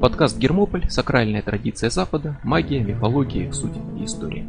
Подкаст 0.00 0.38
«Гермополь. 0.38 0.88
Сакральная 0.88 1.42
традиция 1.42 1.90
Запада. 1.90 2.38
Магия, 2.44 2.84
мифология, 2.84 3.50
суть 3.50 3.72
и 3.98 4.04
история». 4.04 4.48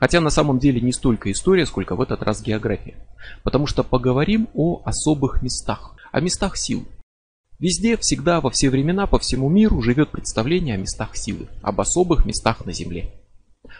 Хотя 0.00 0.20
на 0.20 0.30
самом 0.30 0.58
деле 0.58 0.80
не 0.80 0.90
столько 0.92 1.30
история, 1.30 1.64
сколько 1.64 1.94
в 1.94 2.00
этот 2.00 2.24
раз 2.24 2.42
география. 2.42 2.96
Потому 3.44 3.68
что 3.68 3.84
поговорим 3.84 4.48
о 4.52 4.82
особых 4.84 5.42
местах, 5.42 5.94
о 6.10 6.20
местах 6.20 6.56
силы. 6.56 6.86
Везде, 7.60 7.96
всегда, 7.96 8.40
во 8.40 8.50
все 8.50 8.68
времена, 8.68 9.06
по 9.06 9.20
всему 9.20 9.48
миру 9.48 9.80
живет 9.80 10.10
представление 10.10 10.74
о 10.74 10.78
местах 10.78 11.16
силы, 11.16 11.46
об 11.62 11.80
особых 11.80 12.26
местах 12.26 12.66
на 12.66 12.72
Земле. 12.72 13.12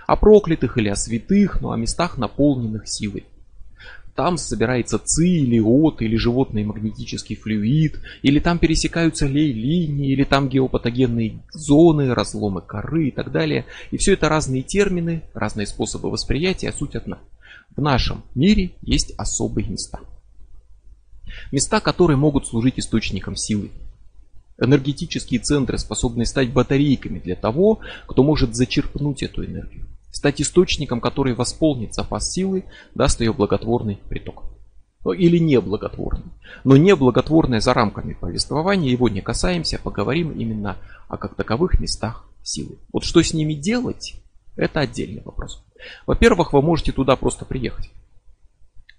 О 0.07 0.15
проклятых 0.15 0.79
или 0.79 0.89
о 0.89 0.95
святых, 0.95 1.61
но 1.61 1.73
о 1.73 1.77
местах, 1.77 2.19
наполненных 2.19 2.89
силой. 2.89 3.25
Там 4.15 4.37
собирается 4.37 4.99
ци 4.99 5.27
или 5.27 5.61
от, 5.61 6.03
или 6.03 6.17
животный 6.17 6.65
магнетический 6.65 7.37
флюид, 7.37 8.01
или 8.23 8.41
там 8.41 8.59
пересекаются 8.59 9.27
лей-линии, 9.27 10.13
или 10.13 10.25
там 10.25 10.49
геопатогенные 10.49 11.43
зоны, 11.53 12.15
разломы 12.15 12.61
коры 12.61 13.09
и 13.09 13.11
так 13.11 13.31
далее. 13.31 13.67
И 13.91 13.97
все 13.97 14.15
это 14.15 14.29
разные 14.29 14.63
термины, 14.63 15.23
разные 15.33 15.67
способы 15.67 16.11
восприятия, 16.11 16.69
а 16.69 16.73
суть 16.73 16.97
одна. 16.97 17.19
В 17.77 17.81
нашем 17.81 18.25
мире 18.35 18.73
есть 18.83 19.15
особые 19.17 19.69
места. 19.69 20.01
Места, 21.53 21.81
которые 21.81 22.17
могут 22.17 22.47
служить 22.47 22.79
источником 22.79 23.37
силы. 23.37 23.71
Энергетические 24.59 25.41
центры, 25.41 25.79
способные 25.79 26.27
стать 26.27 26.53
батарейками 26.53 27.21
для 27.21 27.37
того, 27.37 27.79
кто 28.07 28.23
может 28.23 28.55
зачерпнуть 28.55 29.23
эту 29.23 29.45
энергию 29.45 29.90
стать 30.21 30.43
источником, 30.43 31.01
который 31.01 31.33
восполнит 31.33 31.95
запас 31.95 32.31
силы, 32.31 32.65
даст 32.95 33.21
ее 33.21 33.33
благотворный 33.33 33.99
приток. 34.11 34.45
Ну, 35.03 35.13
или 35.13 35.39
неблаготворный. 35.39 36.31
Но 36.63 36.77
неблаготворное 36.77 37.61
за 37.61 37.73
рамками 37.73 38.13
повествования, 38.13 38.91
его 38.91 39.09
не 39.09 39.23
касаемся, 39.23 39.81
поговорим 39.83 40.33
именно 40.33 40.77
о 41.09 41.17
как 41.17 41.37
таковых 41.37 41.81
местах 41.81 42.29
силы. 42.43 42.77
Вот 42.93 43.05
что 43.05 43.23
с 43.23 43.33
ними 43.33 43.55
делать, 43.55 44.17
это 44.57 44.81
отдельный 44.81 45.23
вопрос. 45.23 45.65
Во-первых, 46.07 46.53
вы 46.53 46.61
можете 46.61 46.93
туда 46.93 47.17
просто 47.17 47.47
приехать. 47.47 47.91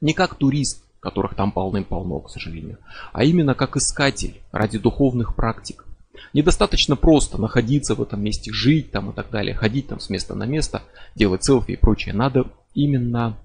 Не 0.02 0.14
как 0.16 0.34
турист, 0.34 0.84
которых 1.00 1.36
там 1.36 1.52
полным-полно, 1.52 2.20
к 2.22 2.32
сожалению, 2.32 2.80
а 3.14 3.24
именно 3.24 3.54
как 3.54 3.78
искатель 3.78 4.42
ради 4.52 4.80
духовных 4.80 5.36
практик, 5.36 5.86
Недостаточно 6.34 6.96
просто 6.96 7.38
находиться 7.40 7.96
в 7.96 8.02
этом 8.02 8.24
месте, 8.24 8.52
жить 8.54 8.92
там 8.92 9.12
и 9.12 9.14
так 9.14 9.30
далее, 9.30 9.56
ходить 9.56 9.88
там 9.88 10.00
с 10.00 10.10
места 10.10 10.36
на 10.36 10.46
место, 10.46 10.84
делать 11.16 11.44
селфи 11.44 11.72
и 11.72 11.76
прочее. 11.76 12.14
Надо 12.14 12.46
именно 12.74 13.38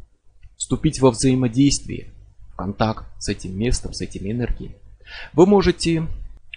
вступить 0.57 1.01
во 1.01 1.11
взаимодействие, 1.11 2.13
в 2.53 2.57
контакт 2.57 3.05
с 3.19 3.29
этим 3.29 3.59
местом, 3.59 3.93
с 3.93 4.01
этими 4.01 4.31
энергиями. 4.31 4.77
Вы 5.33 5.47
можете 5.47 6.07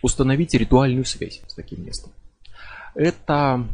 установить 0.02 0.54
ритуальную 0.54 1.06
связь 1.06 1.42
с 1.48 1.54
таким 1.54 1.86
местом. 1.86 2.12
Это 2.96 3.68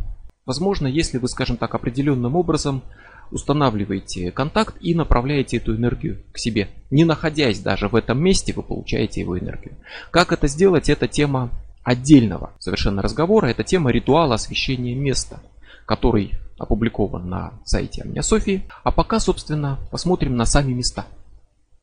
возможно, 0.45 0.87
если 0.87 1.17
вы, 1.17 1.27
скажем 1.27 1.57
так, 1.57 1.75
определенным 1.75 2.35
образом 2.35 2.83
устанавливаете 3.31 4.31
контакт 4.31 4.75
и 4.81 4.93
направляете 4.93 5.57
эту 5.57 5.75
энергию 5.75 6.23
к 6.31 6.37
себе. 6.37 6.69
Не 6.91 7.05
находясь 7.05 7.59
даже 7.59 7.87
в 7.87 7.95
этом 7.95 8.21
месте, 8.21 8.53
вы 8.53 8.63
получаете 8.63 9.21
его 9.21 9.37
энергию. 9.37 9.75
Как 10.11 10.31
это 10.31 10.47
сделать, 10.47 10.89
это 10.89 11.07
тема 11.07 11.49
отдельного 11.85 12.51
совершенно 12.59 13.01
разговора. 13.01 13.47
Это 13.47 13.63
тема 13.63 13.91
ритуала 13.91 14.35
освещения 14.35 14.95
места, 14.95 15.39
который 15.85 16.31
опубликован 16.57 17.29
на 17.29 17.53
сайте 17.63 18.01
Амня 18.01 18.23
Софии. 18.23 18.67
А 18.83 18.91
пока, 18.91 19.19
собственно, 19.19 19.79
посмотрим 19.91 20.35
на 20.35 20.45
сами 20.45 20.73
места. 20.73 21.05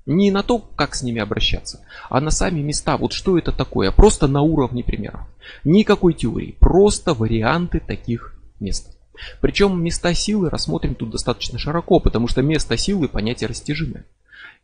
Не 0.05 0.33
на 0.33 0.43
то, 0.43 0.59
как 0.59 0.97
с 0.97 1.03
ними 1.03 1.21
обращаться, 1.21 1.87
а 2.11 2.21
на 2.21 2.31
сами 2.31 2.61
места. 2.61 2.97
Вот 2.97 3.13
что 3.13 3.39
это 3.39 3.53
такое, 3.53 3.93
просто 3.93 4.27
на 4.27 4.43
уровне 4.43 4.83
примеров. 4.83 5.21
Никакой 5.63 6.15
теории, 6.15 6.57
просто 6.59 7.15
варианты 7.15 7.79
таких 7.79 8.37
мест. 8.59 8.99
Причем 9.41 9.81
места 9.81 10.13
силы 10.15 10.51
рассмотрим 10.51 10.97
тут 10.97 11.11
достаточно 11.11 11.61
широко, 11.61 12.01
потому 12.01 12.27
что 12.27 12.43
место 12.43 12.77
силы 12.77 13.07
понятие 13.07 13.49
растяжимое. 13.49 14.05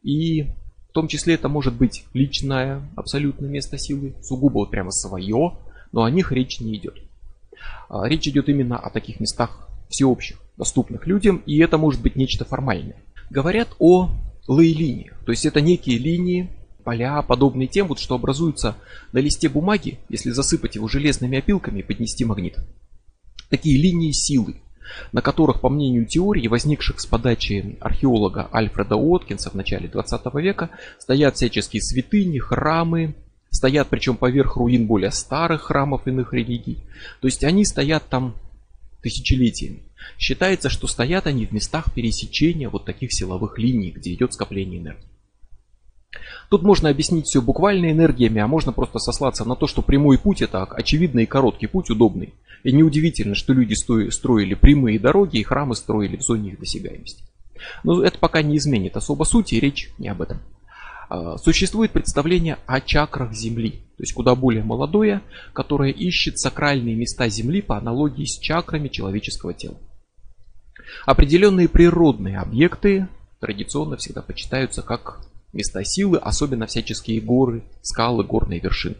И 0.02 0.48
том 0.98 1.06
числе 1.06 1.34
это 1.34 1.48
может 1.48 1.74
быть 1.74 2.02
личное 2.12 2.82
абсолютное 2.96 3.48
место 3.48 3.78
силы, 3.78 4.16
сугубо 4.20 4.54
вот 4.54 4.72
прямо 4.72 4.90
свое, 4.90 5.56
но 5.92 6.02
о 6.02 6.10
них 6.10 6.32
речь 6.32 6.58
не 6.58 6.74
идет. 6.74 6.96
А, 7.88 8.08
речь 8.08 8.26
идет 8.26 8.48
именно 8.48 8.76
о 8.76 8.90
таких 8.90 9.20
местах 9.20 9.68
всеобщих, 9.88 10.40
доступных 10.56 11.06
людям, 11.06 11.40
и 11.46 11.58
это 11.58 11.78
может 11.78 12.02
быть 12.02 12.16
нечто 12.16 12.44
формальное. 12.44 12.96
Говорят 13.30 13.68
о 13.78 14.10
лей-линиях, 14.48 15.16
то 15.24 15.30
есть 15.30 15.46
это 15.46 15.60
некие 15.60 15.98
линии, 15.98 16.50
поля, 16.82 17.22
подобные 17.22 17.68
тем, 17.68 17.86
вот, 17.86 18.00
что 18.00 18.16
образуются 18.16 18.74
на 19.12 19.18
листе 19.18 19.48
бумаги, 19.48 20.00
если 20.08 20.32
засыпать 20.32 20.74
его 20.74 20.88
железными 20.88 21.38
опилками 21.38 21.78
и 21.78 21.84
поднести 21.84 22.24
магнит. 22.24 22.56
Такие 23.50 23.80
линии 23.80 24.10
силы, 24.10 24.56
на 25.12 25.22
которых, 25.22 25.60
по 25.60 25.68
мнению 25.68 26.06
теории, 26.06 26.48
возникших 26.48 27.00
с 27.00 27.06
подачи 27.06 27.76
археолога 27.80 28.48
Альфреда 28.52 28.96
Уоткинса 28.96 29.50
в 29.50 29.54
начале 29.54 29.88
20 29.88 30.34
века, 30.34 30.70
стоят 30.98 31.36
всяческие 31.36 31.82
святыни, 31.82 32.38
храмы, 32.38 33.14
стоят 33.50 33.88
причем 33.88 34.16
поверх 34.16 34.56
руин 34.56 34.86
более 34.86 35.10
старых 35.10 35.62
храмов 35.62 36.06
иных 36.06 36.32
религий. 36.32 36.78
То 37.20 37.28
есть 37.28 37.44
они 37.44 37.64
стоят 37.64 38.08
там 38.08 38.34
тысячелетиями. 39.02 39.82
Считается, 40.18 40.68
что 40.68 40.86
стоят 40.86 41.26
они 41.26 41.46
в 41.46 41.52
местах 41.52 41.92
пересечения 41.92 42.68
вот 42.68 42.84
таких 42.84 43.12
силовых 43.12 43.58
линий, 43.58 43.90
где 43.90 44.12
идет 44.14 44.32
скопление 44.32 44.80
энергии. 44.80 45.04
Тут 46.48 46.62
можно 46.62 46.88
объяснить 46.88 47.26
все 47.26 47.42
буквально 47.42 47.90
энергиями, 47.90 48.40
а 48.40 48.46
можно 48.46 48.72
просто 48.72 48.98
сослаться 48.98 49.44
на 49.44 49.54
то, 49.54 49.66
что 49.66 49.82
прямой 49.82 50.18
путь 50.18 50.40
это 50.40 50.64
очевидный 50.64 51.24
и 51.24 51.26
короткий 51.26 51.66
путь, 51.66 51.90
удобный. 51.90 52.34
И 52.64 52.72
неудивительно, 52.72 53.34
что 53.34 53.52
люди 53.52 53.74
строили 54.10 54.54
прямые 54.54 54.98
дороги 54.98 55.38
и 55.38 55.42
храмы 55.42 55.76
строили 55.76 56.16
в 56.16 56.22
зоне 56.22 56.50
их 56.50 56.58
досягаемости. 56.58 57.22
Но 57.84 58.02
это 58.02 58.18
пока 58.18 58.42
не 58.42 58.56
изменит 58.56 58.96
особо 58.96 59.24
сути, 59.24 59.56
речь 59.56 59.90
не 59.98 60.08
об 60.08 60.22
этом. 60.22 60.40
А, 61.08 61.36
существует 61.38 61.92
представление 61.92 62.58
о 62.66 62.80
чакрах 62.80 63.32
Земли, 63.32 63.70
то 63.96 64.02
есть 64.02 64.12
куда 64.12 64.34
более 64.34 64.62
молодое, 64.62 65.22
которое 65.52 65.90
ищет 65.90 66.38
сакральные 66.38 66.94
места 66.94 67.28
Земли 67.28 67.62
по 67.62 67.76
аналогии 67.76 68.24
с 68.24 68.38
чакрами 68.38 68.88
человеческого 68.88 69.54
тела. 69.54 69.76
Определенные 71.06 71.68
природные 71.68 72.38
объекты 72.38 73.08
традиционно 73.40 73.96
всегда 73.96 74.22
почитаются 74.22 74.82
как 74.82 75.20
места 75.52 75.84
силы, 75.84 76.18
особенно 76.18 76.66
всяческие 76.66 77.20
горы, 77.20 77.64
скалы, 77.82 78.24
горные 78.24 78.60
вершины. 78.60 78.96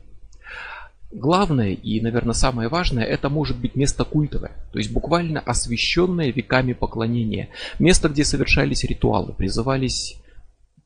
Главное 1.11 1.73
и, 1.73 2.01
наверное, 2.03 2.35
самое 2.35 2.69
важное, 2.69 3.05
это 3.05 3.31
может 3.31 3.59
быть 3.59 3.75
место 3.75 4.05
культовое, 4.05 4.53
то 4.73 4.79
есть 4.79 4.93
буквально 4.93 5.41
освященное 5.41 6.31
веками 6.31 6.75
поклонения. 6.75 7.49
Место, 7.79 8.11
где 8.11 8.25
совершались 8.25 8.85
ритуалы, 8.85 9.33
призывались 9.33 10.17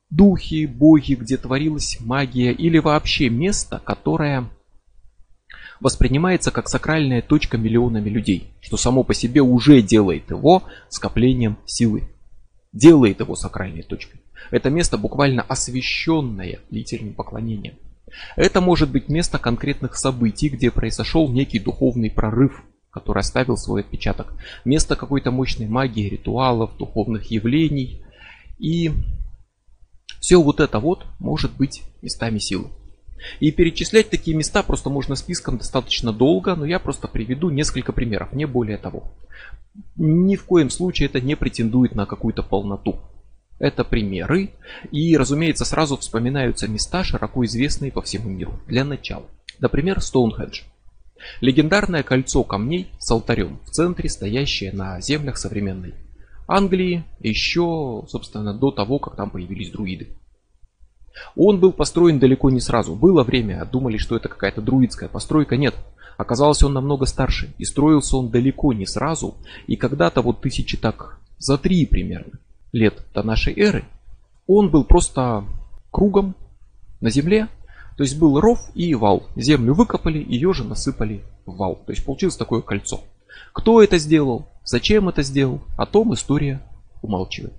духи, 0.09 0.65
боги, 0.65 1.15
где 1.15 1.35
творилась 1.35 1.97
магия, 1.99 2.53
или 2.53 2.77
вообще 2.77 3.29
место, 3.29 3.81
которое 3.83 4.49
воспринимается 5.81 6.51
как 6.51 6.69
сакральная 6.69 7.21
точка 7.21 7.57
миллионами 7.57 8.09
людей, 8.09 8.53
что 8.61 8.77
само 8.77 9.03
по 9.03 9.13
себе 9.13 9.41
уже 9.41 9.81
делает 9.81 10.29
его 10.29 10.63
скоплением 10.87 11.57
силы, 11.65 12.03
делает 12.71 13.19
его 13.19 13.35
сакральной 13.35 13.83
точкой. 13.83 14.22
Это 14.51 14.69
место 14.69 14.97
буквально 14.97 15.41
освященное 15.41 16.59
длительным 16.69 17.13
поклонением. 17.13 17.75
Это 18.35 18.61
может 18.61 18.91
быть 18.91 19.09
место 19.09 19.39
конкретных 19.39 19.95
событий, 19.95 20.49
где 20.49 20.71
произошел 20.71 21.29
некий 21.29 21.59
духовный 21.59 22.11
прорыв, 22.11 22.63
который 22.91 23.19
оставил 23.19 23.57
свой 23.57 23.81
отпечаток. 23.81 24.33
Место 24.65 24.95
какой-то 24.95 25.31
мощной 25.31 25.67
магии, 25.67 26.09
ритуалов, 26.09 26.77
духовных 26.77 27.31
явлений. 27.31 28.03
И 28.59 28.91
все 30.19 30.41
вот 30.41 30.59
это 30.59 30.79
вот 30.79 31.05
может 31.19 31.55
быть 31.57 31.83
местами 32.01 32.37
силы. 32.37 32.69
И 33.39 33.51
перечислять 33.51 34.09
такие 34.09 34.35
места 34.35 34.63
просто 34.63 34.89
можно 34.89 35.15
списком 35.15 35.57
достаточно 35.57 36.11
долго, 36.11 36.55
но 36.55 36.65
я 36.65 36.79
просто 36.79 37.07
приведу 37.07 37.49
несколько 37.49 37.93
примеров, 37.93 38.33
не 38.33 38.45
более 38.45 38.77
того. 38.77 39.13
Ни 39.95 40.35
в 40.35 40.43
коем 40.45 40.69
случае 40.69 41.07
это 41.07 41.21
не 41.21 41.35
претендует 41.35 41.95
на 41.95 42.05
какую-то 42.05 42.43
полноту. 42.43 42.99
Это 43.59 43.83
примеры, 43.83 44.51
и, 44.91 45.15
разумеется, 45.15 45.65
сразу 45.65 45.97
вспоминаются 45.97 46.67
места, 46.67 47.03
широко 47.03 47.45
известные 47.45 47.91
по 47.91 48.01
всему 48.01 48.29
миру. 48.29 48.59
Для 48.67 48.83
начала. 48.83 49.25
Например, 49.59 50.01
Стоунхендж. 50.01 50.61
Легендарное 51.39 52.03
кольцо 52.03 52.43
камней 52.43 52.91
с 52.99 53.09
алтарем 53.11 53.59
в 53.65 53.69
центре, 53.69 54.09
стоящее 54.09 54.73
на 54.73 54.99
землях 54.99 55.37
современной 55.37 55.93
Англии, 56.47 57.05
еще, 57.19 58.03
собственно, 58.09 58.53
до 58.53 58.71
того, 58.71 58.99
как 58.99 59.15
там 59.15 59.29
появились 59.29 59.71
друиды. 59.71 60.09
Он 61.35 61.59
был 61.59 61.71
построен 61.71 62.19
далеко 62.19 62.49
не 62.49 62.59
сразу. 62.59 62.95
Было 62.95 63.23
время, 63.23 63.63
думали, 63.65 63.97
что 63.97 64.15
это 64.15 64.29
какая-то 64.29 64.61
друидская 64.61 65.07
постройка. 65.07 65.55
Нет, 65.55 65.75
оказалось 66.17 66.63
он 66.63 66.73
намного 66.73 67.05
старше. 67.05 67.53
И 67.57 67.65
строился 67.65 68.17
он 68.17 68.29
далеко 68.29 68.73
не 68.73 68.85
сразу. 68.85 69.35
И 69.67 69.75
когда-то 69.75 70.21
вот 70.21 70.41
тысячи 70.41 70.75
так 70.75 71.19
за 71.37 71.57
три 71.57 71.85
примерно 71.85 72.39
лет 72.73 73.01
до 73.13 73.23
нашей 73.23 73.53
эры, 73.57 73.85
он 74.45 74.69
был 74.69 74.83
просто 74.83 75.45
кругом 75.91 76.35
на 76.99 77.09
земле, 77.09 77.47
То 77.95 78.03
есть 78.03 78.17
был 78.17 78.39
ров 78.39 78.59
и 78.73 78.95
вал. 78.95 79.23
Землю 79.35 79.75
выкопали, 79.75 80.17
ее 80.17 80.51
же 80.53 80.63
насыпали 80.63 81.23
в 81.45 81.55
вал. 81.55 81.75
То 81.85 81.91
есть 81.91 82.03
получилось 82.03 82.35
такое 82.35 82.61
кольцо. 82.61 83.01
Кто 83.53 83.83
это 83.83 83.99
сделал, 83.99 84.47
зачем 84.63 85.09
это 85.09 85.21
сделал, 85.21 85.61
о 85.77 85.85
том 85.85 86.13
история 86.15 86.61
умалчивает. 87.03 87.53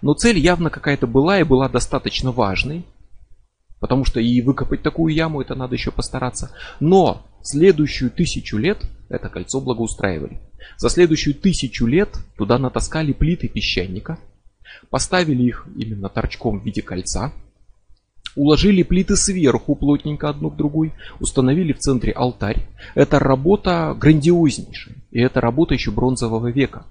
Но 0.00 0.14
цель 0.14 0.38
явно 0.38 0.68
какая-то 0.68 1.06
была 1.06 1.38
и 1.38 1.44
была 1.44 1.68
достаточно 1.68 2.32
важной. 2.32 2.84
Потому 3.78 4.04
что 4.04 4.20
и 4.20 4.40
выкопать 4.40 4.82
такую 4.82 5.14
яму, 5.14 5.40
это 5.40 5.54
надо 5.54 5.74
еще 5.74 5.92
постараться. 5.92 6.50
Но 6.80 7.24
следующую 7.42 8.10
тысячу 8.10 8.56
лет 8.56 8.84
это 9.08 9.28
кольцо 9.28 9.60
благоустраивали. 9.60 10.40
За 10.76 10.88
следующую 10.88 11.34
тысячу 11.34 11.86
лет 11.86 12.16
туда 12.36 12.58
натаскали 12.58 13.12
плиты 13.12 13.48
песчаника, 13.48 14.18
поставили 14.90 15.42
их 15.42 15.66
именно 15.76 16.08
торчком 16.08 16.60
в 16.60 16.64
виде 16.64 16.82
кольца, 16.82 17.32
Уложили 18.34 18.82
плиты 18.82 19.16
сверху 19.16 19.74
плотненько 19.74 20.30
одну 20.30 20.50
к 20.50 20.56
другой, 20.56 20.92
установили 21.20 21.74
в 21.74 21.78
центре 21.78 22.12
алтарь. 22.12 22.66
Это 22.94 23.18
работа 23.18 23.94
грандиознейшая, 23.98 24.96
и 25.10 25.20
это 25.20 25.40
работа 25.40 25.74
еще 25.74 25.90
бронзового 25.90 26.48
века. 26.48 26.86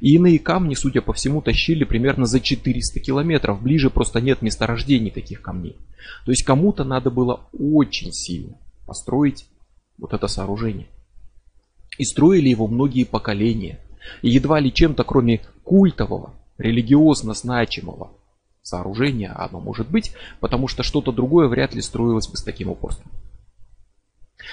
И 0.00 0.14
иные 0.14 0.38
камни, 0.38 0.74
судя 0.74 1.00
по 1.00 1.12
всему, 1.12 1.40
тащили 1.40 1.84
примерно 1.84 2.26
за 2.26 2.40
400 2.40 3.00
километров. 3.00 3.62
Ближе 3.62 3.88
просто 3.88 4.20
нет 4.20 4.42
месторождений 4.42 5.10
таких 5.10 5.40
камней. 5.40 5.76
То 6.24 6.30
есть 6.30 6.44
кому-то 6.44 6.84
надо 6.84 7.10
было 7.10 7.40
очень 7.58 8.12
сильно 8.12 8.58
построить 8.86 9.46
вот 9.98 10.12
это 10.12 10.28
сооружение. 10.28 10.88
И 11.98 12.04
строили 12.04 12.48
его 12.48 12.68
многие 12.68 13.04
поколения. 13.04 13.80
И 14.20 14.30
едва 14.30 14.60
ли 14.60 14.72
чем-то, 14.72 15.04
кроме 15.04 15.40
культового, 15.64 16.34
религиозно 16.58 17.34
значимого 17.34 18.12
сооружение 18.62 19.30
оно 19.30 19.60
может 19.60 19.90
быть, 19.90 20.12
потому 20.40 20.68
что 20.68 20.82
что-то 20.82 21.12
другое 21.12 21.48
вряд 21.48 21.74
ли 21.74 21.82
строилось 21.82 22.28
бы 22.28 22.36
с 22.36 22.42
таким 22.42 22.68
упорством. 22.68 23.10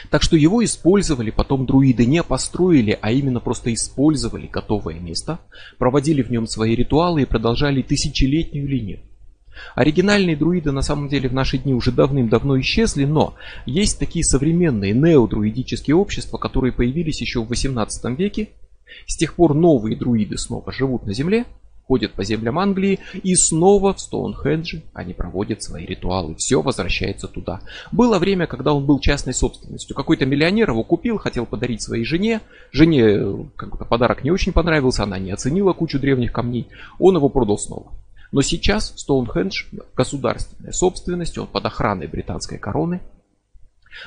Так 0.10 0.22
что 0.22 0.38
его 0.38 0.63
использовали 0.63 1.31
потом 1.31 1.66
друиды, 1.66 2.06
не 2.06 2.24
построили, 2.24 2.98
а 3.01 3.12
именно 3.12 3.40
просто 3.40 3.74
использовали 3.74 4.48
готовое 4.48 5.00
место, 5.00 5.40
проводили 5.78 6.22
в 6.22 6.31
нем 6.31 6.48
свои 6.48 6.75
ритуалы 6.75 7.24
и 7.24 7.25
продолжали 7.25 7.81
тысячелетнюю 7.81 8.68
линию. 8.68 9.00
Оригинальные 9.75 10.38
друиды 10.38 10.72
на 10.72 10.81
самом 10.81 11.10
деле 11.10 11.28
в 11.28 11.34
наши 11.34 11.57
дни 11.57 11.74
уже 11.74 11.92
давным-давно 11.92 12.60
исчезли, 12.62 13.06
но 13.06 13.36
есть 13.66 14.00
такие 14.00 14.24
современные 14.24 14.94
неодруидические 14.94 15.95
общества, 15.95 16.38
которые 16.38 16.72
появились 16.72 17.19
еще 17.19 17.44
в 17.44 17.50
18 17.50 18.18
веке. 18.18 18.50
С 19.06 19.18
тех 19.18 19.36
пор 19.36 19.54
новые 19.54 19.98
друиды 19.98 20.38
снова 20.38 20.72
живут 20.72 21.06
на 21.06 21.13
Земле, 21.13 21.45
ходят 21.90 22.14
по 22.14 22.24
землям 22.24 22.60
Англии 22.60 23.00
и 23.24 23.34
снова 23.34 23.96
в 23.96 24.00
Стоунхендже 24.00 24.84
они 24.94 25.14
проводят 25.14 25.64
свои 25.64 25.88
ритуалы. 25.88 26.36
Все 26.36 26.62
возвращается 26.62 27.28
туда. 27.28 27.62
Было 27.92 28.20
время, 28.20 28.46
когда 28.46 28.74
он 28.74 28.86
был 28.86 29.00
частной 29.00 29.34
собственностью. 29.34 29.96
Какой-то 29.96 30.28
миллионер 30.28 30.70
его 30.70 30.84
купил, 30.84 31.18
хотел 31.18 31.48
подарить 31.48 31.82
своей 31.82 32.06
жене. 32.06 32.42
Жене 32.72 33.02
э, 33.02 33.36
как-то 33.56 33.86
подарок 33.86 34.24
не 34.24 34.30
очень 34.30 34.54
понравился, 34.54 35.02
она 35.02 35.18
не 35.18 35.32
оценила 35.32 35.74
кучу 35.74 36.00
древних 36.00 36.32
камней. 36.32 36.68
Он 37.00 37.16
его 37.16 37.28
продал 37.28 37.58
снова. 37.58 37.92
Но 38.32 38.44
сейчас 38.44 38.94
Стоунхендж 38.96 39.64
государственная 39.98 40.74
собственность, 40.74 41.40
он 41.40 41.48
под 41.48 41.66
охраной 41.66 42.06
британской 42.06 42.60
короны. 42.60 43.02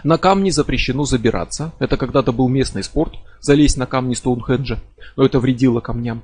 На 0.05 0.19
камни 0.19 0.51
запрещено 0.51 1.05
забираться. 1.05 1.73
Это 1.81 1.97
когда-то 1.97 2.31
был 2.33 2.49
местный 2.49 2.85
спорт, 2.85 3.15
залезть 3.41 3.77
на 3.77 3.87
камни 3.87 4.15
Стоунхенджа, 4.15 4.79
но 5.17 5.25
это 5.25 5.41
вредило 5.41 5.81
камням. 5.81 6.23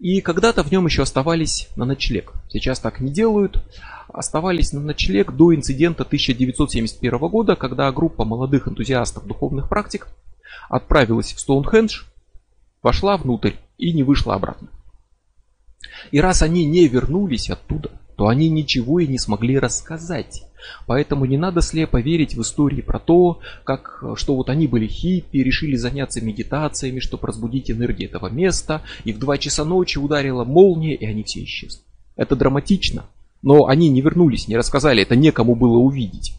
И 0.00 0.22
когда-то 0.22 0.64
в 0.64 0.72
нем 0.72 0.86
еще 0.86 1.02
оставались 1.02 1.68
на 1.76 1.84
ночлег. 1.84 2.32
Сейчас 2.48 2.80
так 2.80 3.00
не 3.00 3.12
делают. 3.12 3.62
Оставались 4.08 4.72
на 4.72 4.80
ночлег 4.80 5.32
до 5.32 5.54
инцидента 5.54 6.04
1971 6.04 7.18
года, 7.28 7.54
когда 7.54 7.92
группа 7.92 8.24
молодых 8.24 8.66
энтузиастов 8.66 9.26
духовных 9.26 9.68
практик 9.68 10.08
отправилась 10.70 11.34
в 11.34 11.40
Стоунхендж, 11.40 12.04
вошла 12.82 13.18
внутрь 13.18 13.52
и 13.76 13.92
не 13.92 14.02
вышла 14.02 14.34
обратно. 14.34 14.68
И 16.12 16.20
раз 16.20 16.40
они 16.40 16.64
не 16.64 16.88
вернулись 16.88 17.50
оттуда, 17.50 17.90
то 18.20 18.28
они 18.28 18.50
ничего 18.50 19.00
и 19.00 19.06
не 19.06 19.16
смогли 19.16 19.58
рассказать. 19.58 20.42
Поэтому 20.86 21.24
не 21.24 21.38
надо 21.38 21.62
слепо 21.62 22.02
верить 22.02 22.34
в 22.34 22.42
истории 22.42 22.82
про 22.82 22.98
то, 22.98 23.40
как, 23.64 24.04
что 24.16 24.36
вот 24.36 24.50
они 24.50 24.66
были 24.66 24.86
хиппи, 24.86 25.38
решили 25.38 25.74
заняться 25.74 26.22
медитациями, 26.22 27.00
чтобы 27.00 27.28
разбудить 27.28 27.70
энергию 27.70 28.10
этого 28.10 28.28
места, 28.28 28.82
и 29.04 29.14
в 29.14 29.18
2 29.18 29.38
часа 29.38 29.64
ночи 29.64 29.96
ударила 29.96 30.44
молния, 30.44 30.94
и 30.94 31.06
они 31.06 31.22
все 31.22 31.44
исчезли. 31.44 31.80
Это 32.14 32.36
драматично, 32.36 33.06
но 33.40 33.68
они 33.68 33.88
не 33.88 34.02
вернулись, 34.02 34.48
не 34.48 34.56
рассказали, 34.58 35.00
это 35.00 35.16
некому 35.16 35.54
было 35.54 35.78
увидеть. 35.78 36.34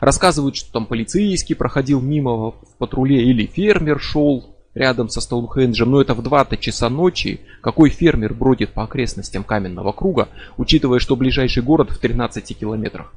Рассказывают, 0.00 0.56
что 0.56 0.72
там 0.72 0.86
полицейский 0.86 1.54
проходил 1.54 2.00
мимо 2.00 2.50
в 2.50 2.74
патруле 2.78 3.22
или 3.30 3.46
фермер 3.46 4.00
шел, 4.00 4.55
рядом 4.76 5.08
со 5.08 5.20
Стоунхенджем, 5.20 5.90
но 5.90 6.00
это 6.00 6.14
в 6.14 6.22
2 6.22 6.44
часа 6.58 6.88
ночи. 6.88 7.40
Какой 7.62 7.90
фермер 7.90 8.34
бродит 8.34 8.72
по 8.72 8.84
окрестностям 8.84 9.42
каменного 9.42 9.92
круга, 9.92 10.28
учитывая, 10.58 10.98
что 11.00 11.16
ближайший 11.16 11.62
город 11.62 11.90
в 11.90 11.98
13 11.98 12.56
километрах? 12.56 13.12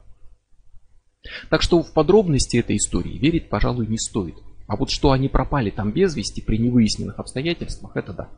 Так 1.50 1.61
что 1.61 1.83
в 1.83 1.91
подробности 1.94 2.57
этой 2.57 2.77
истории 2.77 3.17
верить, 3.17 3.50
пожалуй, 3.50 3.88
не 3.88 3.97
стоит. 3.97 4.35
А 4.67 4.77
вот 4.77 4.89
что 4.89 5.11
они 5.11 5.27
пропали 5.27 5.69
там 5.69 5.91
без 5.91 6.15
вести 6.15 6.41
при 6.41 6.57
невыясненных 6.57 7.19
обстоятельствах, 7.19 7.97
это 7.97 8.13
да. 8.13 8.29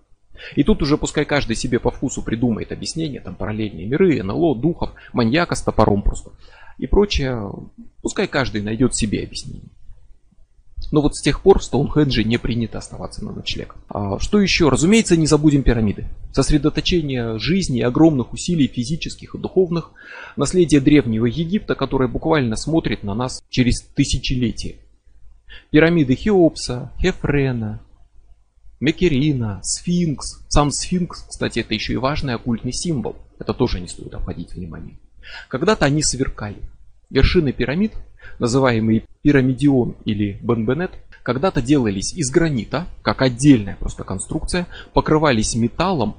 И 0.56 0.63
тут 0.63 0.81
уже 0.81 0.97
пускай 0.97 1.23
каждый 1.23 1.56
себе 1.56 1.79
по 1.79 1.91
вкусу 1.91 2.23
придумает 2.23 2.71
объяснение, 2.71 3.21
там 3.21 3.35
параллельные 3.35 3.85
миры, 3.85 4.23
НЛО, 4.23 4.56
духов, 4.56 4.91
маньяка 5.13 5.53
с 5.53 5.62
топором 5.62 6.01
просто 6.01 6.31
и 6.79 6.88
прочее. 6.88 7.51
Пускай 8.01 8.27
каждый 8.27 8.63
найдет 8.63 8.95
себе 8.95 9.23
объяснение. 9.23 9.69
Но 10.91 11.01
вот 11.01 11.15
с 11.15 11.21
тех 11.21 11.41
пор 11.41 11.59
в 11.59 11.63
Стоунхендже 11.63 12.25
не 12.25 12.38
принято 12.38 12.77
оставаться 12.77 13.23
на 13.23 13.31
ночлег. 13.31 13.75
А 13.88 14.19
что 14.19 14.41
еще? 14.41 14.67
Разумеется, 14.67 15.15
не 15.15 15.25
забудем 15.25 15.63
пирамиды. 15.63 16.07
Сосредоточение 16.33 17.39
жизни 17.39 17.79
и 17.79 17.83
огромных 17.83 18.33
усилий 18.33 18.67
физических 18.67 19.33
и 19.33 19.38
духовных. 19.38 19.91
Наследие 20.35 20.81
древнего 20.81 21.25
Египта, 21.25 21.75
которое 21.75 22.09
буквально 22.09 22.57
смотрит 22.57 23.03
на 23.03 23.15
нас 23.15 23.41
через 23.49 23.81
тысячелетия. 23.81 24.75
Пирамиды 25.69 26.15
Хеопса, 26.15 26.91
Хефрена, 26.99 27.81
Мекерина, 28.81 29.61
Сфинкс. 29.63 30.44
Сам 30.49 30.71
Сфинкс, 30.71 31.25
кстати, 31.29 31.59
это 31.59 31.73
еще 31.73 31.94
и 31.94 31.97
важный 31.97 32.33
оккультный 32.33 32.73
символ. 32.73 33.15
Это 33.39 33.53
тоже 33.53 33.79
не 33.79 33.87
стоит 33.87 34.13
обходить 34.13 34.53
внимание. 34.53 34.97
Когда-то 35.47 35.85
они 35.85 36.03
сверкали. 36.03 36.57
Вершины 37.09 37.53
пирамид 37.53 37.94
называемый 38.39 39.06
пирамидион 39.22 39.95
или 40.06 40.39
бенбенет, 40.42 40.92
когда-то 41.24 41.62
делались 41.62 42.13
из 42.13 42.31
гранита, 42.31 42.88
как 43.04 43.21
отдельная 43.21 43.76
просто 43.80 44.04
конструкция, 44.04 44.68
покрывались 44.94 45.56
металлом 45.56 46.16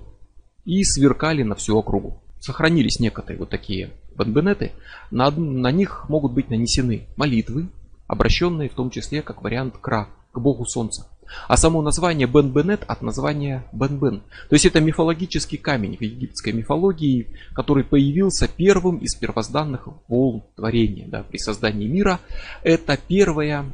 и 0.65 0.83
сверкали 0.85 1.43
на 1.43 1.55
всю 1.55 1.77
округу. 1.77 2.23
Сохранились 2.41 3.01
некоторые 3.01 3.39
вот 3.39 3.51
такие 3.51 3.91
бенбенеты, 4.17 4.73
на, 5.11 5.31
на 5.31 5.71
них 5.71 6.09
могут 6.09 6.33
быть 6.33 6.51
нанесены 6.51 7.07
молитвы, 7.17 7.69
обращенные 8.07 8.69
в 8.69 8.75
том 8.75 8.91
числе 8.91 9.23
как 9.23 9.43
вариант 9.43 9.75
кра, 9.81 10.09
к 10.33 10.39
богу 10.39 10.65
солнца. 10.67 11.09
А 11.49 11.57
само 11.57 11.83
название 11.83 12.27
Бен-Бенет 12.27 12.85
от 12.87 13.03
названия 13.03 13.65
Бен-Бен. 13.73 14.23
То 14.49 14.55
есть 14.55 14.67
это 14.67 14.81
мифологический 14.81 15.59
камень 15.59 15.97
в 15.97 16.01
египетской 16.01 16.53
мифологии, 16.53 17.29
который 17.55 17.85
появился 17.85 18.49
первым 18.49 18.99
из 18.99 19.15
первозданных 19.15 19.89
волн 20.09 20.43
творения 20.57 21.07
да, 21.09 21.23
при 21.23 21.39
создании 21.39 21.89
мира. 21.89 22.21
Это 22.63 22.99
первая 23.09 23.67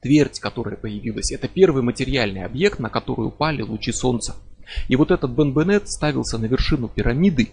твердь, 0.00 0.40
которая 0.40 0.76
появилась. 0.76 1.30
Это 1.32 1.48
первый 1.48 1.82
материальный 1.82 2.44
объект, 2.44 2.78
на 2.78 2.88
который 2.88 3.26
упали 3.26 3.62
лучи 3.62 3.92
солнца. 3.92 4.36
И 4.88 4.96
вот 4.96 5.10
этот 5.10 5.32
Бен-Бенет 5.32 5.88
ставился 5.88 6.38
на 6.38 6.46
вершину 6.46 6.88
пирамиды, 6.88 7.50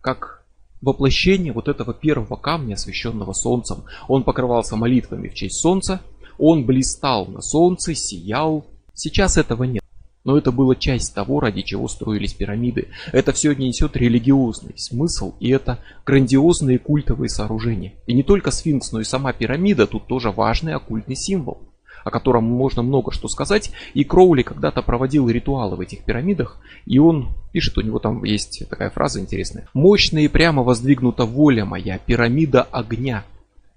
как 0.00 0.44
воплощение 0.80 1.52
вот 1.52 1.68
этого 1.68 1.92
первого 1.92 2.36
камня, 2.36 2.74
освященного 2.74 3.32
солнцем. 3.32 3.84
Он 4.06 4.22
покрывался 4.22 4.76
молитвами 4.76 5.28
в 5.28 5.34
честь 5.34 5.60
солнца, 5.60 6.00
он 6.38 6.64
блистал 6.64 7.26
на 7.26 7.42
солнце, 7.42 7.94
сиял. 7.94 8.64
Сейчас 8.94 9.36
этого 9.36 9.64
нет. 9.64 9.82
Но 10.24 10.36
это 10.36 10.52
была 10.52 10.74
часть 10.74 11.14
того, 11.14 11.40
ради 11.40 11.62
чего 11.62 11.88
строились 11.88 12.34
пирамиды. 12.34 12.88
Это 13.12 13.32
все 13.32 13.54
несет 13.54 13.96
религиозный 13.96 14.74
смысл, 14.76 15.34
и 15.40 15.48
это 15.50 15.78
грандиозные 16.04 16.78
культовые 16.78 17.30
сооружения. 17.30 17.94
И 18.06 18.12
не 18.12 18.22
только 18.22 18.50
сфинкс, 18.50 18.92
но 18.92 19.00
и 19.00 19.04
сама 19.04 19.32
пирамида 19.32 19.86
тут 19.86 20.06
тоже 20.06 20.30
важный 20.30 20.74
оккультный 20.74 21.16
символ, 21.16 21.62
о 22.04 22.10
котором 22.10 22.44
можно 22.44 22.82
много 22.82 23.10
что 23.10 23.28
сказать. 23.28 23.70
И 23.94 24.04
Кроули 24.04 24.42
когда-то 24.42 24.82
проводил 24.82 25.30
ритуалы 25.30 25.76
в 25.76 25.80
этих 25.80 26.04
пирамидах, 26.04 26.58
и 26.84 26.98
он 26.98 27.28
пишет, 27.52 27.78
у 27.78 27.80
него 27.80 27.98
там 27.98 28.24
есть 28.24 28.68
такая 28.68 28.90
фраза 28.90 29.20
интересная. 29.20 29.68
«Мощная 29.72 30.22
и 30.22 30.28
прямо 30.28 30.62
воздвигнута 30.62 31.24
воля 31.24 31.64
моя, 31.64 31.98
пирамида 31.98 32.62
огня, 32.62 33.24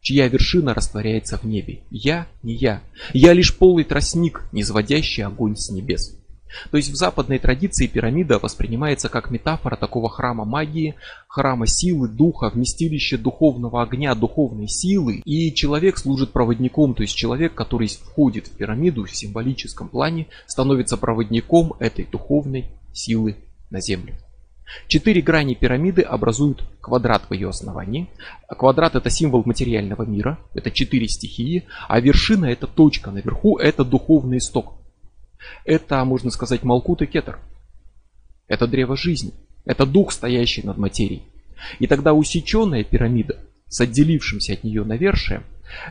чья 0.01 0.27
вершина 0.27 0.74
растворяется 0.74 1.38
в 1.38 1.43
небе. 1.43 1.81
Я 1.89 2.27
не 2.43 2.55
я. 2.55 2.81
Я 3.13 3.34
лишь 3.34 3.55
полый 3.55 3.84
тростник, 3.84 4.43
низводящий 4.51 5.24
огонь 5.24 5.55
с 5.55 5.70
небес. 5.70 6.17
То 6.70 6.77
есть 6.77 6.89
в 6.89 6.96
западной 6.96 7.39
традиции 7.39 7.88
пирамида 7.88 8.39
воспринимается 8.39 9.10
как 9.10 9.31
метафора 9.31 9.77
такого 9.77 10.10
храма 10.10 10.46
магии, 10.46 10.96
храма 11.27 11.67
силы, 11.67 12.10
духа, 12.10 12.50
вместилище 12.50 13.17
духовного 13.17 13.81
огня, 13.81 14.13
духовной 14.15 14.67
силы. 14.67 15.22
И 15.24 15.53
человек 15.53 15.98
служит 15.98 16.31
проводником, 16.31 16.93
то 16.93 17.03
есть 17.03 17.15
человек, 17.15 17.53
который 17.53 17.88
входит 17.88 18.48
в 18.48 18.51
пирамиду 18.51 19.05
в 19.05 19.15
символическом 19.15 19.88
плане, 19.88 20.27
становится 20.46 20.98
проводником 20.98 21.74
этой 21.79 22.05
духовной 22.05 22.65
силы 22.93 23.38
на 23.70 23.79
землю. 23.79 24.15
Четыре 24.87 25.21
грани 25.21 25.53
пирамиды 25.53 26.01
образуют 26.01 26.63
квадрат 26.81 27.23
в 27.29 27.33
ее 27.33 27.49
основании. 27.49 28.09
Квадрат 28.47 28.95
это 28.95 29.09
символ 29.09 29.43
материального 29.45 30.03
мира, 30.03 30.39
это 30.53 30.71
четыре 30.71 31.07
стихии, 31.07 31.65
а 31.87 31.99
вершина 31.99 32.45
это 32.45 32.67
точка 32.67 33.11
наверху, 33.11 33.57
это 33.57 33.83
духовный 33.83 34.37
исток. 34.37 34.73
Это, 35.65 36.03
можно 36.05 36.29
сказать, 36.29 36.63
Малкут 36.63 37.01
и 37.01 37.05
Кетер. 37.05 37.39
Это 38.47 38.67
древо 38.67 38.95
жизни. 38.95 39.33
Это 39.65 39.85
дух, 39.85 40.11
стоящий 40.11 40.63
над 40.63 40.77
материей. 40.77 41.23
И 41.79 41.87
тогда 41.87 42.13
усеченная 42.13 42.83
пирамида 42.83 43.37
с 43.67 43.79
отделившимся 43.79 44.53
от 44.53 44.63
нее 44.63 44.83
навершием, 44.83 45.43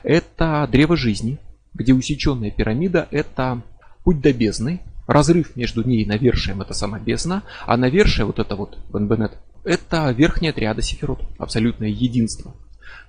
это 0.02 0.68
древо 0.70 0.96
жизни, 0.96 1.38
где 1.72 1.94
усеченная 1.94 2.50
пирамида 2.50 3.08
это 3.10 3.62
путь 4.04 4.20
до 4.20 4.32
бездны, 4.32 4.80
разрыв 5.10 5.56
между 5.56 5.82
ней 5.82 6.02
и 6.02 6.06
навершием 6.06 6.60
это 6.62 6.72
сама 6.72 6.98
бездна, 6.98 7.42
а 7.66 7.76
навершие 7.76 8.26
вот 8.26 8.38
это 8.38 8.54
вот 8.54 8.78
Бенбенет, 8.92 9.32
это 9.64 10.10
верхняя 10.12 10.52
триада 10.52 10.82
Сефирот, 10.82 11.20
абсолютное 11.38 11.88
единство. 11.88 12.54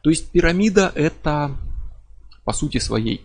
То 0.01 0.09
есть 0.09 0.31
пирамида 0.31 0.91
это 0.95 1.51
по 2.43 2.53
сути 2.53 2.79
своей 2.79 3.23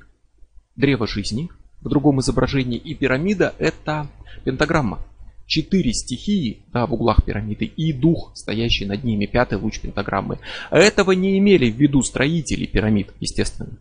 древо 0.76 1.06
жизни, 1.06 1.49
в 1.80 1.88
другом 1.88 2.21
изображении. 2.21 2.78
И 2.78 2.95
пирамида 2.95 3.54
это 3.59 4.09
пентаграмма. 4.45 4.99
Четыре 5.47 5.92
стихии 5.92 6.64
да, 6.73 6.87
в 6.87 6.95
углах 6.95 7.25
пирамиды 7.25 7.64
и 7.64 7.92
дух, 7.92 8.33
стоящий 8.35 8.85
над 8.85 9.04
ними, 9.04 9.26
пятый 9.26 9.59
луч 9.59 9.80
пентаграммы. 9.80 10.38
Этого 10.71 11.12
не 11.12 11.38
имели 11.38 11.71
в 11.71 11.76
виду 11.76 12.02
строители 12.02 12.66
пирамид, 12.66 13.12
естественно. 13.21 13.78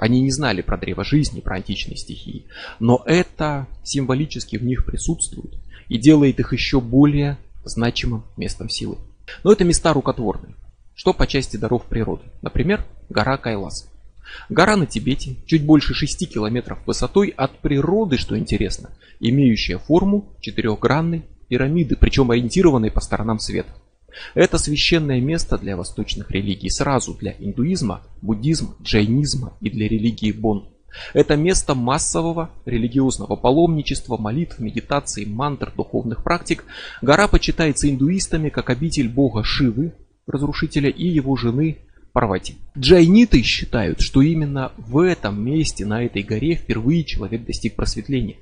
Они 0.00 0.22
не 0.22 0.30
знали 0.30 0.62
про 0.62 0.78
древо 0.78 1.04
жизни, 1.04 1.40
про 1.40 1.56
античные 1.56 1.98
стихии. 1.98 2.46
Но 2.78 3.02
это 3.04 3.66
символически 3.84 4.56
в 4.56 4.64
них 4.64 4.86
присутствует 4.86 5.54
и 5.88 5.98
делает 5.98 6.40
их 6.40 6.54
еще 6.54 6.80
более 6.80 7.36
значимым 7.64 8.24
местом 8.38 8.70
силы. 8.70 8.96
Но 9.44 9.52
это 9.52 9.62
места 9.64 9.92
рукотворные. 9.92 10.54
Что 10.94 11.12
по 11.12 11.26
части 11.26 11.58
даров 11.58 11.84
природы? 11.84 12.22
Например, 12.40 12.82
гора 13.10 13.36
Кайлас. 13.36 13.90
Гора 14.48 14.76
на 14.76 14.86
Тибете, 14.86 15.36
чуть 15.44 15.66
больше 15.66 15.92
6 15.92 16.32
километров 16.32 16.78
высотой 16.86 17.28
от 17.36 17.58
природы, 17.58 18.16
что 18.16 18.38
интересно, 18.38 18.88
имеющая 19.18 19.76
форму 19.76 20.32
четырехгранной 20.40 21.24
пирамиды, 21.48 21.96
причем 21.96 22.30
ориентированной 22.30 22.90
по 22.90 23.02
сторонам 23.02 23.38
света. 23.38 23.74
Это 24.34 24.58
священное 24.58 25.20
место 25.20 25.58
для 25.58 25.76
восточных 25.76 26.30
религий, 26.30 26.70
сразу 26.70 27.14
для 27.14 27.32
индуизма, 27.38 28.02
буддизма, 28.22 28.74
джайнизма 28.82 29.54
и 29.60 29.70
для 29.70 29.88
религии 29.88 30.32
Бон. 30.32 30.68
Это 31.14 31.36
место 31.36 31.74
массового 31.74 32.50
религиозного 32.64 33.36
паломничества, 33.36 34.16
молитв, 34.16 34.58
медитаций, 34.58 35.24
мантр, 35.24 35.72
духовных 35.74 36.24
практик. 36.24 36.64
Гора 37.00 37.28
почитается 37.28 37.88
индуистами 37.88 38.48
как 38.48 38.70
обитель 38.70 39.08
бога 39.08 39.44
Шивы, 39.44 39.94
разрушителя, 40.26 40.90
и 40.90 41.06
его 41.06 41.36
жены 41.36 41.78
Парвати. 42.12 42.56
Джайниты 42.76 43.42
считают, 43.42 44.00
что 44.00 44.20
именно 44.20 44.72
в 44.76 44.98
этом 44.98 45.44
месте, 45.44 45.86
на 45.86 46.04
этой 46.04 46.24
горе, 46.24 46.56
впервые 46.56 47.04
человек 47.04 47.44
достиг 47.44 47.76
просветления. 47.76 48.36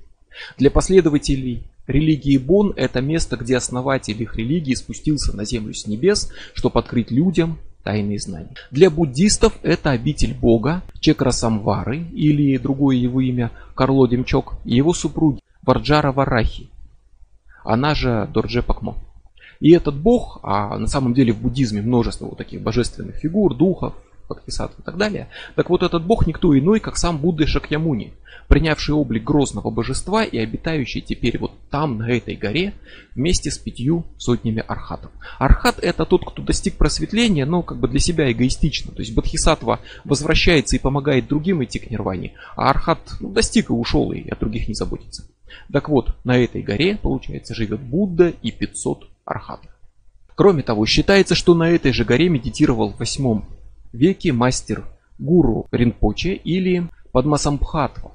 Для 0.56 0.70
последователей 0.70 1.62
религии 1.86 2.36
Бон 2.36 2.72
это 2.76 3.00
место, 3.00 3.36
где 3.36 3.56
основатель 3.56 4.20
их 4.22 4.36
религии 4.36 4.74
спустился 4.74 5.36
на 5.36 5.44
землю 5.44 5.74
с 5.74 5.86
небес, 5.86 6.30
чтобы 6.54 6.80
открыть 6.80 7.10
людям 7.10 7.58
тайные 7.82 8.18
знания. 8.18 8.54
Для 8.70 8.90
буддистов 8.90 9.58
это 9.62 9.90
обитель 9.90 10.34
бога 10.34 10.82
Чекрасамвары 11.00 12.04
или 12.12 12.58
другое 12.58 12.96
его 12.96 13.20
имя 13.20 13.50
Карло 13.74 14.08
Демчок 14.08 14.54
и 14.64 14.76
его 14.76 14.92
супруги 14.92 15.40
Варджара 15.62 16.12
Варахи, 16.12 16.68
она 17.64 17.94
же 17.94 18.28
Дорже 18.32 18.62
Пакмо. 18.62 18.96
И 19.60 19.72
этот 19.72 20.00
бог, 20.00 20.40
а 20.42 20.78
на 20.78 20.86
самом 20.86 21.14
деле 21.14 21.32
в 21.32 21.42
буддизме 21.42 21.82
множество 21.82 22.26
вот 22.26 22.38
таких 22.38 22.62
божественных 22.62 23.16
фигур, 23.16 23.54
духов, 23.54 23.94
Бодхисаттв 24.28 24.78
и 24.78 24.82
так 24.82 24.96
далее. 24.96 25.28
Так 25.54 25.70
вот 25.70 25.82
этот 25.82 26.04
бог 26.04 26.26
никто 26.26 26.56
иной, 26.56 26.80
как 26.80 26.96
сам 26.96 27.18
Будда 27.18 27.46
Шакьямуни, 27.46 28.12
принявший 28.48 28.94
облик 28.94 29.24
грозного 29.24 29.70
божества 29.70 30.24
и 30.24 30.38
обитающий 30.38 31.00
теперь 31.00 31.38
вот 31.38 31.52
там, 31.70 31.98
на 31.98 32.10
этой 32.10 32.34
горе, 32.34 32.74
вместе 33.14 33.50
с 33.50 33.58
пятью 33.58 34.04
сотнями 34.16 34.64
архатов. 34.66 35.10
Архат 35.38 35.78
это 35.78 36.04
тот, 36.04 36.24
кто 36.24 36.42
достиг 36.42 36.76
просветления, 36.76 37.46
но 37.46 37.62
как 37.62 37.78
бы 37.78 37.88
для 37.88 38.00
себя 38.00 38.30
эгоистично. 38.30 38.92
То 38.92 39.00
есть 39.00 39.14
Бодхисаттва 39.14 39.80
возвращается 40.04 40.76
и 40.76 40.80
помогает 40.80 41.28
другим 41.28 41.62
идти 41.62 41.78
к 41.78 41.90
нирване, 41.90 42.34
а 42.56 42.70
архат 42.70 42.98
ну, 43.20 43.30
достиг 43.30 43.70
и 43.70 43.72
ушел, 43.72 44.12
и 44.12 44.28
о 44.28 44.36
других 44.36 44.68
не 44.68 44.74
заботится. 44.74 45.26
Так 45.72 45.88
вот, 45.88 46.16
на 46.24 46.38
этой 46.38 46.62
горе, 46.62 46.96
получается, 46.96 47.54
живет 47.54 47.80
Будда 47.80 48.28
и 48.42 48.50
500 48.50 49.08
архатов. 49.24 49.70
Кроме 50.34 50.62
того, 50.62 50.86
считается, 50.86 51.34
что 51.34 51.54
на 51.54 51.70
этой 51.70 51.92
же 51.92 52.04
горе 52.04 52.28
медитировал 52.28 52.92
в 52.92 52.98
8 52.98 53.42
веке 53.92 54.32
мастер 54.32 54.84
гуру 55.18 55.66
Ринпоче 55.70 56.34
или 56.34 56.88
Падмасамбхатва. 57.12 58.12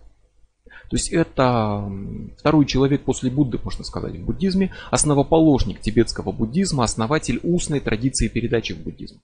То 0.89 0.95
есть 0.95 1.11
это 1.11 1.89
второй 2.37 2.65
человек 2.65 3.03
после 3.03 3.31
Будды, 3.31 3.59
можно 3.63 3.83
сказать, 3.83 4.15
в 4.15 4.25
буддизме, 4.25 4.73
основоположник 4.91 5.81
тибетского 5.81 6.31
буддизма, 6.31 6.83
основатель 6.83 7.39
устной 7.41 7.79
традиции 7.79 8.27
передачи 8.27 8.73
в 8.73 8.83
буддизм. 8.83 9.19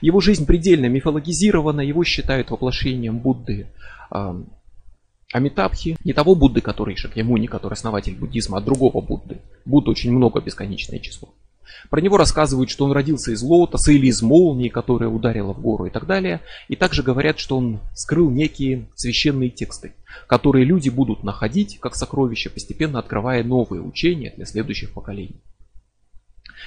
Его 0.00 0.20
жизнь 0.20 0.46
предельно 0.46 0.86
мифологизирована, 0.86 1.80
его 1.80 2.04
считают 2.04 2.50
воплощением 2.50 3.18
Будды 3.18 3.66
э, 4.10 4.42
Амитабхи, 5.32 5.96
не 6.04 6.12
того 6.12 6.34
Будды, 6.34 6.60
который 6.60 6.96
Шакьямуни, 6.96 7.46
который 7.46 7.74
основатель 7.74 8.16
буддизма, 8.16 8.58
а 8.58 8.60
другого 8.60 9.00
Будды. 9.00 9.40
Будд 9.64 9.88
очень 9.88 10.12
много, 10.12 10.40
бесконечное 10.40 11.00
число. 11.00 11.34
Про 11.90 12.00
него 12.00 12.16
рассказывают, 12.16 12.70
что 12.70 12.84
он 12.84 12.92
родился 12.92 13.32
из 13.32 13.42
лотоса 13.42 13.92
или 13.92 14.06
из 14.06 14.22
молнии, 14.22 14.68
которая 14.68 15.08
ударила 15.08 15.52
в 15.52 15.60
гору 15.60 15.86
и 15.86 15.90
так 15.90 16.06
далее. 16.06 16.40
И 16.68 16.76
также 16.76 17.02
говорят, 17.02 17.38
что 17.38 17.56
он 17.56 17.80
скрыл 17.94 18.30
некие 18.30 18.88
священные 18.94 19.50
тексты, 19.50 19.94
которые 20.26 20.64
люди 20.64 20.88
будут 20.88 21.22
находить 21.22 21.78
как 21.80 21.94
сокровища, 21.94 22.50
постепенно 22.50 22.98
открывая 22.98 23.42
новые 23.44 23.82
учения 23.82 24.32
для 24.36 24.46
следующих 24.46 24.92
поколений. 24.92 25.40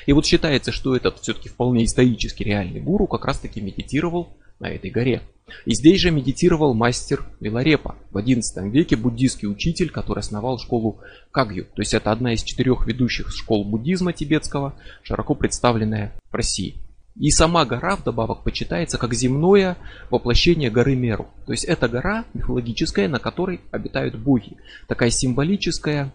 И 0.06 0.14
вот 0.14 0.26
считается, 0.26 0.72
что 0.72 0.96
этот 0.96 1.20
все-таки 1.20 1.50
вполне 1.50 1.86
исторически 1.86 2.44
реальный 2.44 2.80
гуру 2.80 3.08
как 3.08 3.26
раз 3.26 3.40
таки 3.40 3.62
медитировал 3.62 4.36
на 4.62 4.70
этой 4.70 4.90
горе. 4.92 5.22
И 5.66 5.74
здесь 5.74 6.00
же 6.00 6.12
медитировал 6.12 6.74
мастер 6.74 7.26
Виларепа, 7.42 7.96
в 8.12 8.18
XI 8.18 8.70
веке 8.70 8.96
буддийский 8.96 9.50
учитель, 9.50 9.90
который 9.90 10.20
основал 10.20 10.60
школу 10.60 11.00
Кагью. 11.32 11.66
То 11.66 11.82
есть 11.82 11.94
это 11.94 12.12
одна 12.12 12.34
из 12.34 12.44
четырех 12.44 12.88
ведущих 12.88 13.32
школ 13.32 13.66
буддизма 13.66 14.14
тибетского, 14.14 14.76
широко 15.04 15.36
представленная 15.36 16.14
в 16.30 16.36
России. 16.36 16.76
И 17.18 17.30
сама 17.30 17.66
гора 17.66 17.98
вдобавок 17.98 18.44
почитается 18.44 18.98
как 18.98 19.14
земное 19.14 19.76
воплощение 20.10 20.70
горы 20.70 20.96
Меру. 20.96 21.28
То 21.46 21.52
есть 21.52 21.66
это 21.66 21.90
гора 21.90 22.24
мифологическая, 22.34 23.10
на 23.10 23.20
которой 23.20 23.60
обитают 23.72 24.16
боги. 24.16 24.56
Такая 24.88 25.10
символическая 25.10 26.14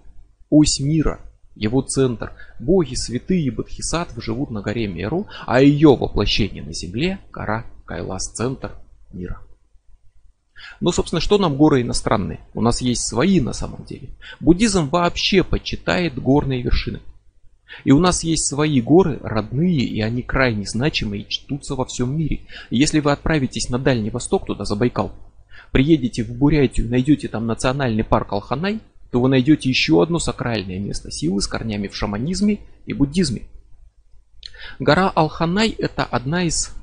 ось 0.49 0.81
мира, 0.81 1.21
его 1.55 1.83
центр. 1.83 2.33
Боги, 2.59 2.95
святые, 2.95 3.51
бодхисаттвы 3.51 4.23
живут 4.23 4.51
на 4.51 4.63
горе 4.63 4.87
Меру, 4.87 5.27
а 5.47 5.61
ее 5.61 5.95
воплощение 5.95 6.63
на 6.63 6.73
земле– 6.73 7.19
гора 7.31 7.67
Кайлас, 7.87 8.33
центр 8.33 8.73
мира. 9.13 9.41
Но, 10.81 10.93
собственно, 10.93 11.21
что 11.21 11.39
нам 11.39 11.57
горы 11.57 11.83
иностранные? 11.83 12.41
У 12.55 12.61
нас 12.61 12.81
есть 12.81 13.07
свои 13.07 13.41
на 13.41 13.53
самом 13.53 13.85
деле. 13.85 14.09
Буддизм 14.41 14.89
вообще 14.89 15.43
почитает 15.43 16.19
горные 16.19 16.63
вершины. 16.63 17.01
И 17.85 17.93
у 17.93 17.99
нас 17.99 18.25
есть 18.25 18.47
свои 18.47 18.81
горы, 18.81 19.19
родные, 19.23 19.81
и 19.81 20.01
они 20.01 20.23
крайне 20.23 20.65
значимые 20.65 21.23
и 21.23 21.29
чтутся 21.29 21.75
во 21.75 21.85
всем 21.85 22.17
мире. 22.17 22.41
И 22.71 22.77
если 22.77 23.01
вы 23.01 23.13
отправитесь 23.13 23.69
на 23.69 23.79
Дальний 23.79 24.11
Восток, 24.11 24.47
туда, 24.47 24.65
за 24.65 24.77
Байкал, 24.77 25.13
приедете 25.73 26.25
в 26.25 26.33
Бурятию, 26.33 26.89
найдете 26.89 27.29
там 27.29 27.47
национальный 27.47 28.05
парк 28.05 28.33
Алханай, 28.33 28.81
то 29.11 29.21
вы 29.21 29.29
найдете 29.29 29.69
еще 29.69 30.03
одно 30.03 30.19
сакральное 30.19 30.79
место 30.79 31.11
силы 31.11 31.41
с 31.41 31.47
корнями 31.47 31.89
в 31.89 31.97
шаманизме 31.97 32.61
и 32.87 32.93
буддизме. 32.93 33.43
Гора 34.79 35.11
Алханай 35.11 35.71
это 35.71 36.05
одна 36.05 36.45
из 36.45 36.76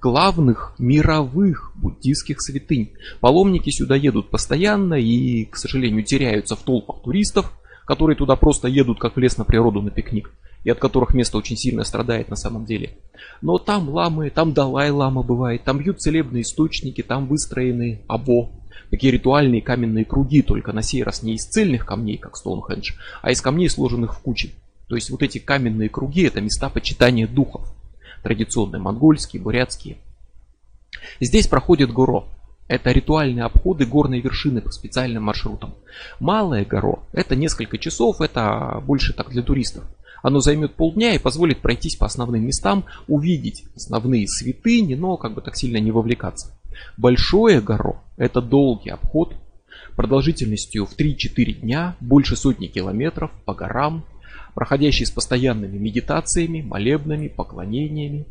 главных 0.00 0.74
мировых 0.78 1.72
буддийских 1.76 2.40
святынь. 2.40 2.92
Паломники 3.20 3.70
сюда 3.70 3.96
едут 3.96 4.30
постоянно 4.30 4.94
и, 4.94 5.44
к 5.44 5.56
сожалению, 5.56 6.04
теряются 6.04 6.56
в 6.56 6.60
толпах 6.60 7.02
туристов, 7.02 7.52
которые 7.86 8.16
туда 8.16 8.36
просто 8.36 8.68
едут 8.68 8.98
как 8.98 9.16
в 9.16 9.18
лес 9.18 9.36
на 9.36 9.44
природу 9.44 9.82
на 9.82 9.90
пикник, 9.90 10.30
и 10.64 10.70
от 10.70 10.78
которых 10.78 11.14
место 11.14 11.38
очень 11.38 11.56
сильно 11.56 11.84
страдает 11.84 12.28
на 12.28 12.36
самом 12.36 12.64
деле. 12.64 12.98
Но 13.42 13.58
там 13.58 13.88
ламы, 13.88 14.30
там 14.30 14.52
Далай-лама 14.52 15.22
бывает, 15.22 15.64
там 15.64 15.78
бьют 15.78 16.00
целебные 16.00 16.42
источники, 16.42 17.02
там 17.02 17.26
выстроены 17.26 18.02
або. 18.06 18.50
Такие 18.90 19.12
ритуальные 19.12 19.62
каменные 19.62 20.04
круги, 20.04 20.42
только 20.42 20.72
на 20.72 20.82
сей 20.82 21.02
раз 21.02 21.22
не 21.22 21.34
из 21.34 21.44
цельных 21.46 21.86
камней, 21.86 22.16
как 22.16 22.36
Стоунхендж, 22.36 22.92
а 23.22 23.30
из 23.30 23.40
камней, 23.40 23.68
сложенных 23.68 24.16
в 24.16 24.20
кучи. 24.20 24.54
То 24.88 24.96
есть 24.96 25.10
вот 25.10 25.22
эти 25.22 25.38
каменные 25.38 25.88
круги 25.88 26.22
это 26.22 26.40
места 26.40 26.68
почитания 26.68 27.28
духов. 27.28 27.72
Традиционные 28.22 28.80
монгольские, 28.80 29.42
бурятские. 29.42 29.98
Здесь 31.20 31.46
проходит 31.46 31.92
Горо. 31.92 32.24
Это 32.68 32.92
ритуальные 32.92 33.44
обходы 33.44 33.84
горной 33.84 34.20
вершины 34.20 34.60
по 34.60 34.70
специальным 34.70 35.24
маршрутам. 35.24 35.74
Малое 36.20 36.64
Горо 36.64 37.00
это 37.12 37.34
несколько 37.34 37.78
часов, 37.78 38.20
это 38.20 38.80
больше 38.86 39.12
так 39.12 39.30
для 39.30 39.42
туристов. 39.42 39.84
Оно 40.22 40.40
займет 40.40 40.74
полдня 40.74 41.14
и 41.14 41.18
позволит 41.18 41.60
пройтись 41.60 41.96
по 41.96 42.06
основным 42.06 42.44
местам, 42.44 42.84
увидеть 43.08 43.64
основные 43.74 44.28
святыни, 44.28 44.94
но 44.94 45.16
как 45.16 45.34
бы 45.34 45.40
так 45.40 45.56
сильно 45.56 45.78
не 45.78 45.90
вовлекаться. 45.90 46.54
Большое 46.96 47.60
горо– 47.60 48.02
это 48.16 48.40
долгий 48.40 48.90
обход 48.90 49.34
продолжительностью 49.96 50.86
в 50.86 50.96
3-4 50.96 51.52
дня, 51.60 51.96
больше 52.00 52.36
сотни 52.36 52.68
километров 52.68 53.30
по 53.44 53.54
горам, 53.54 54.04
проходящий 54.54 55.06
с 55.06 55.10
постоянными 55.10 55.78
медитациями, 55.78 56.62
молебнами, 56.62 57.28
поклонениями. 57.28 58.26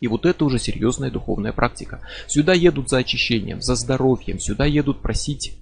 И 0.00 0.08
вот 0.08 0.26
это 0.26 0.44
уже 0.44 0.58
серьезная 0.58 1.10
духовная 1.10 1.52
практика. 1.52 2.00
Сюда 2.26 2.54
едут 2.54 2.88
за 2.88 2.98
очищением, 2.98 3.60
за 3.60 3.74
здоровьем, 3.76 4.40
сюда 4.40 4.64
едут 4.64 5.00
просить 5.00 5.56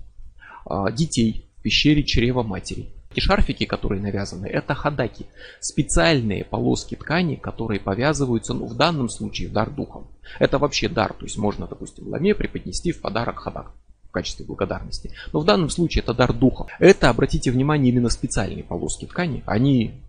а, 0.64 0.90
детей 0.90 1.45
в 1.59 1.62
пещере 1.62 2.02
чрева 2.02 2.42
матери. 2.42 2.88
Эти 3.12 3.21
шарфики, 3.21 3.66
которые 3.66 4.00
навязаны, 4.00 4.47
это 4.47 4.75
хадаки. 4.75 5.26
Специальные 5.61 6.45
полоски 6.45 6.95
ткани, 6.95 7.35
которые 7.35 7.80
повязываются, 7.80 8.54
ну, 8.54 8.66
в 8.66 8.76
данном 8.76 9.09
случае, 9.09 9.49
в 9.49 9.52
дар 9.52 9.69
духом. 9.69 10.07
Это 10.38 10.59
вообще 10.59 10.88
дар, 10.88 11.12
то 11.12 11.25
есть 11.25 11.37
можно, 11.37 11.66
допустим, 11.66 12.09
ламе 12.09 12.35
преподнести 12.35 12.92
в 12.92 13.00
подарок 13.00 13.40
хадак 13.40 13.73
в 14.11 14.12
качестве 14.12 14.45
благодарности. 14.45 15.12
Но 15.33 15.38
в 15.38 15.45
данном 15.45 15.71
случае 15.71 16.02
это 16.02 16.12
дар 16.12 16.33
духа. 16.33 16.67
Это, 16.81 17.09
обратите 17.09 17.52
внимание, 17.52 17.93
именно 17.93 18.11
специальные 18.11 18.64
полоски 18.64 19.07
ткани. 19.07 19.45
Они 19.47 20.02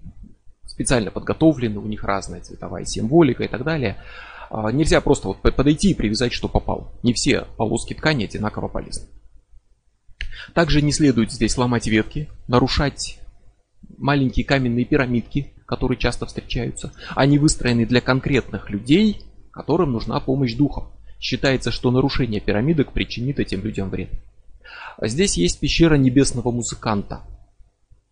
специально 0.66 1.12
подготовлены, 1.12 1.78
у 1.78 1.86
них 1.86 2.04
разная 2.04 2.42
цветовая 2.42 2.84
символика 2.86 3.44
и 3.44 3.48
так 3.48 3.64
далее. 3.64 3.98
А, 4.50 4.72
нельзя 4.72 5.02
просто 5.02 5.28
вот 5.28 5.42
подойти 5.42 5.92
и 5.92 5.94
привязать, 5.94 6.34
что 6.34 6.48
попало. 6.48 6.92
Не 7.04 7.14
все 7.14 7.46
полоски 7.58 7.94
ткани 7.94 8.26
одинаково 8.26 8.68
полезны. 8.68 9.08
Также 10.56 10.82
не 10.82 10.92
следует 10.92 11.32
здесь 11.32 11.58
ломать 11.58 11.86
ветки, 11.86 12.28
нарушать 12.48 13.20
маленькие 13.98 14.46
каменные 14.46 14.86
пирамидки, 14.86 15.54
которые 15.68 16.00
часто 16.00 16.26
встречаются. 16.26 16.92
Они 17.16 17.38
выстроены 17.38 17.86
для 17.86 18.02
конкретных 18.02 18.72
людей, 18.72 19.22
которым 19.52 19.92
нужна 19.92 20.20
помощь 20.20 20.56
духов. 20.56 20.86
Считается, 21.22 21.72
что 21.72 21.92
нарушение 21.92 22.42
пирамидок 22.42 22.92
причинит 22.92 23.40
этим 23.40 23.64
людям 23.64 23.92
вред. 23.92 24.10
Здесь 25.00 25.38
есть 25.38 25.60
пещера 25.60 25.96
небесного 25.96 26.52
музыканта, 26.52 27.22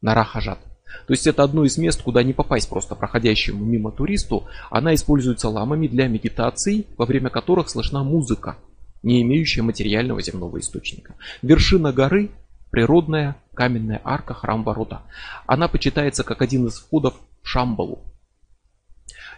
Нарахажат. 0.01 0.59
То 1.07 1.13
есть 1.13 1.27
это 1.27 1.43
одно 1.43 1.65
из 1.65 1.77
мест, 1.77 2.01
куда 2.01 2.23
не 2.23 2.33
попасть 2.33 2.69
просто 2.69 2.95
проходящему 2.95 3.65
мимо 3.65 3.91
туристу. 3.91 4.47
Она 4.69 4.93
используется 4.93 5.49
ламами 5.49 5.87
для 5.87 6.07
медитаций, 6.07 6.85
во 6.97 7.05
время 7.05 7.29
которых 7.29 7.69
слышна 7.69 8.03
музыка 8.03 8.57
не 9.01 9.21
имеющая 9.21 9.61
материального 9.61 10.21
земного 10.21 10.59
источника. 10.59 11.15
Вершина 11.41 11.91
горы– 11.91 12.31
природная 12.71 13.37
каменная 13.53 14.01
арка 14.03 14.33
храм 14.33 14.63
ворота. 14.63 15.03
Она 15.47 15.67
почитается 15.67 16.23
как 16.23 16.41
один 16.41 16.67
из 16.67 16.79
входов 16.79 17.15
в 17.41 17.47
Шамбалу. 17.47 18.03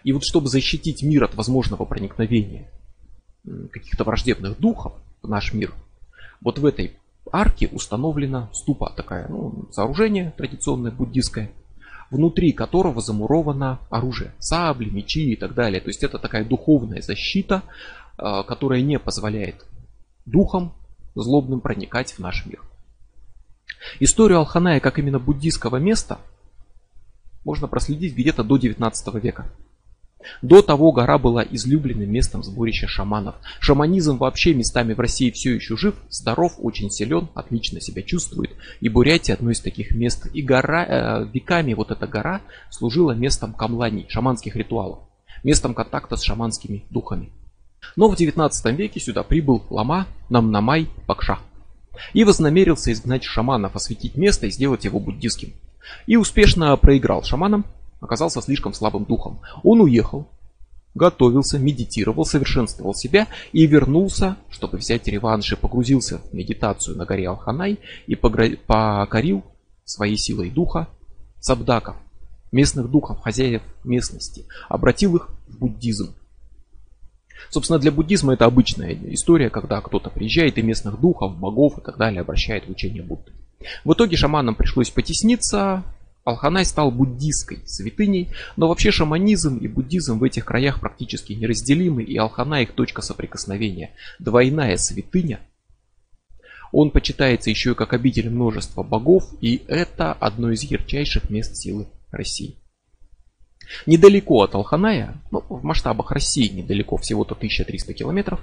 И 0.04 0.14
вот 0.14 0.24
чтобы 0.26 0.48
защитить 0.48 1.04
мир 1.04 1.24
от 1.24 1.36
возможного 1.36 1.86
проникновения 1.86 2.68
каких-то 3.72 4.04
враждебных 4.04 4.60
духов 4.60 4.94
в 5.22 5.30
наш 5.30 5.54
мир, 5.54 5.74
вот 6.42 6.60
в 6.60 6.66
этой 6.66 6.98
арке 7.32 7.68
установлена 7.72 8.50
ступа, 8.54 8.94
такая 8.96 9.28
ну, 9.28 9.68
сооружение 9.72 10.34
традиционное 10.38 10.92
буддийское, 10.92 11.52
внутри 12.10 12.52
которого 12.52 13.02
замуровано 13.02 13.80
оружие, 13.90 14.34
сабли, 14.40 14.90
мечи 14.90 15.34
и 15.34 15.36
так 15.36 15.54
далее. 15.54 15.80
То 15.80 15.90
есть 15.90 16.04
это 16.04 16.20
такая 16.20 16.44
духовная 16.44 17.02
защита 17.02 17.64
Э, 18.22 18.44
которая 18.48 18.82
не 18.82 19.00
позволяет 19.00 19.66
духам 20.26 20.74
злобным 21.16 21.60
проникать 21.60 22.12
в 22.12 22.20
наш 22.20 22.46
мир. 22.46 22.62
Историю 24.00 24.38
Алханая 24.40 24.80
как 24.80 25.00
именно 25.00 25.18
буддийского 25.18 25.78
места 25.78 26.20
можно 27.44 27.68
проследить 27.68 28.16
где-то 28.16 28.44
до 28.44 28.58
19 28.58 29.16
века. 29.16 29.48
До 30.42 30.62
того 30.62 30.92
гора 30.92 31.18
была 31.18 31.44
излюбленным 31.44 32.12
местом 32.12 32.44
сборища 32.44 32.88
шаманов. 32.88 33.36
Шаманизм 33.60 34.18
вообще 34.18 34.54
местами 34.54 34.94
в 34.94 35.00
России 35.00 35.32
все 35.32 35.56
еще 35.56 35.78
жив, 35.78 35.96
здоров, 36.10 36.54
очень 36.60 36.90
силен, 36.90 37.30
отлично 37.34 37.82
себя 37.82 38.02
чувствует. 38.02 38.52
И 38.80 38.90
Бурятия 38.90 39.36
одно 39.36 39.52
из 39.52 39.60
таких 39.60 39.92
мест. 39.92 40.28
И 40.34 40.42
гора, 40.42 40.86
э, 40.86 41.26
веками 41.34 41.74
вот 41.74 41.92
эта 41.92 42.08
гора 42.08 42.42
служила 42.70 43.12
местом 43.12 43.54
камланий, 43.54 44.06
шаманских 44.10 44.56
ритуалов. 44.56 45.00
Местом 45.44 45.74
контакта 45.74 46.16
с 46.16 46.22
шаманскими 46.22 46.86
духами. 46.90 47.32
Но 47.96 48.08
в 48.08 48.16
19 48.16 48.76
веке 48.76 49.00
сюда 49.00 49.24
прибыл 49.24 49.64
лама 49.70 50.08
Намнамай 50.30 50.88
Пакша 51.08 51.40
и 52.14 52.24
вознамерился 52.24 52.92
изгнать 52.92 53.24
шаманов, 53.24 53.76
осветить 53.76 54.16
место 54.16 54.48
и 54.48 54.52
сделать 54.52 54.86
его 54.86 55.00
буддийским. 55.00 55.54
И 56.06 56.16
успешно 56.16 56.76
проиграл 56.78 57.24
шаманам, 57.24 57.66
оказался 58.02 58.42
слишком 58.42 58.74
слабым 58.74 59.06
духом. 59.06 59.40
Он 59.64 59.80
уехал, 59.82 60.28
готовился, 60.94 61.58
медитировал, 61.58 62.26
совершенствовал 62.26 62.94
себя 62.94 63.28
и 63.54 63.66
вернулся, 63.66 64.36
чтобы 64.50 64.78
взять 64.80 65.08
реванш 65.08 65.54
и 65.54 65.56
погрузился 65.56 66.18
в 66.18 66.34
медитацию 66.34 66.98
на 66.98 67.06
горе 67.06 67.30
Алханай 67.30 67.80
и 68.08 68.16
покорил 68.16 69.44
своей 69.86 70.18
силой 70.18 70.50
духа 70.50 70.90
сабдаков, 71.40 71.96
местных 72.52 72.90
духов, 72.90 73.22
хозяев 73.22 73.62
местности, 73.84 74.46
обратил 74.68 75.16
их 75.16 75.30
в 75.48 75.60
буддизм. 75.60 76.14
Собственно, 77.50 77.80
для 77.80 77.92
буддизма 77.92 78.34
это 78.34 78.46
обычная 78.46 78.94
история, 79.14 79.50
когда 79.50 79.82
кто-то 79.82 80.10
приезжает 80.10 80.58
и 80.58 80.62
местных 80.62 81.00
духов, 81.00 81.38
богов 81.38 81.78
и 81.78 81.82
так 81.82 81.98
далее 81.98 82.22
обращает 82.22 82.68
в 82.68 82.70
учение 82.70 83.02
Будды. 83.02 83.32
В 83.84 83.94
итоге 83.94 84.16
шаманам 84.16 84.56
пришлось 84.56 84.90
потесниться, 84.90 85.84
Алханай 86.24 86.66
стал 86.66 86.92
буддийской 86.92 87.64
святыней, 87.66 88.30
но 88.56 88.68
вообще 88.68 88.92
шаманизм 88.92 89.58
и 89.58 89.68
буддизм 89.68 90.20
в 90.20 90.24
этих 90.24 90.46
краях 90.46 90.80
практически 90.80 91.34
неразделимы, 91.34 92.04
и 92.04 92.16
Алханай 92.18 92.64
их 92.64 92.74
точка 92.74 93.02
соприкосновения. 93.02 93.92
Двойная 94.20 94.78
святыня. 94.78 95.40
Он 96.72 96.92
почитается 96.92 97.50
еще 97.50 97.72
и 97.72 97.76
как 97.76 97.94
обитель 97.94 98.30
множества 98.30 98.84
богов, 98.84 99.26
и 99.42 99.64
это 99.68 100.14
одно 100.14 100.52
из 100.52 100.64
ярчайших 100.64 101.30
мест 101.30 101.56
силы 101.56 101.88
России. 102.12 102.56
Недалеко 103.86 104.44
от 104.44 104.56
Алханая, 104.56 105.16
ну, 105.32 105.44
в 105.50 105.64
масштабах 105.64 106.12
России 106.12 106.48
недалеко, 106.48 106.98
всего-то 106.98 107.36
1300 107.36 107.94
километров, 107.94 108.42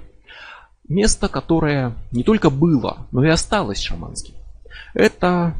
место, 0.87 1.27
которое 1.27 1.95
не 2.11 2.23
только 2.23 2.49
было, 2.49 3.07
но 3.11 3.23
и 3.23 3.29
осталось 3.29 3.79
шаманским. 3.79 4.35
Это, 4.93 5.55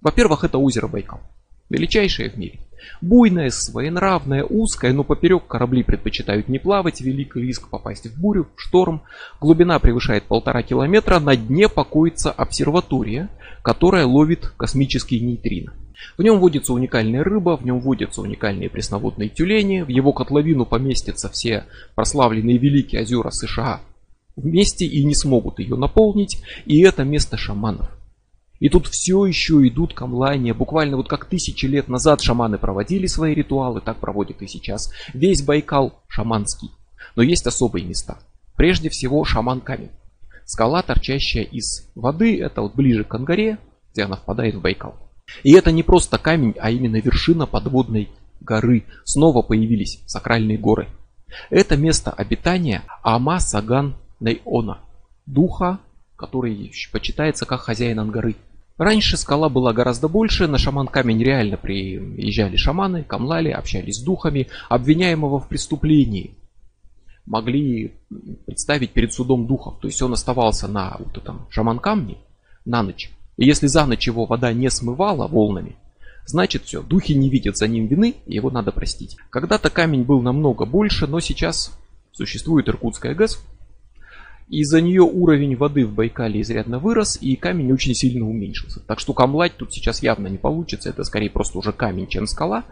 во-первых, 0.00 0.44
это 0.44 0.58
озеро 0.58 0.88
Байкал, 0.88 1.20
величайшее 1.68 2.30
в 2.30 2.36
мире. 2.36 2.60
Буйное, 3.00 3.50
своенравное, 3.50 4.44
узкое, 4.44 4.92
но 4.92 5.04
поперек 5.04 5.46
корабли 5.46 5.82
предпочитают 5.82 6.48
не 6.48 6.58
плавать, 6.58 7.00
велик 7.00 7.36
риск 7.36 7.68
попасть 7.68 8.06
в 8.06 8.20
бурю, 8.20 8.48
в 8.56 8.60
шторм. 8.60 9.02
Глубина 9.40 9.78
превышает 9.78 10.24
полтора 10.24 10.62
километра, 10.62 11.18
на 11.18 11.36
дне 11.36 11.68
покоится 11.68 12.30
обсерватория, 12.30 13.28
которая 13.62 14.06
ловит 14.06 14.52
космические 14.56 15.20
нейтрино. 15.20 15.72
В 16.16 16.22
нем 16.22 16.38
водится 16.40 16.72
уникальная 16.72 17.22
рыба, 17.22 17.56
в 17.56 17.64
нем 17.64 17.80
водятся 17.80 18.22
уникальные 18.22 18.70
пресноводные 18.70 19.28
тюлени, 19.28 19.82
в 19.82 19.88
его 19.88 20.12
котловину 20.12 20.64
поместятся 20.64 21.28
все 21.28 21.64
прославленные 21.94 22.56
великие 22.56 23.02
озера 23.02 23.30
США 23.30 23.80
вместе 24.36 24.86
и 24.86 25.04
не 25.04 25.14
смогут 25.14 25.58
ее 25.58 25.76
наполнить, 25.76 26.42
и 26.64 26.80
это 26.80 27.04
место 27.04 27.36
шаманов. 27.36 27.90
И 28.60 28.68
тут 28.68 28.86
все 28.86 29.24
еще 29.24 29.66
идут 29.66 29.94
камлания, 29.94 30.52
буквально 30.52 30.98
вот 30.98 31.08
как 31.08 31.24
тысячи 31.24 31.64
лет 31.64 31.88
назад 31.88 32.20
шаманы 32.20 32.58
проводили 32.58 33.06
свои 33.06 33.34
ритуалы, 33.34 33.80
так 33.80 33.96
проводят 33.96 34.42
и 34.42 34.46
сейчас. 34.46 34.92
Весь 35.14 35.42
Байкал 35.42 36.02
шаманский. 36.08 36.70
Но 37.16 37.22
есть 37.22 37.46
особые 37.46 37.86
места. 37.86 38.18
Прежде 38.56 38.90
всего 38.90 39.24
шаман 39.24 39.62
камень. 39.62 39.90
Скала, 40.44 40.82
торчащая 40.82 41.44
из 41.44 41.90
воды, 41.94 42.38
это 42.38 42.60
вот 42.60 42.74
ближе 42.74 43.04
к 43.04 43.14
Ангаре, 43.14 43.58
где 43.92 44.02
она 44.02 44.16
впадает 44.16 44.56
в 44.56 44.60
Байкал. 44.60 44.94
И 45.42 45.52
это 45.52 45.72
не 45.72 45.82
просто 45.82 46.18
камень, 46.18 46.54
а 46.60 46.70
именно 46.70 46.96
вершина 46.96 47.46
подводной 47.46 48.10
горы. 48.40 48.84
Снова 49.04 49.40
появились 49.40 50.02
сакральные 50.06 50.58
горы. 50.58 50.88
Это 51.48 51.76
место 51.76 52.10
обитания 52.10 52.82
Ама 53.02 53.38
Саган 53.38 53.96
Нейона, 54.18 54.80
духа, 55.24 55.78
который 56.16 56.70
почитается 56.92 57.46
как 57.46 57.60
хозяин 57.60 58.00
Ангары. 58.00 58.34
Раньше 58.80 59.18
скала 59.18 59.50
была 59.50 59.74
гораздо 59.74 60.08
больше, 60.08 60.46
на 60.46 60.56
шаман 60.56 60.86
камень 60.86 61.22
реально 61.22 61.58
приезжали 61.58 62.56
шаманы, 62.56 63.04
камлали, 63.04 63.50
общались 63.50 63.96
с 63.96 64.02
духами, 64.02 64.48
обвиняемого 64.70 65.38
в 65.38 65.48
преступлении. 65.48 66.34
могли 67.26 67.92
представить 68.46 68.92
перед 68.92 69.12
судом 69.12 69.46
духов. 69.46 69.78
То 69.80 69.86
есть 69.86 70.00
он 70.00 70.14
оставался 70.14 70.66
на 70.66 70.96
вот 70.98 71.18
этом 71.18 71.46
шаман 71.50 71.78
камне 71.78 72.16
на 72.64 72.82
ночь. 72.82 73.10
И 73.36 73.44
если 73.44 73.66
за 73.66 73.84
ночь 73.84 74.06
его 74.06 74.24
вода 74.24 74.50
не 74.54 74.70
смывала 74.70 75.28
волнами, 75.28 75.76
значит 76.24 76.64
все, 76.64 76.80
духи 76.80 77.12
не 77.12 77.28
видят 77.28 77.58
за 77.58 77.68
ним 77.68 77.86
вины, 77.86 78.14
и 78.24 78.34
его 78.36 78.50
надо 78.50 78.72
простить. 78.72 79.18
Когда-то 79.28 79.68
камень 79.68 80.04
был 80.04 80.22
намного 80.22 80.64
больше, 80.64 81.06
но 81.06 81.20
сейчас 81.20 81.78
существует 82.12 82.66
Иркутская 82.70 83.14
ГЭС, 83.14 83.44
из-за 84.50 84.80
нее 84.80 85.02
уровень 85.02 85.56
воды 85.56 85.86
в 85.86 85.94
Байкале 85.94 86.40
изрядно 86.40 86.80
вырос, 86.80 87.16
и 87.20 87.36
камень 87.36 87.72
очень 87.72 87.94
сильно 87.94 88.28
уменьшился. 88.28 88.80
Так 88.80 88.98
что 88.98 89.12
камлать 89.12 89.56
тут 89.56 89.72
сейчас 89.72 90.02
явно 90.02 90.26
не 90.26 90.38
получится, 90.38 90.88
это 90.88 91.04
скорее 91.04 91.30
просто 91.30 91.56
уже 91.56 91.72
камень, 91.72 92.08
чем 92.08 92.26
скала. 92.26 92.64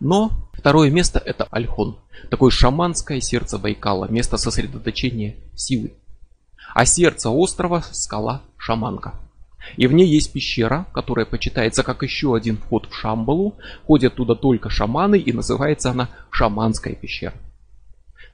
Но 0.00 0.30
второе 0.54 0.90
место 0.90 1.18
это 1.18 1.44
Альхон. 1.50 1.98
Такое 2.30 2.50
шаманское 2.50 3.20
сердце 3.20 3.58
Байкала, 3.58 4.08
место 4.08 4.38
сосредоточения 4.38 5.36
силы. 5.54 5.92
А 6.74 6.86
сердце 6.86 7.28
острова– 7.28 7.84
скала 7.92 8.42
Шаманка. 8.56 9.20
И 9.76 9.86
в 9.86 9.92
ней 9.92 10.06
есть 10.06 10.32
пещера, 10.32 10.86
которая 10.94 11.26
почитается 11.26 11.82
как 11.82 12.02
еще 12.02 12.34
один 12.34 12.56
вход 12.56 12.86
в 12.86 12.94
Шамбалу. 12.94 13.56
Ходят 13.86 14.14
туда 14.14 14.34
только 14.34 14.70
шаманы, 14.70 15.18
и 15.18 15.32
называется 15.32 15.90
она 15.90 16.08
Шаманская 16.30 16.94
пещера. 16.94 17.34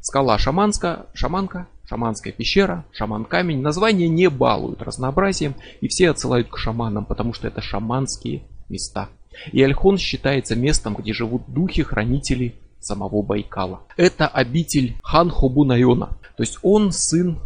Скала 0.03 0.37
Шаманска, 0.37 1.07
Шаманка 1.15 1.69
Шаманская 1.93 2.33
пещера, 2.33 2.85
шаман-камень. 2.93 3.61
Названия 3.61 4.09
не 4.09 4.31
балуют 4.31 4.83
разнообразием, 4.83 5.55
и 5.81 5.89
все 5.89 6.11
отсылают 6.11 6.49
к 6.49 6.57
шаманам, 6.57 7.05
потому 7.05 7.35
что 7.35 7.49
это 7.49 7.61
шаманские 7.61 8.43
места. 8.69 9.11
И 9.53 9.63
Альхон 9.63 9.99
считается 9.99 10.57
местом, 10.57 10.95
где 10.95 11.13
живут 11.13 11.43
духи-хранители 11.49 12.55
самого 12.81 13.23
Байкала. 13.23 13.83
Это 13.97 14.27
обитель 14.27 14.97
хан 15.03 15.31
Хобунайона. 15.31 16.17
То 16.37 16.43
есть 16.43 16.59
он 16.63 16.93
сын 16.93 17.39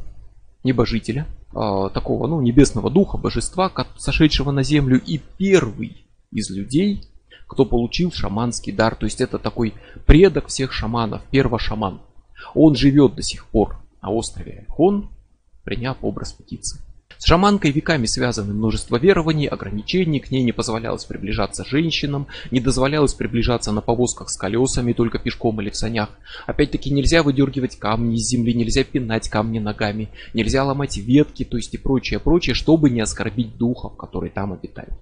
небожителя, 0.62 1.26
э, 1.52 1.90
такого 1.92 2.26
ну, 2.26 2.40
небесного 2.40 2.88
духа, 2.88 3.18
божества, 3.18 3.70
сошедшего 3.98 4.50
на 4.50 4.62
землю, 4.62 5.00
и 5.04 5.20
первый 5.38 6.06
из 6.30 6.50
людей, 6.50 7.02
кто 7.48 7.64
получил 7.64 8.12
шаманский 8.12 8.72
дар. 8.72 8.94
То 8.94 9.06
есть 9.06 9.20
это 9.20 9.38
такой 9.38 9.74
предок 10.06 10.46
всех 10.46 10.72
шаманов, 10.72 11.22
первошаман. 11.30 12.00
Он 12.54 12.74
живет 12.74 13.14
до 13.14 13.22
сих 13.22 13.46
пор 13.46 13.76
на 14.02 14.10
острове 14.10 14.64
Хон, 14.68 15.10
приняв 15.64 15.96
образ 16.02 16.32
птицы. 16.32 16.80
С 17.18 17.24
шаманкой 17.24 17.70
веками 17.70 18.04
связаны 18.04 18.52
множество 18.52 18.96
верований, 18.98 19.46
ограничений, 19.46 20.20
к 20.20 20.30
ней 20.30 20.42
не 20.42 20.52
позволялось 20.52 21.06
приближаться 21.06 21.64
женщинам, 21.64 22.26
не 22.50 22.60
дозволялось 22.60 23.14
приближаться 23.14 23.72
на 23.72 23.80
повозках 23.80 24.28
с 24.28 24.36
колесами, 24.36 24.92
только 24.92 25.18
пешком 25.18 25.60
или 25.62 25.70
в 25.70 25.76
санях. 25.76 26.10
Опять-таки 26.46 26.90
нельзя 26.90 27.22
выдергивать 27.22 27.78
камни 27.78 28.16
из 28.16 28.28
земли, 28.28 28.52
нельзя 28.52 28.84
пинать 28.84 29.30
камни 29.30 29.58
ногами, 29.58 30.10
нельзя 30.34 30.62
ломать 30.62 30.98
ветки, 30.98 31.44
то 31.44 31.56
есть 31.56 31.72
и 31.72 31.78
прочее, 31.78 32.20
прочее, 32.20 32.54
чтобы 32.54 32.90
не 32.90 33.00
оскорбить 33.00 33.56
духов, 33.56 33.96
которые 33.96 34.30
там 34.30 34.52
обитают. 34.52 34.92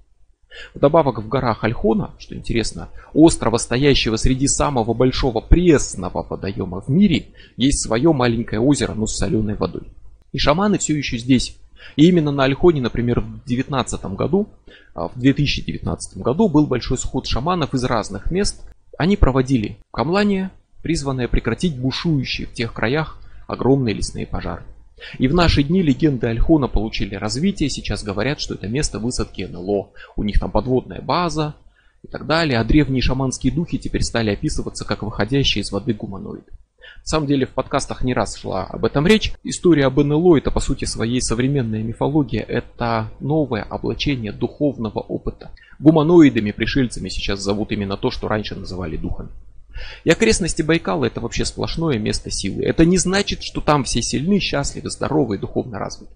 Вдобавок 0.74 1.18
в 1.18 1.28
горах 1.28 1.64
Альхона, 1.64 2.12
что 2.18 2.34
интересно, 2.34 2.88
острова, 3.12 3.58
стоящего 3.58 4.16
среди 4.16 4.46
самого 4.46 4.94
большого 4.94 5.40
пресного 5.40 6.26
водоема 6.28 6.80
в 6.80 6.88
мире, 6.88 7.26
есть 7.56 7.82
свое 7.82 8.12
маленькое 8.12 8.60
озеро, 8.60 8.94
но 8.94 9.06
с 9.06 9.16
соленой 9.16 9.54
водой. 9.54 9.88
И 10.32 10.38
шаманы 10.38 10.78
все 10.78 10.96
еще 10.96 11.18
здесь. 11.18 11.56
И 11.96 12.08
именно 12.08 12.30
на 12.30 12.44
Альхоне, 12.44 12.80
например, 12.80 13.20
в 13.20 13.44
2019 13.44 14.04
году, 14.16 14.48
а, 14.94 15.08
в 15.08 15.18
2019 15.18 16.18
году 16.18 16.48
был 16.48 16.66
большой 16.66 16.98
сход 16.98 17.26
шаманов 17.26 17.74
из 17.74 17.84
разных 17.84 18.30
мест. 18.30 18.62
Они 18.96 19.16
проводили 19.16 19.78
камлание, 19.92 20.50
призванное 20.82 21.28
прекратить 21.28 21.78
бушующие 21.78 22.46
в 22.46 22.52
тех 22.52 22.72
краях 22.72 23.18
огромные 23.46 23.94
лесные 23.94 24.26
пожары. 24.26 24.62
И 25.18 25.28
в 25.28 25.34
наши 25.34 25.62
дни 25.62 25.82
легенды 25.82 26.26
Альхона 26.26 26.68
получили 26.68 27.14
развитие, 27.14 27.68
сейчас 27.68 28.02
говорят, 28.02 28.40
что 28.40 28.54
это 28.54 28.68
место 28.68 28.98
высадки 28.98 29.42
НЛО. 29.42 29.90
У 30.16 30.22
них 30.22 30.38
там 30.38 30.50
подводная 30.50 31.00
база 31.00 31.54
и 32.02 32.08
так 32.08 32.26
далее, 32.26 32.58
а 32.58 32.64
древние 32.64 33.02
шаманские 33.02 33.52
духи 33.52 33.78
теперь 33.78 34.02
стали 34.02 34.30
описываться 34.30 34.84
как 34.84 35.02
выходящие 35.02 35.62
из 35.62 35.72
воды 35.72 35.94
гуманоиды. 35.94 36.52
На 37.04 37.08
самом 37.08 37.26
деле 37.26 37.44
в 37.46 37.50
подкастах 37.50 38.02
не 38.02 38.14
раз 38.14 38.36
шла 38.36 38.64
об 38.64 38.84
этом 38.84 39.06
речь. 39.06 39.32
История 39.42 39.86
об 39.86 39.98
НЛО 39.98 40.38
это 40.38 40.50
по 40.50 40.60
сути 40.60 40.86
своей 40.86 41.20
современная 41.20 41.82
мифология, 41.82 42.42
это 42.42 43.10
новое 43.20 43.62
облачение 43.62 44.32
духовного 44.32 45.00
опыта. 45.00 45.50
Гуманоидами, 45.78 46.50
пришельцами 46.50 47.08
сейчас 47.08 47.40
зовут 47.40 47.72
именно 47.72 47.96
то, 47.96 48.10
что 48.10 48.28
раньше 48.28 48.54
называли 48.54 48.96
духами. 48.96 49.30
И 50.04 50.10
окрестности 50.10 50.62
Байкала 50.62 51.06
это 51.06 51.20
вообще 51.20 51.44
сплошное 51.44 51.98
место 51.98 52.30
силы. 52.30 52.64
Это 52.64 52.84
не 52.84 52.98
значит, 52.98 53.42
что 53.42 53.60
там 53.60 53.84
все 53.84 54.02
сильны, 54.02 54.40
счастливы, 54.40 54.90
здоровы 54.90 55.36
и 55.36 55.38
духовно 55.38 55.78
развиты. 55.78 56.12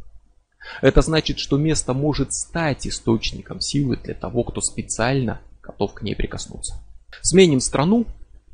Это 0.82 1.02
значит, 1.02 1.38
что 1.38 1.56
место 1.56 1.94
может 1.94 2.32
стать 2.32 2.86
источником 2.86 3.60
силы 3.60 3.96
для 3.96 4.14
того, 4.14 4.44
кто 4.44 4.60
специально 4.60 5.40
готов 5.62 5.94
к 5.94 6.02
ней 6.02 6.14
прикоснуться. 6.14 6.74
Сменим 7.22 7.60
страну, 7.60 8.06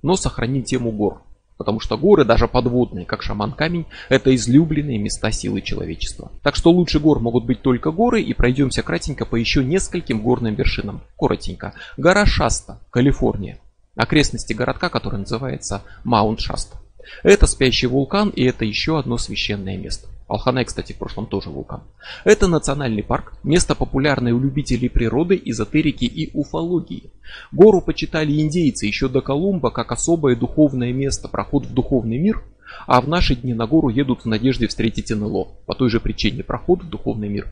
но 0.03 0.17
сохраним 0.17 0.63
тему 0.63 0.93
гор. 0.93 1.23
Потому 1.57 1.79
что 1.79 1.97
горы, 1.97 2.25
даже 2.25 2.49
подводные, 2.49 3.07
как 3.07 3.23
шаман-камень, 3.23 3.87
это 4.09 4.35
излюбленные 4.35 4.99
места 4.99 5.31
силы 5.31 5.63
человечества. 5.63 6.33
Так 6.43 6.57
что 6.57 6.73
лучше 6.73 6.99
гор 6.99 7.21
могут 7.21 7.45
быть 7.45 7.63
только 7.63 7.93
горы, 7.93 8.23
и 8.23 8.35
пройдемся 8.35 8.83
кратенько 8.83 9.25
по 9.25 9.37
еще 9.37 9.63
нескольким 9.63 10.21
горным 10.21 10.57
вершинам. 10.57 11.03
Коротенько. 11.17 11.75
Гора 11.97 12.27
Шаста, 12.27 12.81
Калифорния 12.91 13.61
окрестности 13.97 14.53
городка, 14.53 14.89
который 14.89 15.21
называется 15.21 15.83
Маунт 16.05 16.41
Шаста. 16.41 16.79
Это 17.23 17.47
спящий 17.47 17.87
вулкан 17.87 18.31
и 18.31 18.45
это 18.45 18.65
еще 18.65 18.99
одно 18.99 19.19
священное 19.19 19.77
место. 19.77 20.09
Алханай, 20.27 20.65
кстати, 20.65 20.93
в 20.95 20.97
прошлом 20.97 21.27
тоже 21.27 21.51
вулкан. 21.51 21.83
Это 22.25 22.49
национальный 22.49 23.03
парк, 23.03 23.35
место 23.43 23.75
популярное 23.75 24.33
у 24.33 24.41
любителей 24.41 24.89
природы, 24.89 25.41
эзотерики 25.45 26.07
и 26.07 26.31
уфологии. 26.33 27.11
Гору 27.53 27.83
почитали 27.83 28.41
индейцы 28.41 28.87
еще 28.87 29.09
до 29.09 29.21
Колумба 29.21 29.71
как 29.71 29.93
особое 29.93 30.35
духовное 30.35 30.93
место, 30.93 31.29
проход 31.29 31.67
в 31.67 31.75
духовный 31.75 32.17
мир, 32.17 32.43
а 32.87 33.01
в 33.01 33.09
наши 33.09 33.35
дни 33.35 33.55
на 33.55 33.67
гору 33.67 33.89
едут 33.89 34.25
в 34.25 34.29
надежде 34.29 34.67
встретить 34.67 35.11
НЛО, 35.11 35.49
по 35.67 35.75
той 35.75 35.91
же 35.91 36.01
причине 36.01 36.43
проход 36.43 36.83
в 36.83 36.89
духовный 36.89 37.29
мир. 37.29 37.49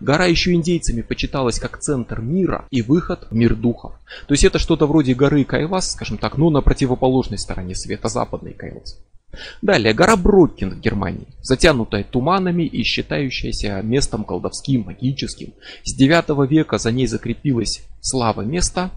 Гора 0.00 0.26
еще 0.26 0.52
индейцами 0.52 1.02
почиталась 1.02 1.58
как 1.58 1.78
центр 1.78 2.20
мира 2.20 2.66
и 2.70 2.82
выход 2.82 3.26
в 3.30 3.34
мир 3.34 3.54
духов. 3.54 3.94
То 4.26 4.34
есть 4.34 4.44
это 4.44 4.58
что-то 4.58 4.86
вроде 4.86 5.14
горы 5.14 5.44
Кайлас, 5.44 5.92
скажем 5.92 6.18
так, 6.18 6.36
но 6.36 6.50
на 6.50 6.60
противоположной 6.60 7.38
стороне 7.38 7.74
света, 7.74 8.08
западной 8.08 8.52
Кайлас. 8.52 8.98
Далее, 9.62 9.94
гора 9.94 10.16
Броккин 10.16 10.70
в 10.70 10.80
Германии, 10.80 11.28
затянутая 11.40 12.02
туманами 12.02 12.64
и 12.64 12.82
считающаяся 12.82 13.80
местом 13.82 14.24
колдовским, 14.24 14.86
магическим. 14.86 15.52
С 15.84 15.94
9 15.94 16.50
века 16.50 16.78
за 16.78 16.90
ней 16.90 17.06
закрепилась 17.06 17.82
слава 18.00 18.42
места, 18.42 18.90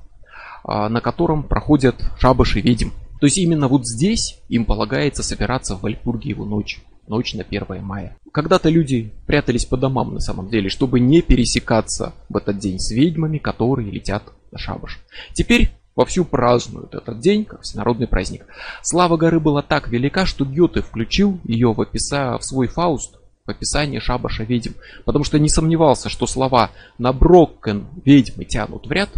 а, 0.64 0.90
на 0.90 1.02
котором 1.02 1.44
проходят 1.44 1.96
шабаши 2.20 2.62
ведьм. 2.62 2.90
То 3.24 3.28
есть 3.28 3.38
именно 3.38 3.70
вот 3.70 3.88
здесь 3.88 4.42
им 4.50 4.66
полагается 4.66 5.24
собираться 5.24 5.78
в 5.78 5.84
Вальпургиеву 5.84 6.44
ночь 6.44 6.82
ночь 7.08 7.34
на 7.34 7.44
1 7.44 7.82
мая. 7.82 8.18
Когда-то 8.34 8.68
люди 8.68 9.14
прятались 9.28 9.64
по 9.64 9.78
домам 9.78 10.14
на 10.14 10.20
самом 10.20 10.50
деле, 10.50 10.68
чтобы 10.68 11.00
не 11.00 11.22
пересекаться 11.22 12.12
в 12.28 12.36
этот 12.36 12.58
день 12.58 12.80
с 12.80 12.92
ведьмами, 12.92 13.38
которые 13.38 13.90
летят 13.90 14.24
на 14.52 14.58
шабаш. 14.58 15.00
Теперь 15.32 15.70
вовсю 15.96 16.26
празднуют 16.26 16.96
этот 16.96 17.22
день, 17.22 17.46
как 17.46 17.62
всенародный 17.62 18.08
праздник. 18.08 18.46
Слава 18.82 19.16
горы 19.16 19.40
была 19.40 19.62
так 19.62 19.88
велика, 19.88 20.26
что 20.26 20.44
Гёте 20.44 20.82
включил 20.82 21.40
ее 21.46 21.72
в, 21.72 21.80
описа... 21.80 22.38
в 22.38 22.44
свой 22.44 22.68
Фауст, 22.68 23.20
в 23.46 23.50
описание 23.50 24.02
шабаша 24.02 24.44
ведьм, 24.44 24.74
потому 25.06 25.24
что 25.24 25.40
не 25.40 25.48
сомневался, 25.48 26.10
что 26.10 26.28
слова 26.28 26.72
«на 26.98 27.14
Броккен 27.14 27.88
ведьмы 28.04 28.44
тянут 28.44 28.86
в 28.86 28.92
ряд» 28.92 29.12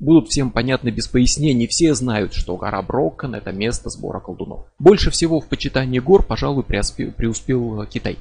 будут 0.00 0.28
всем 0.28 0.50
понятны 0.50 0.88
без 0.88 1.06
пояснений. 1.06 1.68
Все 1.68 1.94
знают, 1.94 2.34
что 2.34 2.56
гора 2.56 2.82
Броккон 2.82 3.34
это 3.34 3.52
место 3.52 3.90
сбора 3.90 4.18
колдунов. 4.18 4.66
Больше 4.78 5.10
всего 5.10 5.40
в 5.40 5.46
почитании 5.46 6.00
гор, 6.00 6.24
пожалуй, 6.24 6.64
преуспел 6.64 7.86
Китай. 7.86 8.18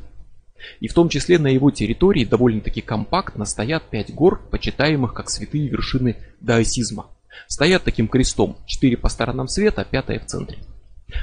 И 0.81 0.89
в 0.89 0.93
том 0.93 1.07
числе 1.07 1.39
на 1.39 1.47
его 1.47 1.71
территории 1.71 2.25
довольно-таки 2.25 2.81
компактно 2.81 3.45
стоят 3.45 3.83
пять 3.89 4.13
гор, 4.13 4.41
почитаемых 4.51 5.13
как 5.13 5.29
святые 5.29 5.69
вершины 5.69 6.17
даосизма. 6.41 7.07
Стоят 7.47 7.83
таким 7.83 8.09
крестом, 8.09 8.57
четыре 8.65 8.97
по 8.97 9.07
сторонам 9.07 9.47
света, 9.47 9.87
пятая 9.89 10.19
в 10.19 10.25
центре. 10.25 10.59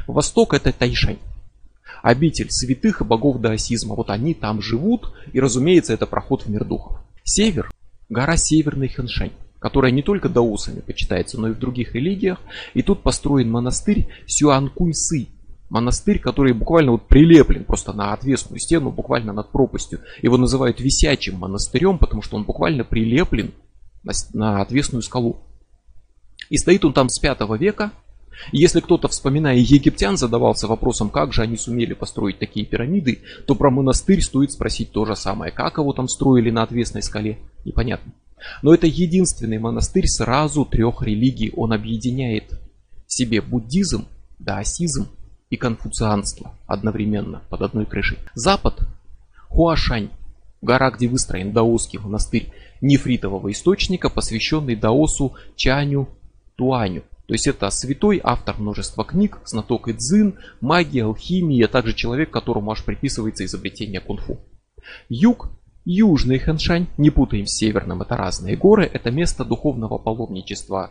Восток 0.06 0.54
это 0.54 0.72
Тайшань. 0.72 1.18
Обитель 2.02 2.50
святых 2.50 3.02
и 3.02 3.04
богов 3.04 3.40
даосизма. 3.40 3.94
Вот 3.94 4.08
они 4.08 4.32
там 4.32 4.62
живут, 4.62 5.12
и 5.32 5.40
разумеется 5.40 5.92
это 5.92 6.06
проход 6.06 6.42
в 6.42 6.48
мир 6.48 6.64
духов. 6.64 6.98
Север– 7.24 7.70
гора 8.08 8.36
Северный 8.36 8.88
Хэншань 8.88 9.32
которая 9.66 9.90
не 9.90 10.02
только 10.02 10.28
даосами 10.28 10.78
почитается, 10.78 11.40
но 11.40 11.48
и 11.48 11.52
в 11.52 11.58
других 11.58 11.96
религиях. 11.96 12.38
И 12.74 12.82
тут 12.82 13.02
построен 13.02 13.50
монастырь 13.50 14.06
Сюанкуньсы. 14.24 15.26
Монастырь, 15.70 16.20
который 16.20 16.52
буквально 16.52 16.92
вот 16.92 17.08
прилеплен 17.08 17.64
просто 17.64 17.92
на 17.92 18.12
отвесную 18.12 18.60
стену, 18.60 18.92
буквально 18.92 19.32
над 19.32 19.50
пропастью. 19.50 20.02
Его 20.22 20.36
называют 20.36 20.78
висячим 20.78 21.38
монастырем, 21.38 21.98
потому 21.98 22.22
что 22.22 22.36
он 22.36 22.44
буквально 22.44 22.84
прилеплен 22.84 23.54
на, 24.04 24.12
на 24.34 24.62
отвесную 24.62 25.02
скалу. 25.02 25.38
И 26.48 26.58
стоит 26.58 26.84
он 26.84 26.92
там 26.92 27.08
с 27.08 27.18
5 27.18 27.40
века. 27.58 27.90
И 28.52 28.58
если 28.58 28.78
кто-то, 28.78 29.08
вспоминая 29.08 29.56
египтян, 29.56 30.16
задавался 30.16 30.68
вопросом, 30.68 31.10
как 31.10 31.32
же 31.32 31.42
они 31.42 31.56
сумели 31.56 31.94
построить 31.94 32.38
такие 32.38 32.64
пирамиды, 32.64 33.24
то 33.48 33.56
про 33.56 33.72
монастырь 33.72 34.20
стоит 34.20 34.52
спросить 34.52 34.92
то 34.92 35.04
же 35.06 35.16
самое. 35.16 35.50
Как 35.50 35.78
его 35.78 35.92
там 35.92 36.06
строили 36.06 36.50
на 36.52 36.62
отвесной 36.62 37.02
скале, 37.02 37.40
непонятно. 37.64 38.12
Но 38.62 38.74
это 38.74 38.86
единственный 38.86 39.58
монастырь 39.58 40.06
сразу 40.06 40.64
трех 40.64 41.02
религий. 41.02 41.52
Он 41.56 41.72
объединяет 41.72 42.60
в 43.06 43.12
себе 43.12 43.40
буддизм, 43.40 44.06
даосизм 44.38 45.08
и 45.50 45.56
конфуцианство 45.56 46.54
одновременно 46.66 47.42
под 47.48 47.62
одной 47.62 47.86
крышей. 47.86 48.18
Запад– 48.34 48.80
Хуашань, 49.48 50.10
гора, 50.60 50.90
где 50.90 51.08
выстроен 51.08 51.52
даосский 51.52 51.98
монастырь 51.98 52.52
нефритового 52.80 53.50
источника, 53.52 54.10
посвященный 54.10 54.76
даосу 54.76 55.34
Чаню 55.54 56.08
Туаню. 56.56 57.04
То 57.26 57.34
есть 57.34 57.46
это 57.46 57.70
святой, 57.70 58.20
автор 58.22 58.56
множества 58.58 59.04
книг, 59.04 59.38
знаток 59.44 59.88
идзин, 59.88 60.38
магии, 60.60 61.00
алхимии, 61.00 61.62
а 61.62 61.68
также 61.68 61.92
человек, 61.92 62.30
которому 62.30 62.70
аж 62.70 62.84
приписывается 62.84 63.44
изобретение 63.44 64.00
кунг-фу. 64.00 64.38
Юг 65.08 65.48
Южный 65.86 66.40
Хэншань, 66.40 66.88
не 66.98 67.10
путаем 67.10 67.46
с 67.46 67.56
северным, 67.56 68.02
это 68.02 68.16
разные 68.16 68.56
горы, 68.56 68.90
это 68.92 69.12
место 69.12 69.44
духовного 69.44 69.98
паломничества 69.98 70.90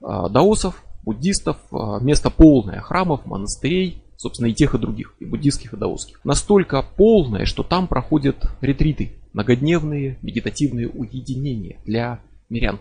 э, 0.00 0.06
даосов, 0.30 0.84
буддистов, 1.02 1.56
э, 1.72 1.98
место 2.00 2.30
полное 2.30 2.80
храмов, 2.80 3.26
монастырей, 3.26 4.04
собственно 4.16 4.46
и 4.46 4.54
тех 4.54 4.76
и 4.76 4.78
других, 4.78 5.16
и 5.18 5.24
буддистских, 5.24 5.72
и 5.72 5.76
даосских. 5.76 6.20
Настолько 6.24 6.84
полное, 6.96 7.44
что 7.44 7.64
там 7.64 7.88
проходят 7.88 8.48
ретриты, 8.60 9.16
многодневные 9.32 10.18
медитативные 10.22 10.88
уединения 10.88 11.80
для 11.84 12.20
мирян. 12.48 12.78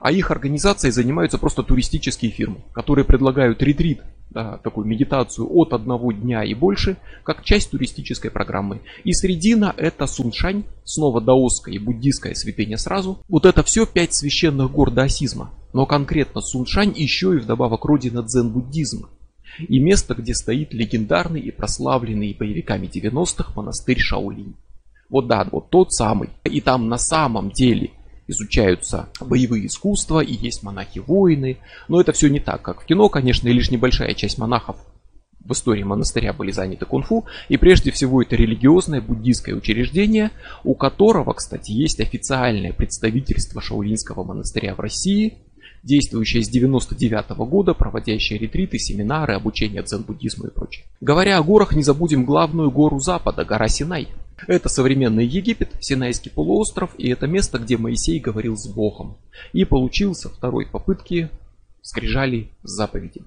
А 0.00 0.12
их 0.12 0.30
организацией 0.30 0.92
занимаются 0.92 1.36
просто 1.36 1.62
туристические 1.62 2.30
фирмы, 2.30 2.62
которые 2.72 3.04
предлагают 3.04 3.62
ретрит, 3.62 4.02
такую 4.34 4.86
медитацию 4.86 5.48
от 5.50 5.72
одного 5.72 6.12
дня 6.12 6.44
и 6.44 6.54
больше, 6.54 6.96
как 7.22 7.44
часть 7.44 7.70
туристической 7.70 8.30
программы. 8.30 8.80
И 9.04 9.12
средина 9.12 9.74
это 9.76 10.06
Суншань, 10.06 10.64
снова 10.84 11.20
даосская 11.20 11.74
и 11.74 11.78
буддийская 11.78 12.34
святыня 12.34 12.76
сразу. 12.76 13.18
Вот 13.28 13.46
это 13.46 13.62
все 13.62 13.86
пять 13.86 14.14
священных 14.14 14.70
гор 14.70 14.90
даосизма. 14.90 15.50
Но 15.72 15.86
конкретно 15.86 16.40
Суншань 16.40 16.92
еще 16.96 17.34
и 17.34 17.38
вдобавок 17.38 17.84
родина 17.84 18.22
дзен-буддизма. 18.22 19.08
И 19.68 19.78
место, 19.78 20.14
где 20.14 20.34
стоит 20.34 20.74
легендарный 20.74 21.40
и 21.40 21.50
прославленный 21.50 22.36
боевиками 22.38 22.86
90-х 22.86 23.52
монастырь 23.54 23.98
Шаолинь. 23.98 24.56
Вот 25.08 25.28
да, 25.28 25.46
вот 25.50 25.70
тот 25.70 25.92
самый. 25.92 26.30
И 26.44 26.60
там 26.60 26.88
на 26.88 26.98
самом 26.98 27.50
деле 27.50 27.90
изучаются 28.26 29.08
боевые 29.20 29.66
искусства 29.66 30.20
и 30.20 30.32
есть 30.32 30.62
монахи-воины. 30.62 31.58
Но 31.88 32.00
это 32.00 32.12
все 32.12 32.28
не 32.28 32.40
так, 32.40 32.62
как 32.62 32.82
в 32.82 32.86
кино, 32.86 33.08
конечно, 33.08 33.48
и 33.48 33.52
лишь 33.52 33.70
небольшая 33.70 34.14
часть 34.14 34.38
монахов 34.38 34.76
в 35.44 35.52
истории 35.52 35.82
монастыря 35.82 36.32
были 36.32 36.50
заняты 36.50 36.86
кунг-фу, 36.86 37.26
и 37.48 37.56
прежде 37.56 37.90
всего 37.90 38.22
это 38.22 38.34
религиозное 38.34 39.00
буддийское 39.00 39.54
учреждение, 39.54 40.30
у 40.64 40.74
которого, 40.74 41.34
кстати, 41.34 41.70
есть 41.70 42.00
официальное 42.00 42.72
представительство 42.72 43.60
Шаолинского 43.60 44.24
монастыря 44.24 44.74
в 44.74 44.80
России, 44.80 45.43
действующее 45.84 46.42
с 46.42 46.48
99 46.48 47.30
-го 47.30 47.46
года, 47.46 47.74
проводящее 47.74 48.38
ретриты, 48.38 48.78
семинары, 48.78 49.34
обучение 49.34 49.82
дзен-буддизму 49.82 50.48
и 50.48 50.50
прочее. 50.50 50.86
Говоря 51.00 51.38
о 51.38 51.42
горах, 51.42 51.76
не 51.76 51.82
забудем 51.82 52.24
главную 52.24 52.70
гору 52.70 52.98
Запада, 52.98 53.44
гора 53.44 53.68
Синай– 53.68 54.08
это 54.46 54.68
современный 54.68 55.26
Египет, 55.26 55.70
Синайский 55.80 56.30
полуостров, 56.30 56.90
и 56.98 57.08
это 57.08 57.26
место, 57.26 57.58
где 57.58 57.76
Моисей 57.76 58.18
говорил 58.18 58.56
с 58.56 58.66
Богом. 58.66 59.16
И 59.52 59.64
получил 59.64 60.14
со 60.14 60.28
второй 60.28 60.66
попытки 60.66 61.30
скрижали 61.82 62.48
с 62.62 62.70
заповедями. 62.70 63.26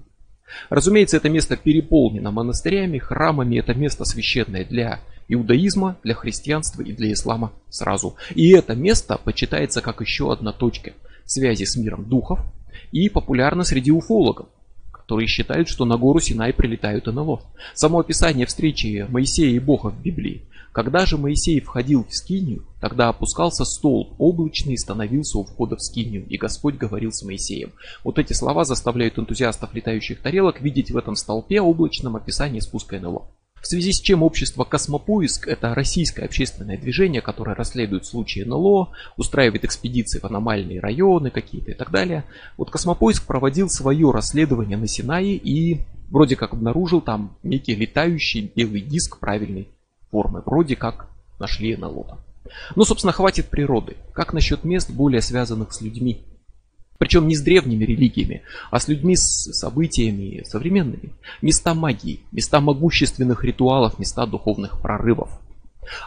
Разумеется, 0.70 1.16
это 1.16 1.28
место 1.28 1.56
переполнено 1.56 2.30
монастырями, 2.30 2.98
храмами, 2.98 3.58
это 3.58 3.74
место 3.74 4.04
священное 4.04 4.64
для 4.64 5.00
иудаизма, 5.28 5.96
для 6.02 6.14
христианства 6.14 6.82
и 6.82 6.92
для 6.92 7.12
ислама 7.12 7.52
сразу. 7.68 8.16
И 8.34 8.50
это 8.52 8.74
место 8.74 9.18
почитается 9.22 9.82
как 9.82 10.00
еще 10.00 10.32
одна 10.32 10.52
точка 10.52 10.92
связи 11.30 11.64
с 11.64 11.76
миром 11.76 12.04
духов 12.04 12.40
и 12.92 13.08
популярно 13.08 13.64
среди 13.64 13.90
уфологов, 13.90 14.46
которые 14.90 15.28
считают, 15.28 15.68
что 15.68 15.84
на 15.84 15.96
гору 15.96 16.20
Синай 16.20 16.52
прилетают 16.52 17.06
НЛО. 17.06 17.42
Само 17.74 18.00
описание 18.00 18.46
встречи 18.46 19.06
Моисея 19.08 19.50
и 19.50 19.58
Бога 19.58 19.90
в 19.90 20.02
Библии 20.02 20.42
когда 20.78 21.06
же 21.06 21.16
Моисей 21.16 21.60
входил 21.60 22.04
в 22.04 22.14
скинию, 22.14 22.64
тогда 22.80 23.08
опускался 23.08 23.64
стол 23.64 24.14
облачный 24.16 24.74
и 24.74 24.76
становился 24.76 25.38
у 25.38 25.44
входа 25.44 25.74
в 25.74 25.82
скинию, 25.82 26.24
и 26.28 26.36
Господь 26.36 26.76
говорил 26.76 27.10
с 27.10 27.24
Моисеем. 27.24 27.72
Вот 28.04 28.18
эти 28.20 28.32
слова 28.32 28.64
заставляют 28.64 29.18
энтузиастов 29.18 29.74
летающих 29.74 30.20
тарелок 30.20 30.60
видеть 30.60 30.92
в 30.92 30.96
этом 30.96 31.16
столпе 31.16 31.60
облачном 31.60 32.14
описание 32.14 32.62
спуска 32.62 33.00
НЛО. 33.00 33.26
В 33.60 33.66
связи 33.66 33.92
с 33.92 34.00
чем 34.00 34.22
общество 34.22 34.64
«Космопоиск»– 34.64 35.46
это 35.48 35.74
российское 35.74 36.24
общественное 36.24 36.78
движение, 36.78 37.20
которое 37.20 37.54
расследует 37.54 38.06
случаи 38.06 38.40
НЛО, 38.40 38.92
устраивает 39.16 39.64
экспедиции 39.64 40.20
в 40.20 40.24
аномальные 40.24 40.80
районы 40.80 41.30
какие-то 41.30 41.72
и 41.72 41.74
так 41.74 41.90
далее. 41.90 42.24
Вот 42.56 42.70
«Космопоиск» 42.70 43.26
проводил 43.26 43.68
свое 43.68 44.10
расследование 44.10 44.76
на 44.76 44.86
Синае 44.86 45.34
и 45.34 45.80
вроде 46.10 46.36
как 46.36 46.52
обнаружил 46.52 47.00
там 47.00 47.36
некий 47.42 47.74
летающий 47.74 48.52
белый 48.54 48.80
диск 48.80 49.18
правильный 49.18 49.68
формы. 50.10 50.42
Вроде 50.44 50.76
как 50.76 51.10
нашли 51.38 51.76
НЛО. 51.76 52.18
Ну, 52.76 52.84
собственно, 52.84 53.12
хватит 53.12 53.48
природы. 53.48 53.96
Как 54.12 54.32
насчет 54.32 54.64
мест, 54.64 54.90
более 54.90 55.20
связанных 55.20 55.72
с 55.72 55.80
людьми? 55.80 56.24
Причем 56.98 57.28
не 57.28 57.36
с 57.36 57.42
древними 57.42 57.84
религиями, 57.84 58.42
а 58.70 58.80
с 58.80 58.88
людьми, 58.88 59.16
с 59.16 59.52
событиями 59.52 60.42
современными. 60.44 61.12
Места 61.42 61.72
магии, 61.74 62.20
места 62.32 62.60
могущественных 62.60 63.44
ритуалов, 63.44 63.98
места 64.00 64.26
духовных 64.26 64.80
прорывов. 64.80 65.40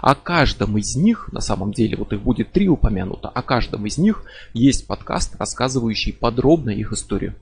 О 0.01 0.15
каждом 0.15 0.77
из 0.77 0.95
них, 0.95 1.29
на 1.31 1.39
самом 1.39 1.71
деле, 1.71 1.97
вот 1.97 2.13
их 2.13 2.21
будет 2.21 2.51
три 2.51 2.67
упомянуто, 2.67 3.29
о 3.29 3.41
каждом 3.41 3.85
из 3.85 3.97
них 3.97 4.25
есть 4.53 4.85
подкаст, 4.85 5.35
рассказывающий 5.37 6.13
подробно 6.13 6.69
их 6.69 6.91
историю. 6.91 7.35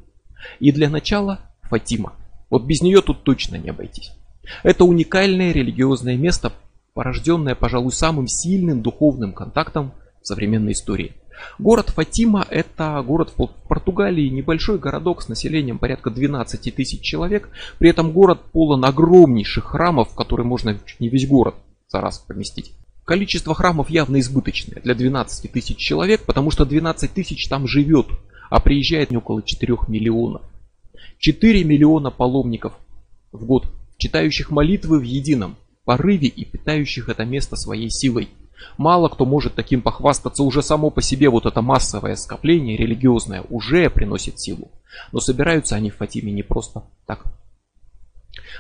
И 0.59 0.71
для 0.71 0.89
начала 0.89 1.39
Фатима. 1.63 2.13
Вот 2.49 2.65
без 2.65 2.81
нее 2.81 3.01
тут 3.01 3.23
точно 3.23 3.57
не 3.57 3.69
обойтись. 3.69 4.11
Это 4.63 4.85
уникальное 4.85 5.51
религиозное 5.51 6.17
место, 6.17 6.53
порожденное, 6.93 7.55
пожалуй, 7.55 7.91
самым 7.91 8.27
сильным 8.27 8.81
духовным 8.81 9.33
контактом 9.33 9.93
в 10.21 10.27
современной 10.27 10.71
истории. 10.73 11.13
Город 11.57 11.89
Фатима– 11.89 12.45
это 12.49 13.01
город 13.05 13.33
в 13.35 13.47
Португалии, 13.67 14.29
небольшой 14.29 14.77
городок 14.77 15.21
с 15.21 15.27
населением 15.27 15.77
порядка 15.77 16.09
12 16.09 16.75
тысяч 16.75 17.01
человек. 17.01 17.49
При 17.77 17.89
этом 17.89 18.11
город 18.11 18.41
полон 18.51 18.85
огромнейших 18.85 19.65
храмов, 19.65 20.11
в 20.11 20.15
которые 20.15 20.45
можно 20.45 20.77
чуть 20.85 20.99
не 20.99 21.09
весь 21.09 21.27
город 21.27 21.55
за 21.87 22.01
раз 22.01 22.19
поместить. 22.19 22.73
Количество 23.05 23.55
храмов 23.55 23.89
явно 23.89 24.19
избыточное 24.19 24.81
для 24.83 24.93
12 24.93 25.51
тысяч 25.51 25.77
человек, 25.77 26.21
потому 26.25 26.51
что 26.51 26.65
12 26.65 27.11
тысяч 27.11 27.47
там 27.47 27.67
живет, 27.67 28.07
а 28.49 28.59
приезжает 28.59 29.11
не 29.11 29.17
около 29.17 29.41
4 29.41 29.77
миллионов. 29.87 30.43
4 31.17 31.63
миллиона 31.63 32.11
паломников 32.11 32.73
в 33.31 33.45
год 33.45 33.65
читающих 33.97 34.49
молитвы 34.51 34.99
в 34.99 35.03
едином 35.03 35.57
порыве 35.85 36.27
и 36.27 36.45
питающих 36.45 37.09
это 37.09 37.25
место 37.25 37.55
своей 37.55 37.89
силой. 37.89 38.29
Мало 38.77 39.09
кто 39.09 39.25
может 39.25 39.55
таким 39.55 39.81
похвастаться, 39.81 40.43
уже 40.43 40.61
само 40.61 40.89
по 40.89 41.01
себе 41.01 41.29
вот 41.29 41.45
это 41.45 41.61
массовое 41.61 42.15
скопление 42.15 42.77
религиозное 42.77 43.43
уже 43.49 43.89
приносит 43.89 44.39
силу. 44.39 44.71
Но 45.11 45.19
собираются 45.19 45.75
они 45.75 45.89
в 45.89 45.97
Фатиме 45.97 46.31
не 46.31 46.43
просто 46.43 46.83
так. 47.05 47.25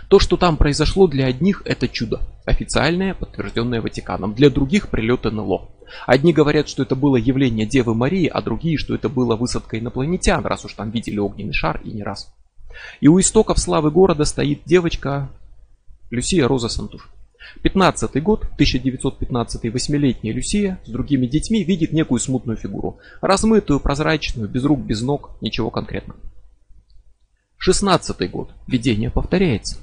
То, 0.07 0.19
что 0.19 0.37
там 0.37 0.57
произошло 0.57 1.07
для 1.07 1.27
одних, 1.27 1.61
это 1.65 1.87
чудо. 1.87 2.21
Официальное, 2.45 3.13
подтвержденное 3.13 3.81
Ватиканом. 3.81 4.33
Для 4.33 4.49
других 4.49 4.89
прилет 4.89 5.25
НЛО. 5.25 5.69
Одни 6.05 6.33
говорят, 6.33 6.67
что 6.67 6.83
это 6.83 6.95
было 6.95 7.15
явление 7.15 7.65
Девы 7.65 7.93
Марии, 7.95 8.27
а 8.27 8.41
другие, 8.41 8.77
что 8.77 8.95
это 8.95 9.09
было 9.09 9.35
высадка 9.35 9.79
инопланетян, 9.79 10.45
раз 10.45 10.65
уж 10.65 10.73
там 10.73 10.91
видели 10.91 11.17
огненный 11.17 11.53
шар 11.53 11.81
и 11.83 11.91
не 11.91 12.03
раз. 12.03 12.33
И 13.01 13.07
у 13.07 13.19
истоков 13.19 13.59
славы 13.59 13.91
города 13.91 14.25
стоит 14.25 14.61
девочка 14.65 15.29
Люсия 16.11 16.47
Роза 16.47 16.69
Сантуш. 16.69 17.09
15 17.61 18.21
год, 18.21 18.43
1915 18.53 19.71
восьмилетняя 19.73 20.33
Люсия 20.33 20.79
с 20.85 20.89
другими 20.89 21.27
детьми 21.27 21.63
видит 21.63 21.91
некую 21.91 22.19
смутную 22.19 22.57
фигуру. 22.57 22.99
Размытую, 23.21 23.79
прозрачную, 23.79 24.49
без 24.49 24.63
рук, 24.63 24.79
без 24.79 25.01
ног, 25.01 25.31
ничего 25.41 25.69
конкретного. 25.69 26.19
16 27.57 28.31
год. 28.31 28.51
Видение 28.67 29.11
повторяется. 29.11 29.77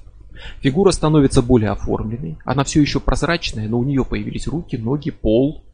Фигура 0.60 0.90
становится 0.90 1.42
более 1.42 1.70
оформленной. 1.70 2.38
Она 2.44 2.64
все 2.64 2.80
еще 2.80 3.00
прозрачная, 3.00 3.68
но 3.68 3.78
у 3.78 3.84
нее 3.84 4.04
появились 4.04 4.46
руки, 4.46 4.76
ноги, 4.76 5.10
пол. 5.10 5.64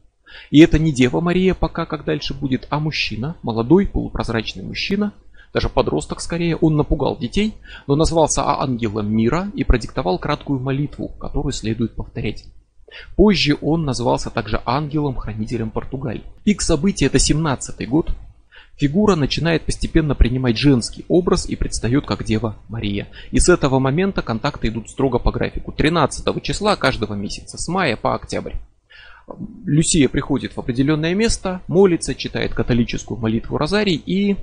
И 0.51 0.59
это 0.59 0.79
не 0.79 0.91
Дева 0.91 1.21
Мария 1.21 1.53
пока, 1.53 1.85
как 1.85 2.05
дальше 2.05 2.33
будет, 2.33 2.67
а 2.69 2.79
мужчина, 2.79 3.37
молодой 3.43 3.87
полупрозрачный 3.87 4.63
мужчина, 4.63 5.13
даже 5.53 5.69
подросток 5.69 6.19
скорее, 6.19 6.55
он 6.55 6.75
напугал 6.75 7.15
детей, 7.15 7.53
но 7.85 7.95
назвался 7.95 8.43
ангелом 8.43 9.13
мира 9.13 9.51
и 9.53 9.63
продиктовал 9.63 10.17
краткую 10.17 10.59
молитву, 10.59 11.09
которую 11.19 11.53
следует 11.53 11.95
повторять. 11.95 12.45
Позже 13.15 13.57
он 13.61 13.85
назвался 13.85 14.29
также 14.29 14.61
ангелом-хранителем 14.65 15.69
Португалии. 15.69 16.23
Пик 16.43 16.61
событий 16.61 17.05
это 17.05 17.19
17 17.19 17.87
год. 17.87 18.11
фигура 18.75 19.15
начинает 19.15 19.63
постепенно 19.63 20.15
принимать 20.15 20.57
женский 20.57 21.05
образ 21.07 21.47
и 21.47 21.55
предстает 21.55 22.07
как 22.07 22.23
Дева 22.23 22.57
Мария. 22.69 23.07
И 23.31 23.39
с 23.39 23.47
этого 23.47 23.77
момента 23.77 24.23
контакты 24.23 24.69
идут 24.69 24.89
строго 24.89 25.19
по 25.19 25.31
графику. 25.31 25.71
13 25.71 26.41
числа 26.41 26.75
каждого 26.75 27.13
месяца, 27.13 27.59
с 27.59 27.67
мая 27.67 27.95
по 27.95 28.15
октябрь. 28.15 28.53
Люсия 29.65 30.09
приходит 30.09 30.53
в 30.53 30.59
определенное 30.59 31.13
место, 31.13 31.61
молится, 31.67 32.15
читает 32.15 32.53
католическую 32.53 33.19
молитву 33.19 33.57
Розарий 33.57 33.95
и 33.95 34.35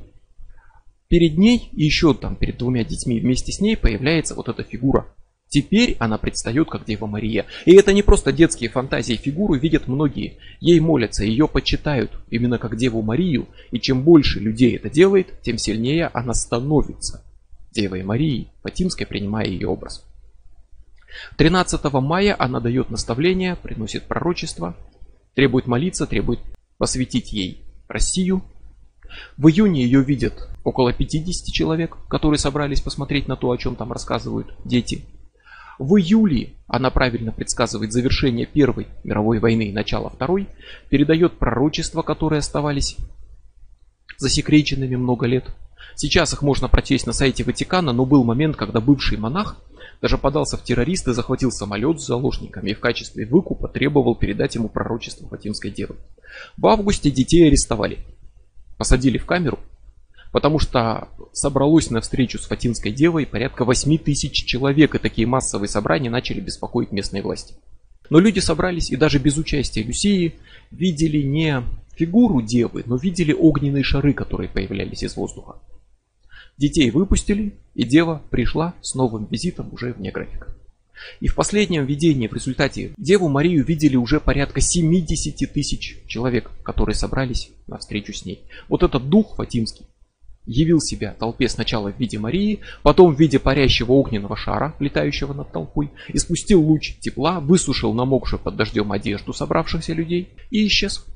перед 1.11 1.37
ней, 1.37 1.69
еще 1.73 2.15
там 2.15 2.37
перед 2.37 2.57
двумя 2.57 2.85
детьми 2.85 3.21
вместе 3.21 3.53
с 3.53 3.61
ней 3.61 3.77
появляется 3.77 4.35
вот 4.35 4.49
эта 4.49 4.63
фигура 4.63 5.13
Теперь 5.51 5.97
она 5.99 6.17
предстает 6.17 6.71
как 6.71 6.85
Дева 6.85 7.07
Мария. 7.07 7.45
И 7.67 7.75
это 7.75 7.93
не 7.93 8.03
просто 8.03 8.31
детские 8.31 8.71
фантазии, 8.71 9.15
фигуру 9.15 9.55
видят 9.55 9.89
многие. 9.89 10.39
Ей 10.61 10.79
молятся, 10.79 11.25
ее 11.25 11.49
почитают 11.49 12.13
именно 12.31 12.57
как 12.59 12.77
Деву 12.77 13.03
Марию. 13.03 13.49
И 13.73 13.81
чем 13.81 14.05
больше 14.05 14.39
людей 14.39 14.77
это 14.77 14.89
делает, 14.89 15.43
тем 15.43 15.59
сильнее 15.59 16.07
она 16.07 16.35
становится 16.35 17.25
Девой 17.73 18.05
Марией, 18.05 18.53
Фатимской 18.63 19.07
принимая 19.07 19.47
ее 19.47 19.67
образ. 19.67 20.07
13 21.37 21.83
мая 21.95 22.37
она 22.39 22.61
дает 22.61 22.91
наставление, 22.91 23.57
приносит 23.57 24.05
пророчество, 24.05 24.77
требует 25.35 25.67
молиться, 25.67 26.07
требует 26.07 26.39
посвятить 26.79 27.33
ей 27.33 27.65
Россию. 27.89 28.45
В 29.37 29.49
июне 29.49 29.83
ее 29.83 30.03
видят 30.03 30.49
около 30.65 30.93
50 30.93 31.53
человек, 31.53 31.97
которые 32.09 32.39
собрались 32.39 32.81
посмотреть 32.81 33.29
на 33.29 33.37
то, 33.37 33.51
о 33.51 33.57
чем 33.57 33.77
там 33.77 33.93
рассказывают 33.93 34.55
дети. 34.65 35.05
В 35.79 35.97
июле 35.97 36.51
она 36.67 36.91
правильно 36.91 37.33
предсказывает 37.33 37.93
завершение 37.93 38.45
Первой 38.45 38.87
мировой 39.03 39.39
войны 39.39 39.69
и 39.69 39.73
начало 39.73 40.11
Второй, 40.11 40.47
передает 40.91 41.39
пророчества, 41.39 42.03
которые 42.03 42.41
оставались 42.41 42.97
засекреченными 44.19 44.97
много 44.97 45.27
лет. 45.27 45.47
Сейчас 45.97 46.35
их 46.35 46.43
можно 46.43 46.69
прочесть 46.69 47.07
на 47.07 47.15
сайте 47.15 47.45
Ватикана, 47.45 47.93
но 47.93 48.05
был 48.05 48.25
момент, 48.25 48.57
когда 48.57 48.81
бывший 48.81 49.17
монах 49.17 49.57
даже 50.03 50.19
подался 50.19 50.57
в 50.57 50.63
террористы, 50.63 51.13
захватил 51.13 51.51
самолет 51.51 52.01
с 52.01 52.07
заложниками 52.07 52.71
и 52.71 52.75
в 52.75 52.81
качестве 52.81 53.27
выкупа 53.27 53.69
требовал 53.69 54.15
передать 54.15 54.55
ему 54.55 54.69
пророчество 54.69 55.29
Фатимской 55.29 55.71
девы. 55.71 55.97
В 56.57 56.67
августе 56.67 57.11
детей 57.11 57.47
арестовали, 57.49 57.99
посадили 58.81 59.19
в 59.19 59.27
камеру, 59.27 59.59
потому 60.33 60.59
что 60.59 61.09
собралось 61.35 61.91
на 61.91 62.01
встречу 62.01 62.39
с 62.39 62.47
Фатинской 62.47 62.93
девой 62.93 63.27
порядка 63.27 63.67
8 63.67 63.99
тысяч 63.99 64.47
человек, 64.47 64.95
и 64.95 64.99
такие 64.99 65.27
массовые 65.27 65.69
собрания 65.69 66.09
начали 66.09 66.41
беспокоить 66.41 66.91
местные 66.91 67.23
власти. 67.23 67.55
Но 68.09 68.19
люди 68.19 68.39
собрались 68.39 68.91
и 68.91 68.97
даже 68.97 69.19
без 69.19 69.37
участия 69.37 69.83
Люсии 69.83 70.37
видели 70.71 71.21
не 71.21 71.63
фигуру 71.95 72.41
девы, 72.41 72.83
но 72.87 72.97
видели 72.97 73.35
огненные 73.35 73.85
шары, 73.85 74.15
которые 74.15 74.49
появлялись 74.49 75.03
из 75.03 75.15
воздуха. 75.15 75.57
Детей 76.57 76.91
выпустили, 76.91 77.59
и 77.75 77.85
дева 77.85 78.23
пришла 78.31 78.73
с 78.81 78.95
новым 78.95 79.27
визитом 79.27 79.75
уже 79.75 79.93
вне 79.93 80.11
графика. 80.11 80.57
И 81.21 81.29
в 81.29 81.35
последнем 81.35 81.87
видении 81.87 82.29
в 82.29 82.35
результате 82.35 82.93
Деву 82.97 83.29
Марию 83.29 83.65
видели 83.65 83.97
уже 83.97 84.21
порядка 84.21 84.61
70 84.61 85.53
тысяч 85.53 85.99
человек, 86.07 86.51
которые 86.63 86.95
собрались 86.95 87.51
на 87.67 87.79
встречу 87.79 88.13
с 88.13 88.25
ней. 88.25 88.43
Вот 88.69 88.83
этот 88.83 89.09
дух 89.09 89.37
Фатимский, 89.37 89.87
явил 90.47 90.81
себя 90.81 91.15
толпе 91.19 91.49
сначала 91.49 91.93
в 91.93 91.99
виде 91.99 92.19
Марии, 92.19 92.61
потом 92.83 93.15
в 93.15 93.21
виде 93.21 93.39
парящего 93.39 93.93
огненного 93.93 94.37
шара, 94.37 94.75
летающего 94.81 95.33
над 95.33 95.53
толпой, 95.53 95.91
и 96.09 96.19
спустил 96.19 96.63
луч 96.63 96.97
тепла, 96.99 97.41
высушил 97.41 97.95
намокшую 97.95 98.41
под 98.41 98.57
дождем 98.57 98.91
одежду 98.93 99.33
собравшихся 99.33 99.93
людей 99.93 100.31
и 100.51 100.67
исчез. 100.67 101.07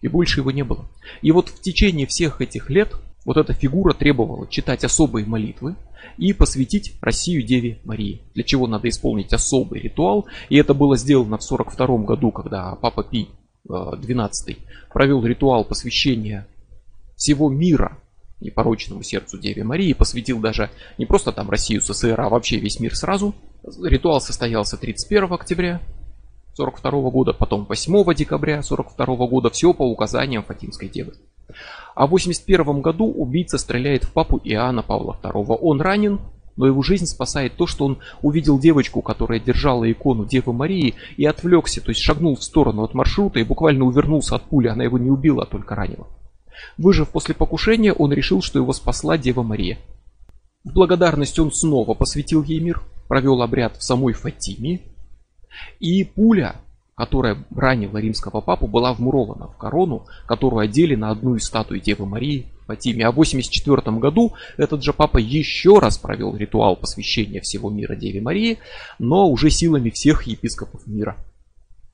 И 0.00 0.08
больше 0.08 0.40
его 0.40 0.50
не 0.50 0.62
было. 0.62 0.88
И 1.22 1.32
вот 1.32 1.48
в 1.48 1.60
течение 1.60 2.06
всех 2.06 2.40
этих 2.40 2.70
лет 2.70 2.94
вот 3.28 3.36
эта 3.36 3.52
фигура 3.52 3.92
требовала 3.92 4.46
читать 4.46 4.84
особые 4.84 5.26
молитвы 5.26 5.76
и 6.16 6.32
посвятить 6.32 6.94
Россию 7.02 7.42
Деве 7.42 7.78
Марии, 7.84 8.22
для 8.32 8.42
чего 8.42 8.66
надо 8.66 8.88
исполнить 8.88 9.34
особый 9.34 9.82
ритуал. 9.82 10.24
И 10.48 10.56
это 10.56 10.72
было 10.72 10.96
сделано 10.96 11.36
в 11.36 11.42
42 11.42 11.98
году, 12.04 12.30
когда 12.32 12.74
Папа 12.76 13.04
Пий 13.04 13.28
XII 13.68 14.30
э, 14.48 14.54
провел 14.90 15.22
ритуал 15.26 15.66
посвящения 15.66 16.48
всего 17.16 17.50
мира 17.50 17.98
непорочному 18.40 19.02
сердцу 19.02 19.38
Деве 19.38 19.62
Марии, 19.62 19.92
посвятил 19.92 20.40
даже 20.40 20.70
не 20.96 21.04
просто 21.04 21.30
там 21.30 21.50
Россию, 21.50 21.82
СССР, 21.82 22.18
а 22.18 22.30
вообще 22.30 22.56
весь 22.56 22.80
мир 22.80 22.96
сразу. 22.96 23.34
Ритуал 23.84 24.22
состоялся 24.22 24.78
31 24.78 25.30
октября 25.34 25.82
42 26.54 27.10
года, 27.10 27.34
потом 27.34 27.66
8 27.66 28.14
декабря 28.14 28.62
42 28.62 29.26
года, 29.26 29.50
все 29.50 29.74
по 29.74 29.82
указаниям 29.82 30.44
Фатимской 30.44 30.88
Девы. 30.88 31.12
А 31.94 32.06
в 32.06 32.10
81 32.10 32.80
году 32.80 33.06
убийца 33.06 33.58
стреляет 33.58 34.04
в 34.04 34.12
папу 34.12 34.40
Иоанна 34.44 34.82
Павла 34.82 35.18
II. 35.22 35.58
Он 35.60 35.80
ранен, 35.80 36.20
но 36.56 36.66
его 36.66 36.82
жизнь 36.82 37.06
спасает 37.06 37.54
то, 37.56 37.66
что 37.66 37.84
он 37.86 37.98
увидел 38.20 38.58
девочку, 38.58 39.00
которая 39.00 39.40
держала 39.40 39.90
икону 39.90 40.24
Девы 40.24 40.52
Марии 40.52 40.94
и 41.16 41.24
отвлекся, 41.24 41.80
то 41.80 41.90
есть 41.90 42.00
шагнул 42.00 42.36
в 42.36 42.44
сторону 42.44 42.82
от 42.82 42.94
маршрута 42.94 43.38
и 43.38 43.44
буквально 43.44 43.84
увернулся 43.84 44.36
от 44.36 44.42
пули. 44.42 44.68
Она 44.68 44.84
его 44.84 44.98
не 44.98 45.10
убила, 45.10 45.44
а 45.44 45.46
только 45.46 45.74
ранила. 45.74 46.06
Выжив 46.76 47.08
после 47.10 47.34
покушения, 47.34 47.92
он 47.92 48.12
решил, 48.12 48.42
что 48.42 48.58
его 48.58 48.72
спасла 48.72 49.16
Дева 49.16 49.42
Мария. 49.42 49.78
В 50.64 50.72
благодарность 50.72 51.38
он 51.38 51.52
снова 51.52 51.94
посвятил 51.94 52.42
ей 52.42 52.60
мир, 52.60 52.82
провел 53.06 53.40
обряд 53.40 53.76
в 53.76 53.82
самой 53.82 54.12
Фатиме, 54.12 54.80
и 55.80 56.04
пуля, 56.04 56.56
которая 56.98 57.38
ранила 57.54 57.98
римского 57.98 58.40
папу, 58.40 58.66
была 58.66 58.92
вмурована 58.92 59.46
в 59.46 59.56
корону, 59.56 60.04
которую 60.26 60.64
одели 60.64 60.96
на 60.96 61.10
одну 61.10 61.36
из 61.36 61.44
статуй 61.44 61.78
Девы 61.78 62.06
Марии 62.06 62.46
в 62.62 62.66
Фатиме. 62.66 63.06
А 63.06 63.12
в 63.12 63.14
84 63.14 63.96
году 63.98 64.34
этот 64.56 64.82
же 64.82 64.92
папа 64.92 65.18
еще 65.18 65.78
раз 65.78 65.96
провел 65.96 66.34
ритуал 66.34 66.74
посвящения 66.74 67.40
всего 67.40 67.70
мира 67.70 67.94
Деве 67.94 68.20
Марии, 68.20 68.58
но 68.98 69.28
уже 69.28 69.48
силами 69.48 69.90
всех 69.90 70.24
епископов 70.24 70.88
мира. 70.88 71.16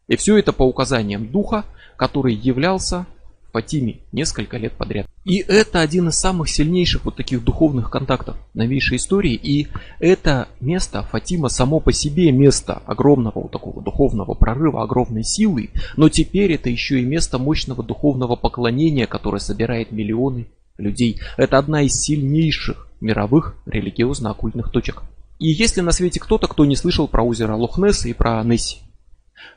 И 0.09 0.17
все 0.17 0.39
это 0.39 0.55
по 0.55 0.63
указаниям 0.63 1.29
духа, 1.29 1.67
который 1.99 2.35
являлся 2.35 3.05
Фатиме 3.53 4.01
несколько 4.11 4.57
лет 4.57 4.73
подряд. 4.73 5.07
И 5.25 5.39
это 5.39 5.81
один 5.81 6.09
из 6.09 6.19
самых 6.19 6.51
сильнейших 6.51 7.05
вот 7.05 7.17
таких 7.17 7.43
духовных 7.43 7.91
контактов 7.91 8.37
новейшей 8.53 8.99
истории. 8.99 9.35
И 9.35 9.69
это 9.99 10.49
место, 10.61 11.03
Фатима 11.03 11.49
само 11.49 11.81
по 11.81 11.93
себе 11.93 12.31
место 12.31 12.83
огромного 12.87 13.41
вот 13.41 13.53
такого 13.53 13.83
духовного 13.83 14.35
прорыва, 14.35 14.83
огромной 14.83 15.25
силы. 15.25 15.71
Но 15.97 16.11
теперь 16.11 16.53
это 16.53 16.69
еще 16.69 17.01
и 17.01 17.05
место 17.05 17.39
мощного 17.39 17.83
духовного 17.83 18.37
поклонения, 18.37 19.07
которое 19.07 19.41
собирает 19.41 19.93
миллионы 19.93 20.47
людей. 20.77 21.21
Это 21.39 21.59
одна 21.59 21.83
из 21.83 21.95
сильнейших 21.95 22.89
мировых 23.01 23.57
религиозно-оккультных 23.67 24.71
точек. 24.71 25.03
И 25.39 25.49
если 25.49 25.81
на 25.81 25.93
свете 25.93 26.21
кто-то, 26.21 26.49
кто 26.49 26.65
не 26.65 26.77
слышал 26.77 27.09
про 27.09 27.23
озеро 27.23 27.55
Лохнесса 27.55 28.09
и 28.09 28.13
про 28.13 28.43
Несси, 28.45 28.79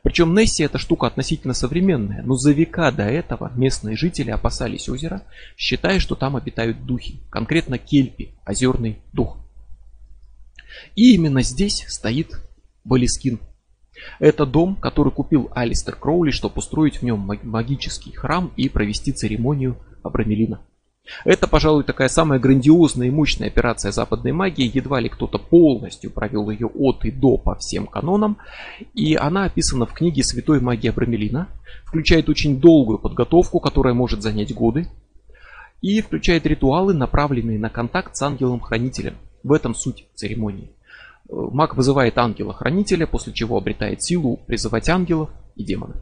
причем 0.04 0.34
Несси 0.34 0.64
эта 0.64 0.78
штука 0.78 1.08
относительно 1.08 1.54
современная, 1.54 2.24
но 2.24 2.36
за 2.36 2.52
века 2.52 2.92
до 2.92 3.04
этого 3.04 3.52
местные 3.56 3.96
жители 3.96 4.32
опасались 4.32 4.90
озера, 4.90 5.24
считая, 5.58 6.00
что 6.00 6.16
там 6.16 6.36
обитают 6.36 6.86
духи, 6.86 7.20
конкретно 7.30 7.78
кельпи, 7.78 8.32
озерный 8.46 9.00
дух. 9.14 9.38
И 10.96 11.16
именно 11.16 11.42
здесь 11.42 11.86
стоит 11.88 12.42
Балискин. 12.84 13.40
Это 14.20 14.46
дом, 14.46 14.76
который 14.76 15.12
купил 15.12 15.50
Алистер 15.54 15.96
Кроули, 15.96 16.32
чтобы 16.32 16.58
устроить 16.58 16.98
в 16.98 17.04
нем 17.04 17.20
магический 17.44 18.12
храм 18.12 18.52
и 18.56 18.70
провести 18.70 19.12
церемонию 19.12 19.78
Абрамелина. 20.04 20.62
Это, 21.26 21.48
пожалуй, 21.48 21.84
такая 21.84 22.10
самая 22.10 22.40
грандиозная 22.40 23.08
и 23.08 23.12
мощная 23.12 23.48
операция 23.48 23.92
западной 23.92 24.32
магии. 24.32 24.72
Едва 24.74 25.00
ли 25.00 25.10
кто-то 25.10 25.38
полностью 25.38 26.12
провел 26.12 26.50
ее 26.50 26.68
от 26.68 27.06
и 27.06 27.12
до 27.12 27.38
по 27.38 27.56
всем 27.56 27.88
канонам. 27.88 28.38
И 28.94 29.16
она 29.16 29.46
описана 29.46 29.86
в 29.86 29.94
книге 29.94 30.24
«Святой 30.24 30.60
магии 30.60 30.90
Абрамелина». 30.90 31.48
Включает 31.86 32.30
очень 32.30 32.60
долгую 32.60 33.00
подготовку, 33.00 33.60
которая 33.60 33.94
может 33.94 34.22
занять 34.22 34.54
годы. 34.54 34.88
И 35.82 36.02
включает 36.02 36.46
ритуалы, 36.46 36.94
направленные 36.94 37.60
на 37.60 37.70
контакт 37.70 38.16
с 38.16 38.22
ангелом-хранителем. 38.22 39.16
В 39.44 39.54
этом 39.54 39.76
суть 39.76 40.08
церемонии. 40.16 40.72
Маг 41.30 41.76
вызывает 41.76 42.18
ангела-хранителя, 42.18 43.06
после 43.06 43.34
чего 43.34 43.58
обретает 43.58 44.02
силу 44.04 44.38
призывать 44.48 44.90
ангелов 44.90 45.30
и 45.56 45.64
демонов. 45.64 45.98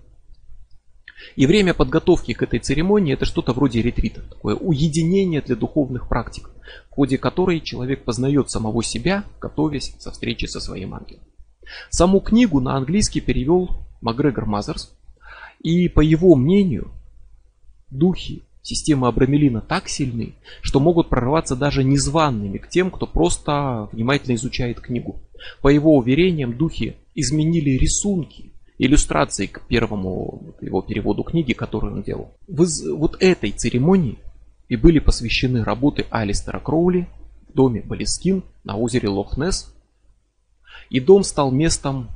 И 1.35 1.45
время 1.45 1.73
подготовки 1.73 2.33
к 2.33 2.43
этой 2.43 2.59
церемонии 2.59 3.13
это 3.13 3.25
что-то 3.25 3.53
вроде 3.53 3.81
ретрита, 3.81 4.21
такое 4.21 4.55
уединение 4.55 5.41
для 5.41 5.55
духовных 5.55 6.07
практик, 6.07 6.49
в 6.89 6.95
ходе 6.95 7.17
которой 7.17 7.61
человек 7.61 8.03
познает 8.03 8.49
самого 8.49 8.83
себя, 8.83 9.23
готовясь 9.39 9.95
со 9.99 10.11
встречи 10.11 10.45
со 10.45 10.59
своим 10.59 10.93
ангелом. 10.93 11.23
Саму 11.89 12.19
книгу 12.19 12.59
на 12.59 12.75
английский 12.75 13.21
перевел 13.21 13.69
Макгрегор 14.01 14.45
Мазерс, 14.45 14.93
и 15.61 15.87
по 15.89 16.01
его 16.01 16.35
мнению, 16.35 16.91
духи 17.89 18.43
системы 18.61 19.07
Абрамелина 19.07 19.61
так 19.61 19.87
сильны, 19.87 20.35
что 20.61 20.79
могут 20.79 21.09
прорваться 21.09 21.55
даже 21.55 21.83
незваными 21.83 22.57
к 22.57 22.67
тем, 22.67 22.91
кто 22.91 23.07
просто 23.07 23.89
внимательно 23.91 24.35
изучает 24.35 24.79
книгу. 24.79 25.21
По 25.61 25.69
его 25.69 25.95
уверениям, 25.95 26.57
духи 26.57 26.95
изменили 27.13 27.71
рисунки 27.71 28.51
иллюстрации 28.77 29.47
к 29.47 29.61
первому 29.67 30.55
его 30.61 30.81
переводу 30.81 31.23
книги, 31.23 31.53
которую 31.53 31.95
он 31.95 32.03
делал. 32.03 32.37
Вот 32.47 33.17
этой 33.19 33.51
церемонии 33.51 34.19
и 34.67 34.75
были 34.75 34.99
посвящены 34.99 35.63
работы 35.63 36.05
Алистера 36.09 36.59
Кроули 36.59 37.07
в 37.49 37.53
доме 37.53 37.81
Балискин 37.81 38.43
на 38.63 38.77
озере 38.77 39.09
Лохнес. 39.09 39.73
И 40.89 40.99
дом 40.99 41.23
стал 41.23 41.51
местом 41.51 42.09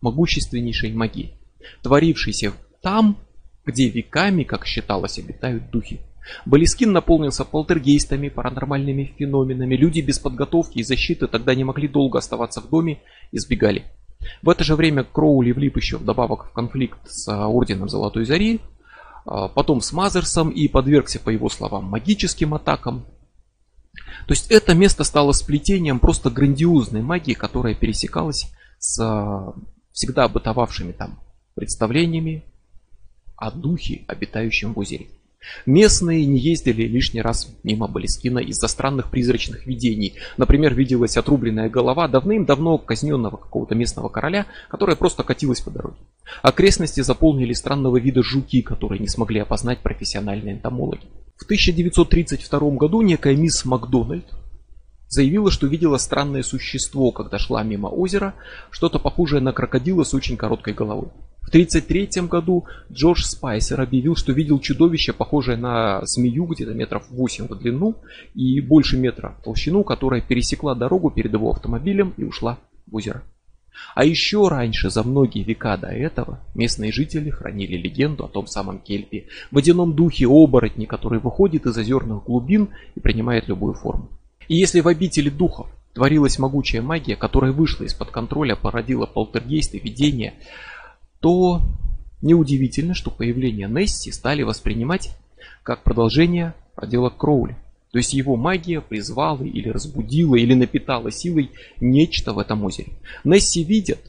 могущественнейшей 0.00 0.92
магии, 0.92 1.34
творившейся 1.82 2.52
там, 2.82 3.18
где 3.64 3.88
веками, 3.88 4.42
как 4.42 4.66
считалось, 4.66 5.18
обитают 5.18 5.70
духи. 5.70 6.00
Балискин 6.44 6.92
наполнился 6.92 7.44
полтергейстами, 7.44 8.28
паранормальными 8.28 9.14
феноменами. 9.16 9.76
Люди 9.76 10.00
без 10.00 10.18
подготовки 10.18 10.78
и 10.78 10.82
защиты 10.82 11.28
тогда 11.28 11.54
не 11.54 11.64
могли 11.64 11.88
долго 11.88 12.18
оставаться 12.18 12.60
в 12.60 12.68
доме 12.68 13.00
и 13.30 13.38
сбегали. 13.38 13.84
В 14.42 14.50
это 14.50 14.64
же 14.64 14.76
время 14.76 15.04
Кроули 15.04 15.52
влип 15.52 15.76
еще 15.76 15.98
вдобавок 15.98 16.46
в 16.46 16.52
конфликт 16.52 16.98
с 17.08 17.28
а, 17.28 17.48
Орденом 17.48 17.88
Золотой 17.88 18.24
Зари, 18.24 18.60
а, 19.24 19.48
потом 19.48 19.80
с 19.80 19.92
Мазерсом 19.92 20.50
и 20.50 20.68
подвергся, 20.68 21.20
по 21.20 21.30
его 21.30 21.48
словам, 21.48 21.84
магическим 21.84 22.54
атакам. 22.54 23.06
То 24.26 24.32
есть 24.32 24.50
это 24.50 24.74
место 24.74 25.04
стало 25.04 25.32
сплетением 25.32 26.00
просто 26.00 26.30
грандиозной 26.30 27.02
магии, 27.02 27.32
которая 27.32 27.74
пересекалась 27.74 28.52
с 28.78 29.00
а, 29.00 29.54
всегда 29.92 30.28
бытовавшими 30.28 30.92
там 30.92 31.18
представлениями 31.54 32.44
о 33.36 33.50
духе, 33.50 34.04
обитающем 34.08 34.74
в 34.74 34.78
озере. 34.78 35.08
Местные 35.64 36.26
не 36.26 36.38
ездили 36.38 36.82
лишний 36.82 37.22
раз 37.22 37.54
мимо 37.62 37.88
Балескина 37.88 38.38
из-за 38.38 38.68
странных 38.68 39.10
призрачных 39.10 39.66
видений. 39.66 40.14
Например, 40.36 40.74
виделась 40.74 41.16
отрубленная 41.16 41.68
голова 41.68 42.08
давным-давно 42.08 42.78
казненного 42.78 43.36
какого-то 43.36 43.74
местного 43.74 44.08
короля, 44.08 44.46
которая 44.68 44.96
просто 44.96 45.22
катилась 45.22 45.60
по 45.60 45.70
дороге. 45.70 45.96
Окрестности 46.42 47.00
заполнили 47.00 47.52
странного 47.52 47.98
вида 47.98 48.22
жуки, 48.22 48.62
которые 48.62 48.98
не 48.98 49.08
смогли 49.08 49.40
опознать 49.40 49.80
профессиональные 49.80 50.54
энтомологи. 50.54 51.06
В 51.36 51.44
1932 51.44 52.70
году 52.70 53.02
некая 53.02 53.36
мисс 53.36 53.64
Макдональд 53.64 54.26
заявила, 55.08 55.50
что 55.50 55.66
видела 55.66 55.98
странное 55.98 56.42
существо, 56.42 57.12
когда 57.12 57.38
шла 57.38 57.62
мимо 57.62 57.88
озера, 57.88 58.34
что-то 58.70 58.98
похожее 58.98 59.40
на 59.40 59.52
крокодила 59.52 60.04
с 60.04 60.14
очень 60.14 60.36
короткой 60.36 60.74
головой. 60.74 61.08
В 61.46 61.48
1933 61.48 62.26
году 62.26 62.64
Джордж 62.90 63.22
Спайсер 63.22 63.80
объявил, 63.80 64.16
что 64.16 64.32
видел 64.32 64.58
чудовище, 64.58 65.12
похожее 65.12 65.56
на 65.56 66.04
змею 66.04 66.44
где-то 66.46 66.74
метров 66.74 67.08
8 67.08 67.46
в 67.46 67.58
длину 67.60 67.94
и 68.34 68.60
больше 68.60 68.98
метра 68.98 69.36
в 69.38 69.44
толщину, 69.44 69.84
которая 69.84 70.20
пересекла 70.20 70.74
дорогу 70.74 71.10
перед 71.10 71.32
его 71.32 71.50
автомобилем 71.50 72.14
и 72.16 72.24
ушла 72.24 72.58
в 72.88 72.96
озеро. 72.96 73.22
А 73.94 74.04
еще 74.04 74.48
раньше, 74.48 74.90
за 74.90 75.04
многие 75.04 75.44
века 75.44 75.76
до 75.76 75.86
этого, 75.86 76.40
местные 76.56 76.90
жители 76.90 77.30
хранили 77.30 77.76
легенду 77.76 78.24
о 78.24 78.28
том 78.28 78.48
самом 78.48 78.80
кельпе, 78.80 79.26
водяном 79.52 79.94
духе 79.94 80.26
оборотни, 80.26 80.86
который 80.86 81.20
выходит 81.20 81.66
из 81.66 81.78
озерных 81.78 82.24
глубин 82.24 82.70
и 82.96 83.00
принимает 83.00 83.46
любую 83.46 83.74
форму. 83.74 84.08
И 84.48 84.56
если 84.56 84.80
в 84.80 84.88
обители 84.88 85.30
духов 85.30 85.68
творилась 85.94 86.38
могучая 86.38 86.82
магия, 86.82 87.16
которая 87.16 87.52
вышла 87.52 87.84
из-под 87.84 88.10
контроля, 88.10 88.56
породила 88.56 89.06
полтергейсты, 89.06 89.78
видения, 89.78 90.34
то 91.20 91.62
неудивительно, 92.22 92.94
что 92.94 93.10
появление 93.10 93.68
Несси 93.68 94.10
стали 94.12 94.42
воспринимать 94.42 95.16
как 95.62 95.82
продолжение 95.82 96.54
проделок 96.74 97.16
Кроули. 97.16 97.56
То 97.92 97.98
есть 97.98 98.12
его 98.12 98.36
магия 98.36 98.80
призвала 98.80 99.44
или 99.44 99.68
разбудила, 99.68 100.36
или 100.36 100.54
напитала 100.54 101.10
силой 101.10 101.50
нечто 101.80 102.32
в 102.32 102.38
этом 102.38 102.64
озере. 102.64 102.92
Несси 103.24 103.64
видят, 103.64 104.00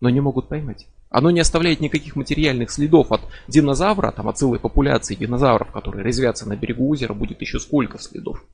но 0.00 0.10
не 0.10 0.20
могут 0.20 0.48
поймать. 0.48 0.86
Оно 1.10 1.30
не 1.30 1.40
оставляет 1.40 1.80
никаких 1.80 2.16
материальных 2.16 2.70
следов 2.70 3.12
от 3.12 3.22
динозавра, 3.46 4.10
там 4.12 4.28
от 4.28 4.38
целой 4.38 4.58
популяции 4.58 5.14
динозавров, 5.14 5.70
которые 5.70 6.04
резвятся 6.04 6.48
на 6.48 6.56
берегу 6.56 6.88
озера, 6.88 7.14
будет 7.14 7.40
еще 7.40 7.58
сколько 7.60 7.98
следов. 7.98 8.44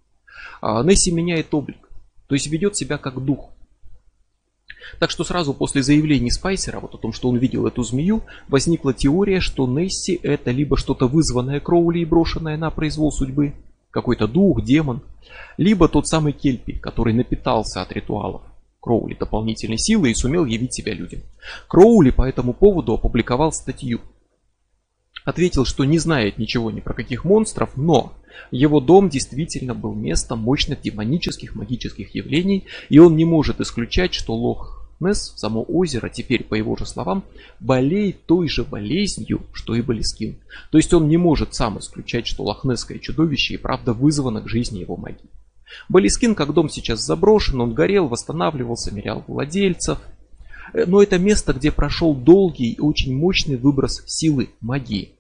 А 0.61 0.83
Несси 0.83 1.11
меняет 1.11 1.53
облик, 1.53 1.89
то 2.29 2.35
есть 2.35 2.47
ведет 2.47 2.77
себя 2.77 2.99
как 2.99 3.25
дух. 3.25 3.51
Так 4.99 5.11
что 5.11 5.25
сразу 5.25 5.55
после 5.55 5.83
заявлений 5.83 6.31
Спайсера 6.31 6.81
вот 6.81 6.95
о 6.95 6.99
том, 6.99 7.13
что 7.13 7.29
он 7.29 7.37
видел 7.37 7.67
эту 7.67 7.83
змею, 7.83 8.23
возникла 8.49 8.93
теория, 8.95 9.41
что 9.41 9.67
Несси 9.67 10.19
это 10.23 10.51
либо 10.51 10.77
что-то 10.77 11.07
вызванное 11.09 11.61
Кроули 11.61 12.01
и 12.01 12.05
брошенное 12.05 12.57
на 12.57 12.71
произвол 12.71 13.13
судьбы, 13.13 13.55
какой-то 13.91 14.27
дух, 14.27 14.63
демон, 14.63 15.03
либо 15.57 15.89
тот 15.89 16.07
самый 16.07 16.33
Кельпи, 16.33 16.75
который 16.75 17.15
напитался 17.15 17.83
от 17.83 17.93
ритуалов. 17.93 18.43
Кроули 18.81 19.15
дополнительной 19.15 19.79
силы 19.79 20.11
и 20.11 20.15
сумел 20.15 20.45
явить 20.45 20.75
себя 20.75 20.93
людям. 20.93 21.21
Кроули 21.69 22.11
по 22.11 22.29
этому 22.29 22.53
поводу 22.53 22.93
опубликовал 22.93 23.53
статью. 23.53 24.01
Ответил, 25.25 25.65
что 25.65 25.85
не 25.85 25.99
знает 25.99 26.39
ничего 26.39 26.71
ни 26.71 26.81
про 26.81 26.93
каких 26.93 27.25
монстров, 27.25 27.77
но 27.77 28.13
его 28.51 28.81
дом 28.81 29.09
действительно 29.09 29.75
был 29.75 29.95
местом 29.95 30.41
мощных 30.41 30.83
демонических 30.83 31.55
магических 31.55 32.15
явлений, 32.15 32.65
и 32.91 32.99
он 32.99 33.17
не 33.17 33.25
может 33.25 33.61
исключать, 33.61 34.13
что 34.13 34.35
Лох 34.35 34.85
Несс, 35.01 35.35
само 35.37 35.65
озеро, 35.67 36.09
теперь, 36.09 36.45
по 36.45 36.55
его 36.55 36.77
же 36.77 36.87
словам, 36.87 37.25
болеет 37.59 38.27
той 38.27 38.49
же 38.49 38.65
болезнью, 38.65 39.43
что 39.53 39.75
и 39.75 39.83
Балискин. 39.83 40.37
То 40.71 40.79
есть 40.79 40.93
он 40.95 41.09
не 41.09 41.17
может 41.17 41.55
сам 41.55 41.79
исключать, 41.79 42.27
что 42.27 42.45
лохнесское 42.45 42.99
чудовище 42.99 43.55
и 43.55 43.59
правда 43.59 43.93
вызвано 43.93 44.41
к 44.41 44.49
жизни 44.49 44.79
его 44.79 44.97
магии. 44.97 45.31
Балискин, 45.89 46.35
как 46.35 46.53
дом 46.53 46.69
сейчас 46.69 47.05
заброшен, 47.05 47.61
он 47.61 47.75
горел, 47.75 48.09
восстанавливался, 48.09 48.95
мерял 48.95 49.25
владельцев. 49.27 49.99
Э, 50.73 50.85
но 50.87 51.03
это 51.03 51.19
место, 51.19 51.53
где 51.53 51.73
прошел 51.73 52.15
долгий 52.15 52.73
и 52.73 52.81
очень 52.81 53.17
мощный 53.17 53.57
выброс 53.57 54.03
силы 54.07 54.51
магии. 54.61 55.14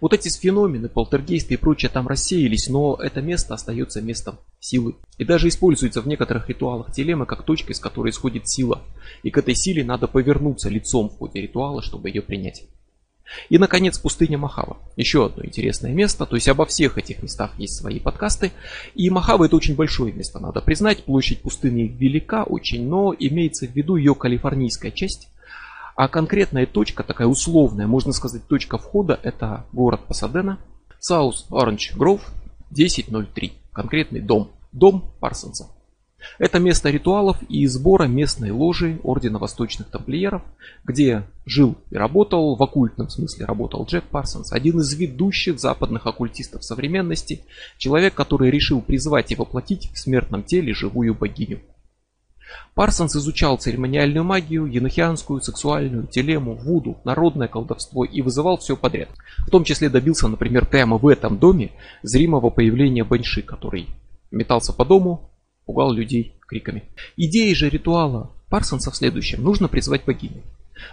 Вот 0.00 0.12
эти 0.12 0.28
феномены, 0.28 0.88
полтергейсты 0.88 1.54
и 1.54 1.56
прочее 1.56 1.90
там 1.90 2.08
рассеялись, 2.08 2.68
но 2.68 2.98
это 3.00 3.20
место 3.20 3.54
остается 3.54 4.00
местом 4.00 4.38
силы. 4.60 4.96
И 5.18 5.24
даже 5.24 5.48
используется 5.48 6.00
в 6.00 6.08
некоторых 6.08 6.48
ритуалах 6.48 6.92
телемы 6.92 7.26
как 7.26 7.44
точка, 7.44 7.72
из 7.72 7.80
которой 7.80 8.10
исходит 8.10 8.48
сила. 8.48 8.82
И 9.22 9.30
к 9.30 9.38
этой 9.38 9.54
силе 9.54 9.84
надо 9.84 10.06
повернуться 10.08 10.68
лицом 10.68 11.08
в 11.08 11.16
ходе 11.18 11.40
ритуала, 11.40 11.82
чтобы 11.82 12.08
ее 12.08 12.22
принять. 12.22 12.64
И, 13.48 13.58
наконец, 13.58 13.98
пустыня 13.98 14.38
Махава. 14.38 14.78
Еще 14.96 15.26
одно 15.26 15.44
интересное 15.44 15.92
место. 15.92 16.26
То 16.26 16.36
есть 16.36 16.48
обо 16.48 16.64
всех 16.66 16.98
этих 16.98 17.22
местах 17.22 17.52
есть 17.58 17.76
свои 17.76 17.98
подкасты. 17.98 18.52
И 18.94 19.10
Махава 19.10 19.46
это 19.46 19.56
очень 19.56 19.74
большое 19.74 20.12
место, 20.12 20.38
надо 20.38 20.60
признать. 20.60 21.04
Площадь 21.04 21.42
пустыни 21.42 21.82
велика 21.82 22.44
очень, 22.44 22.88
но 22.88 23.14
имеется 23.18 23.66
в 23.66 23.74
виду 23.74 23.96
ее 23.96 24.14
калифорнийская 24.14 24.90
часть. 24.90 25.28
А 25.96 26.08
конкретная 26.08 26.66
точка, 26.66 27.02
такая 27.02 27.26
условная, 27.26 27.86
можно 27.86 28.12
сказать, 28.12 28.46
точка 28.46 28.76
входа, 28.76 29.18
это 29.22 29.64
город 29.72 30.02
Пасадена, 30.06 30.58
South 31.00 31.48
Orange 31.50 31.96
Grove 31.96 32.20
1003. 32.70 33.52
Конкретный 33.72 34.20
дом. 34.20 34.50
Дом 34.72 35.10
Парсонса. 35.20 35.68
Это 36.38 36.58
место 36.58 36.90
ритуалов 36.90 37.38
и 37.48 37.66
сбора 37.66 38.04
местной 38.04 38.50
ложи 38.50 39.00
Ордена 39.04 39.38
Восточных 39.38 39.88
Тамплиеров, 39.88 40.42
где 40.84 41.24
жил 41.46 41.76
и 41.90 41.96
работал, 41.96 42.56
в 42.56 42.62
оккультном 42.62 43.08
смысле 43.08 43.46
работал 43.46 43.86
Джек 43.86 44.04
Парсонс, 44.04 44.52
один 44.52 44.80
из 44.80 44.92
ведущих 44.94 45.58
западных 45.58 46.06
оккультистов 46.06 46.62
современности, 46.62 47.42
человек, 47.78 48.12
который 48.12 48.50
решил 48.50 48.82
призвать 48.82 49.32
и 49.32 49.36
воплотить 49.36 49.90
в 49.94 49.98
смертном 49.98 50.42
теле 50.42 50.74
живую 50.74 51.14
богиню. 51.14 51.60
Парсонс 52.74 53.16
изучал 53.16 53.56
церемониальную 53.56 54.24
магию, 54.24 54.66
енохианскую, 54.66 55.40
сексуальную, 55.40 56.06
телему, 56.06 56.54
вуду, 56.54 56.98
народное 57.04 57.48
колдовство 57.48 58.04
и 58.04 58.22
вызывал 58.22 58.58
все 58.58 58.76
подряд. 58.76 59.08
В 59.46 59.50
том 59.50 59.64
числе 59.64 59.88
добился, 59.88 60.28
например, 60.28 60.66
прямо 60.66 60.98
в 60.98 61.06
этом 61.08 61.38
доме 61.38 61.72
зримого 62.02 62.50
появления 62.50 63.04
Баньши, 63.04 63.42
который 63.42 63.88
метался 64.30 64.72
по 64.72 64.84
дому, 64.84 65.30
пугал 65.64 65.92
людей 65.92 66.34
криками. 66.46 66.84
Идея 67.16 67.54
же 67.54 67.68
ритуала 67.68 68.30
Парсонса 68.48 68.90
в 68.90 68.96
следующем. 68.96 69.42
Нужно 69.42 69.68
призвать 69.68 70.04
богиню. 70.04 70.42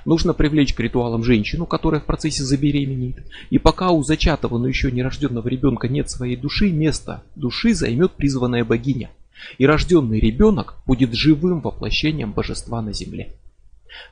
Нужно 0.05 0.33
привлечь 0.33 0.73
к 0.73 0.79
ритуалам 0.79 1.25
женщину, 1.25 1.65
которая 1.65 1.99
в 1.99 2.05
процессе 2.05 2.43
забеременеет. 2.43 3.25
И 3.49 3.59
пока 3.59 3.89
у 3.89 4.01
зачатого, 4.01 4.57
но 4.57 4.67
еще 4.67 4.89
не 4.89 5.03
рожденного 5.03 5.49
ребенка 5.49 5.89
нет 5.89 6.09
своей 6.09 6.37
души, 6.37 6.71
место 6.71 7.23
души 7.35 7.73
займет 7.73 8.13
призванная 8.13 8.63
богиня– 8.63 9.11
и 9.57 9.65
рожденный 9.65 10.19
ребенок 10.19 10.75
будет 10.85 11.13
живым 11.13 11.61
воплощением 11.61 12.33
божества 12.33 12.81
на 12.81 12.93
земле. 12.93 13.33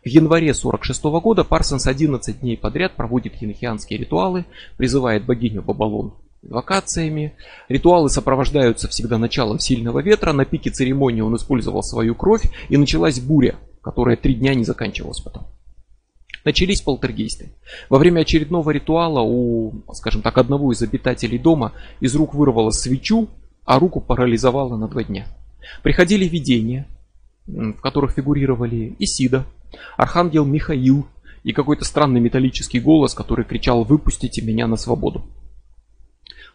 В 0.04 0.08
январе 0.08 0.54
46 0.54 1.04
года 1.04 1.44
Парсонс 1.44 1.88
11 1.88 2.40
дней 2.40 2.58
подряд 2.58 2.96
проводит 2.96 3.42
енохианские 3.42 4.00
ритуалы, 4.00 4.46
призывает 4.78 5.26
богиню 5.26 5.62
Бабалон 5.62 6.14
вакациями. 6.42 7.34
Ритуалы 7.70 8.10
сопровождаются 8.10 8.88
всегда 8.88 9.18
началом 9.18 9.60
сильного 9.60 10.00
ветра. 10.00 10.34
На 10.34 10.46
пике 10.46 10.70
церемонии 10.70 11.22
он 11.22 11.36
использовал 11.36 11.84
свою 11.84 12.16
кровь 12.16 12.44
и 12.70 12.78
началась 12.78 13.20
буря, 13.20 13.56
которая 13.82 14.18
три 14.18 14.36
дня 14.36 14.54
не 14.56 14.64
заканчивалась 14.64 15.20
потом. 15.20 15.48
Начались 16.44 16.82
полтергейсты. 16.82 17.54
Во 17.90 18.00
время 18.00 18.22
очередного 18.22 18.72
ритуала 18.72 19.22
у, 19.22 19.84
скажем 19.94 20.24
так, 20.24 20.40
одного 20.40 20.72
из 20.72 20.82
обитателей 20.82 21.38
дома 21.38 21.74
из 22.00 22.16
рук 22.16 22.34
вырвало 22.34 22.72
свечу, 22.72 23.30
а 23.66 23.80
руку 23.80 24.02
парализовало 24.02 24.78
на 24.78 24.88
два 24.88 25.04
дня. 25.04 25.28
Приходили 25.84 26.26
видения, 26.26 26.88
в 27.48 27.82
которых 27.82 28.12
фигурировали 28.12 28.96
Исида, 29.00 29.46
Архангел 29.98 30.46
Михаил 30.46 31.08
и 31.44 31.54
какой-то 31.54 31.86
странный 31.86 32.20
металлический 32.20 32.80
голос, 32.80 33.14
который 33.14 33.46
кричал 33.46 33.84
«Выпустите 33.84 34.42
меня 34.42 34.68
на 34.68 34.76
свободу». 34.76 35.24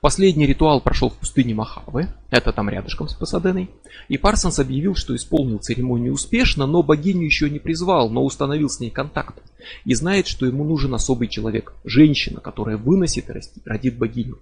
Последний 0.01 0.47
ритуал 0.47 0.83
прошел 0.83 1.09
в 1.09 1.15
пустыне 1.15 1.55
Мохаве, 1.55 2.09
это 2.31 2.53
там 2.53 2.69
рядышком 2.69 3.09
с 3.09 3.15
Пасаденой, 3.15 3.71
и 4.09 4.19
Парсонс 4.19 4.59
объявил, 4.59 4.95
что 4.95 5.17
исполнил 5.17 5.59
церемонию 5.59 6.13
успешно, 6.13 6.67
но 6.67 6.83
богиню 6.83 7.25
еще 7.25 7.49
не 7.49 7.59
призвал, 7.59 8.11
но 8.11 8.23
установил 8.23 8.69
с 8.69 8.79
ней 8.79 8.91
контакт. 8.91 9.43
И 9.85 9.95
знает, 9.95 10.27
что 10.27 10.47
ему 10.47 10.65
нужен 10.65 10.95
особый 10.95 11.29
человек, 11.29 11.73
женщина, 11.85 12.41
которая 12.41 12.77
выносит 12.77 13.31
и 13.31 13.41
родит 13.65 13.97
богиню. 13.97 14.39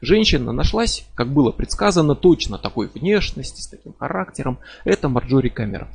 Женщина 0.00 0.52
нашлась, 0.52 1.06
как 1.14 1.32
было 1.32 1.52
предсказано, 1.52 2.14
точно 2.14 2.58
такой 2.58 2.88
внешности, 2.88 3.60
с 3.60 3.68
таким 3.68 3.94
характером. 3.94 4.58
Это 4.84 5.08
Марджори 5.08 5.48
Камерон. 5.48 5.88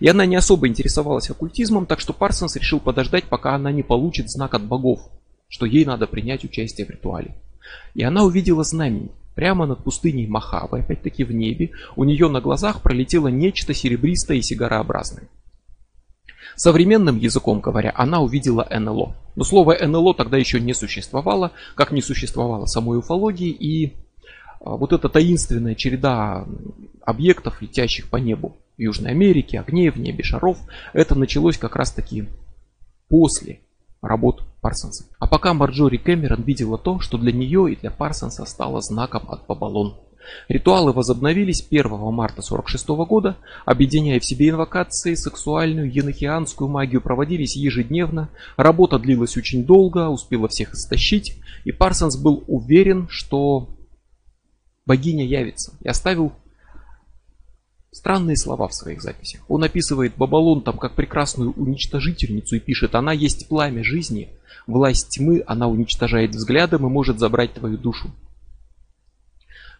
И 0.00 0.08
она 0.08 0.26
не 0.26 0.36
особо 0.36 0.68
интересовалась 0.68 1.30
оккультизмом, 1.30 1.86
так 1.86 2.00
что 2.00 2.12
Парсонс 2.12 2.56
решил 2.56 2.80
подождать, 2.80 3.24
пока 3.24 3.54
она 3.54 3.72
не 3.72 3.82
получит 3.82 4.30
знак 4.30 4.54
от 4.54 4.64
богов, 4.64 5.00
что 5.48 5.66
ей 5.66 5.84
надо 5.84 6.06
принять 6.06 6.44
участие 6.44 6.86
в 6.86 6.90
ритуале. 6.90 7.34
И 7.94 8.02
она 8.02 8.24
увидела 8.24 8.64
знамение. 8.64 9.10
Прямо 9.34 9.66
над 9.66 9.84
пустыней 9.84 10.26
Махавы, 10.26 10.80
опять-таки 10.80 11.22
в 11.22 11.30
небе, 11.30 11.72
у 11.94 12.04
нее 12.04 12.28
на 12.28 12.40
глазах 12.40 12.82
пролетело 12.82 13.28
нечто 13.28 13.74
серебристое 13.74 14.38
и 14.38 14.42
сигарообразное. 14.42 15.28
Современным 16.54 17.18
языком 17.18 17.60
говоря, 17.60 17.92
она 17.96 18.20
увидела 18.20 18.66
НЛО. 18.70 19.14
Но 19.34 19.44
слово 19.44 19.76
НЛО 19.86 20.14
тогда 20.14 20.36
еще 20.36 20.60
не 20.60 20.74
существовало, 20.74 21.52
как 21.74 21.92
не 21.92 22.02
существовало 22.02 22.66
самой 22.66 22.98
уфологии, 22.98 23.50
и 23.50 23.94
а, 24.60 24.76
вот 24.76 24.92
эта 24.92 25.08
таинственная 25.08 25.74
череда 25.74 26.46
объектов, 27.02 27.60
летящих 27.60 28.08
по 28.08 28.16
небу 28.16 28.56
в 28.76 28.80
Южной 28.80 29.10
Америке, 29.10 29.60
огней 29.60 29.90
в 29.90 29.96
небе, 29.96 30.22
шаров, 30.22 30.58
это 30.92 31.14
началось 31.14 31.58
как 31.58 31.76
раз 31.76 31.92
таки 31.92 32.28
после 33.08 33.60
работ 34.02 34.42
Парсонса. 34.60 35.04
А 35.18 35.26
пока 35.26 35.54
Марджори 35.54 35.96
Кэмерон 35.96 36.42
видела 36.42 36.78
то, 36.78 37.00
что 37.00 37.18
для 37.18 37.32
нее 37.32 37.72
и 37.72 37.76
для 37.76 37.90
Парсонса 37.90 38.44
стало 38.44 38.80
знаком 38.80 39.22
от 39.28 39.46
Бабалон. 39.46 39.96
Ритуалы 40.48 40.92
возобновились 40.92 41.66
1 41.68 41.88
марта 41.90 42.40
1946 42.40 42.88
года, 43.08 43.36
объединяя 43.64 44.20
в 44.20 44.24
себе 44.24 44.50
инвокации, 44.50 45.14
сексуальную, 45.14 45.92
енохианскую 45.92 46.68
магию 46.68 47.00
проводились 47.00 47.56
ежедневно, 47.56 48.28
работа 48.56 48.98
длилась 48.98 49.36
очень 49.36 49.64
долго, 49.64 50.08
успела 50.08 50.48
всех 50.48 50.74
истощить, 50.74 51.38
и 51.64 51.72
Парсонс 51.72 52.16
был 52.16 52.44
уверен, 52.46 53.06
что 53.08 53.68
богиня 54.86 55.24
явится, 55.24 55.72
и 55.80 55.88
оставил 55.88 56.32
Странные 57.96 58.36
слова 58.36 58.68
в 58.68 58.74
своих 58.74 59.00
записях. 59.00 59.40
Он 59.48 59.64
описывает 59.64 60.18
Бабалон 60.18 60.60
там 60.60 60.76
как 60.76 60.94
прекрасную 60.94 61.52
уничтожительницу 61.52 62.56
и 62.56 62.60
пишет, 62.60 62.94
она 62.94 63.14
есть 63.14 63.48
пламя 63.48 63.82
жизни, 63.82 64.28
власть 64.66 65.08
тьмы, 65.16 65.42
она 65.46 65.66
уничтожает 65.66 66.32
взглядом 66.34 66.86
и 66.86 66.90
может 66.90 67.18
забрать 67.18 67.54
твою 67.54 67.78
душу. 67.78 68.10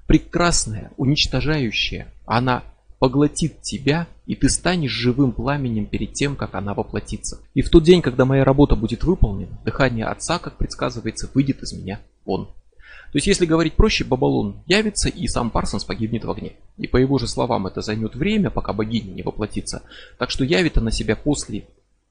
Прекрасная, 0.06 0.92
уничтожающая, 0.96 2.12
она 2.26 2.62
поглотит 2.98 3.60
тебя, 3.60 4.06
и 4.26 4.34
ты 4.34 4.48
станешь 4.48 4.90
живым 4.90 5.32
пламенем 5.32 5.86
перед 5.86 6.12
тем, 6.12 6.36
как 6.36 6.54
она 6.54 6.74
воплотится. 6.74 7.40
И 7.54 7.62
в 7.62 7.70
тот 7.70 7.82
день, 7.84 8.02
когда 8.02 8.24
моя 8.24 8.44
работа 8.44 8.76
будет 8.76 9.04
выполнена, 9.04 9.58
дыхание 9.64 10.06
Отца, 10.06 10.38
как 10.38 10.56
предсказывается, 10.56 11.30
выйдет 11.34 11.62
из 11.62 11.72
меня 11.72 12.00
вон. 12.24 12.46
То 12.46 13.18
есть, 13.18 13.26
если 13.26 13.46
говорить 13.46 13.74
проще, 13.74 14.04
Бабалон 14.04 14.62
явится, 14.66 15.08
и 15.08 15.26
сам 15.28 15.50
Парсонс 15.50 15.84
погибнет 15.84 16.24
в 16.24 16.30
огне. 16.30 16.52
И 16.76 16.86
по 16.86 16.96
его 16.96 17.18
же 17.18 17.28
словам, 17.28 17.66
это 17.66 17.80
займет 17.80 18.14
время, 18.14 18.50
пока 18.50 18.72
богиня 18.72 19.12
не 19.12 19.22
воплотится. 19.22 19.82
Так 20.18 20.30
что 20.30 20.44
явит 20.44 20.76
она 20.76 20.90
себя 20.90 21.16
после 21.16 21.66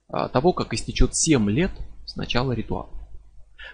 а, 0.08 0.28
того, 0.28 0.52
как 0.52 0.72
истечет 0.72 1.14
7 1.14 1.50
лет 1.50 1.70
с 2.06 2.16
начала 2.16 2.52
ритуала. 2.52 2.88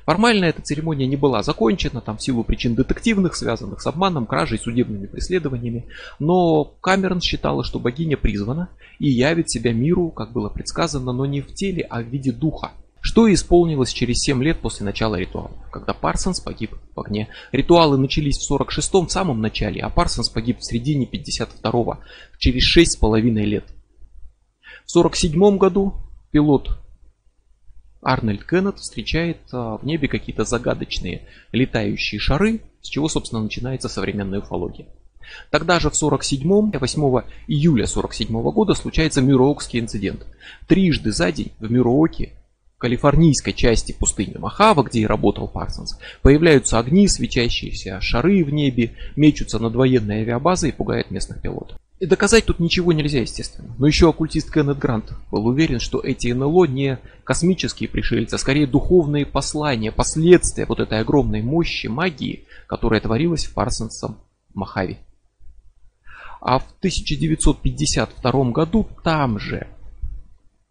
Формально 0.04 0.46
эта 0.46 0.62
церемония 0.62 1.06
не 1.06 1.16
была 1.16 1.42
закончена, 1.42 2.00
там 2.00 2.18
в 2.18 2.22
силу 2.22 2.44
причин 2.44 2.74
детективных, 2.74 3.36
связанных 3.36 3.80
с 3.80 3.86
обманом, 3.86 4.26
кражей, 4.26 4.58
судебными 4.58 5.06
преследованиями, 5.06 5.86
но 6.18 6.64
Камерон 6.80 7.20
считала, 7.20 7.64
что 7.64 7.78
богиня 7.78 8.16
призвана 8.16 8.68
и 8.98 9.08
явит 9.08 9.50
себя 9.50 9.72
миру, 9.72 10.10
как 10.10 10.32
было 10.32 10.48
предсказано, 10.48 11.12
но 11.12 11.26
не 11.26 11.40
в 11.40 11.54
теле, 11.54 11.86
а 11.88 12.02
в 12.02 12.06
виде 12.06 12.32
духа. 12.32 12.72
Что 13.00 13.32
исполнилось 13.32 13.92
через 13.92 14.18
7 14.18 14.42
лет 14.44 14.60
после 14.60 14.86
начала 14.86 15.16
ритуала, 15.16 15.50
когда 15.72 15.92
Парсонс 15.92 16.38
погиб 16.38 16.76
в 16.94 17.00
огне. 17.00 17.28
Ритуалы 17.50 17.98
начались 17.98 18.38
в 18.38 18.52
46-м, 18.52 19.08
в 19.08 19.12
самом 19.12 19.40
начале, 19.40 19.82
а 19.82 19.90
Парсонс 19.90 20.28
погиб 20.28 20.58
в 20.60 20.64
середине 20.64 21.06
52-го, 21.06 21.98
через 22.38 22.76
6,5 22.76 23.20
лет. 23.42 23.64
В 24.86 24.90
47 24.92 25.58
году 25.58 25.94
пилот 26.30 26.81
Арнольд 28.02 28.44
Кеннет 28.44 28.78
встречает 28.78 29.38
а, 29.52 29.78
в 29.78 29.84
небе 29.84 30.08
какие-то 30.08 30.44
загадочные 30.44 31.22
летающие 31.52 32.18
шары, 32.18 32.60
с 32.82 32.88
чего, 32.88 33.08
собственно, 33.08 33.42
начинается 33.42 33.88
современная 33.88 34.40
уфология. 34.40 34.86
Тогда 35.50 35.78
же 35.78 35.88
в 35.88 35.94
47-м, 35.94 36.72
8 36.78 37.22
июля 37.46 37.86
47 37.86 38.28
-го 38.28 38.52
года 38.52 38.74
случается 38.74 39.22
Мюроокский 39.22 39.78
инцидент. 39.78 40.26
Трижды 40.66 41.12
за 41.12 41.30
день 41.30 41.52
в 41.60 41.70
Мюрооке 41.70 42.32
калифорнийской 42.78 43.52
части 43.52 43.92
пустыни 43.92 44.36
Махава, 44.36 44.82
где 44.82 45.00
и 45.02 45.06
работал 45.06 45.46
Парсонс, 45.46 45.96
появляются 46.20 46.80
огни, 46.80 47.06
свечащиеся 47.06 48.00
шары 48.00 48.42
в 48.42 48.52
небе, 48.52 48.96
мечутся 49.14 49.60
над 49.60 49.76
военной 49.76 50.22
авиабазой 50.22 50.70
и 50.70 50.72
пугают 50.72 51.12
местных 51.12 51.40
пилотов. 51.40 51.78
И 52.02 52.06
доказать 52.06 52.46
тут 52.46 52.58
ничего 52.58 52.92
нельзя, 52.92 53.20
естественно. 53.20 53.72
Но 53.78 53.86
еще 53.86 54.08
оккультист 54.10 54.52
Кеннет 54.52 54.76
Грант 54.76 55.12
был 55.30 55.46
уверен, 55.46 55.78
что 55.78 56.00
эти 56.00 56.32
НЛО 56.32 56.64
не 56.64 56.98
космические 57.22 57.88
пришельцы, 57.88 58.34
а 58.34 58.38
скорее 58.38 58.66
духовные 58.66 59.24
послания, 59.24 59.92
последствия 59.92 60.66
вот 60.66 60.80
этой 60.80 60.98
огромной 60.98 61.42
мощи 61.42 61.86
магии, 61.86 62.44
которая 62.66 63.00
творилась 63.00 63.44
в 63.44 63.54
Парсонсом 63.54 64.18
Махаве. 64.52 64.98
А 66.40 66.58
в 66.58 66.64
1952 66.78 68.50
году 68.50 68.88
там 69.04 69.38
же 69.38 69.68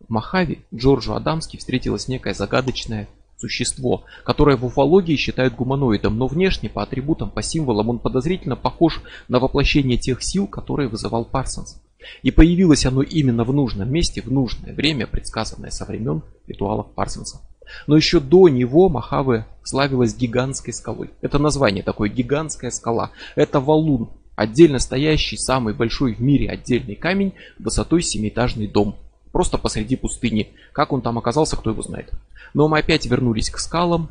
Махави 0.10 0.66
Джорджу 0.76 1.14
Адамски 1.14 1.56
встретилось 1.56 2.10
некое 2.10 2.34
загадочное 2.34 3.08
существо, 3.42 4.06
которое 4.24 4.56
в 4.56 4.66
уфологии 4.66 5.16
считают 5.16 5.56
гуманоидом, 5.56 6.18
но 6.18 6.28
внешне, 6.28 6.70
по 6.70 6.84
атрибутам, 6.84 7.32
по 7.32 7.42
символам 7.42 7.90
он 7.90 8.00
подозрительно 8.00 8.56
похож 8.56 9.02
на 9.28 9.40
воплощение 9.40 9.98
тех 9.98 10.24
сил, 10.24 10.48
которые 10.48 10.88
вызывал 10.88 11.26
Парсонс. 11.26 11.82
И 12.24 12.32
появилось 12.32 12.86
оно 12.86 13.02
именно 13.02 13.44
в 13.44 13.54
нужном 13.54 13.92
месте, 13.92 14.22
в 14.22 14.32
нужное 14.32 14.74
время, 14.74 15.08
предсказанное 15.08 15.72
со 15.72 15.86
времен 15.86 16.24
ритуалов 16.48 16.92
Парсонса. 16.94 17.42
Но 17.88 17.96
еще 17.96 18.20
до 18.20 18.50
него 18.50 18.90
Махаве 18.90 19.46
славилась 19.64 20.16
гигантской 20.16 20.74
скалой. 20.74 21.12
Это 21.22 21.40
название 21.40 21.84
такое, 21.84 22.10
гигантская 22.10 22.72
скала. 22.72 23.12
Это 23.36 23.60
валун, 23.60 24.10
отдельно 24.36 24.80
стоящий, 24.80 25.38
самый 25.38 25.74
большой 25.74 26.14
в 26.14 26.22
мире 26.22 26.50
отдельный 26.50 26.96
камень 26.96 27.34
высотой 27.60 28.02
семиэтажный 28.02 28.68
дом. 28.68 28.98
Просто 29.32 29.58
посреди 29.58 29.96
пустыни. 29.96 30.54
Как 30.74 30.92
он 30.92 31.02
там 31.02 31.18
оказался, 31.18 31.56
кто 31.56 31.70
его 31.70 31.82
знает. 31.82 32.12
Но 32.54 32.68
мы 32.68 32.80
опять 32.80 33.06
вернулись 33.06 33.50
к 33.50 33.60
скалам, 33.60 34.10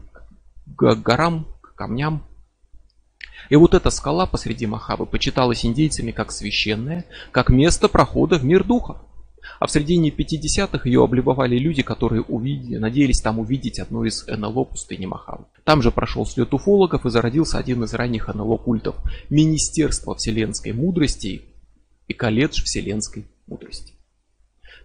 к 0.76 0.94
горам, 0.96 1.46
к 1.60 1.74
камням. 1.74 2.22
И 3.48 3.56
вот 3.56 3.74
эта 3.74 3.90
скала 3.90 4.26
посреди 4.26 4.66
Махавы 4.66 5.06
почиталась 5.06 5.64
индейцами 5.64 6.12
как 6.12 6.30
священная, 6.30 7.04
как 7.32 7.48
место 7.50 7.88
прохода 7.88 8.38
в 8.38 8.44
мир 8.44 8.64
духов. 8.64 8.98
А 9.58 9.66
в 9.66 9.70
середине 9.70 10.10
50-х 10.10 10.88
ее 10.88 11.02
облюбовали 11.02 11.58
люди, 11.58 11.82
которые 11.82 12.22
увидели, 12.22 12.76
надеялись 12.76 13.20
там 13.20 13.38
увидеть 13.38 13.78
одно 13.78 14.04
из 14.04 14.26
НЛО 14.26 14.64
пустыни 14.64 15.06
Махавы. 15.06 15.44
Там 15.64 15.82
же 15.82 15.90
прошел 15.90 16.26
слет 16.26 16.52
уфологов 16.54 17.04
и 17.06 17.10
зародился 17.10 17.58
один 17.58 17.82
из 17.84 17.92
ранних 17.94 18.28
НЛО 18.28 18.58
культов– 18.58 18.96
Министерство 19.30 20.14
вселенской 20.14 20.72
мудрости 20.72 21.42
и 22.06 22.12
колледж 22.12 22.62
вселенской 22.62 23.26
мудрости. 23.46 23.89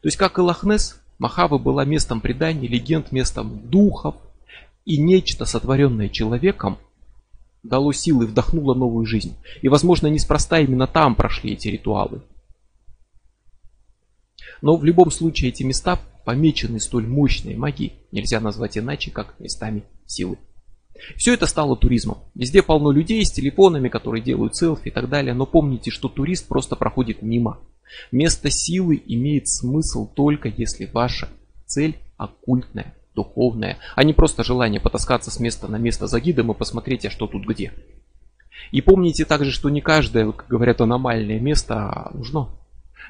То 0.06 0.08
есть, 0.08 0.18
как 0.18 0.38
и 0.38 0.42
Лохнес, 0.42 1.02
Махава 1.18 1.58
была 1.58 1.84
местом 1.84 2.22
преданий, 2.22 2.68
легенд, 2.68 3.12
местом 3.12 3.68
духов. 3.72 4.14
И 4.86 5.00
нечто, 5.00 5.46
сотворенное 5.46 6.10
человеком, 6.10 6.78
дало 7.64 7.92
силы, 7.92 8.28
вдохнуло 8.28 8.76
новую 8.76 9.08
жизнь. 9.08 9.36
И, 9.64 9.68
возможно, 9.68 10.06
неспроста 10.06 10.60
именно 10.60 10.86
там 10.86 11.16
прошли 11.16 11.54
эти 11.54 11.70
ритуалы. 11.70 12.22
Но 14.62 14.78
в 14.78 14.84
любом 14.84 15.10
случае 15.10 15.50
эти 15.50 15.64
места 15.64 16.00
помечены 16.24 16.80
столь 16.80 17.08
мощной 17.08 17.56
магией, 17.56 17.94
нельзя 18.12 18.40
назвать 18.40 18.78
иначе, 18.78 19.10
как 19.10 19.40
местами 19.40 19.86
силы. 20.06 20.38
Все 21.16 21.34
это 21.34 21.46
стало 21.46 21.76
туризмом. 21.76 22.20
Везде 22.36 22.62
полно 22.64 22.92
людей 22.92 23.24
с 23.26 23.32
телефонами, 23.32 23.90
которые 23.90 24.24
делают 24.24 24.56
селфи 24.56 24.88
и 24.88 24.92
так 24.92 25.10
далее, 25.10 25.34
но 25.34 25.46
помните, 25.46 25.92
что 25.92 26.08
турист 26.08 26.48
просто 26.48 26.76
проходит 26.76 27.22
мимо. 27.22 27.60
Место 28.12 28.50
силы 28.50 29.02
имеет 29.06 29.48
смысл 29.48 30.08
только 30.08 30.50
если 30.50 30.86
ваша 30.86 31.30
цель 31.66 31.98
оккультная, 32.18 32.96
духовная, 33.14 33.78
а 33.96 34.04
не 34.04 34.14
просто 34.14 34.44
желание 34.44 34.80
потаскаться 34.80 35.32
с 35.32 35.40
места 35.40 35.68
на 35.68 35.78
место 35.78 36.08
за 36.08 36.20
гидом 36.20 36.52
и 36.52 36.56
посмотреть, 36.56 37.06
а 37.06 37.10
что 37.10 37.28
тут 37.28 37.46
где. 37.46 37.74
И 38.72 38.82
помните 38.82 39.26
также, 39.26 39.52
что 39.52 39.70
не 39.70 39.82
каждое, 39.82 40.32
как 40.32 40.48
говорят, 40.48 40.82
аномальное 40.82 41.40
место 41.40 42.12
нужно. 42.14 42.50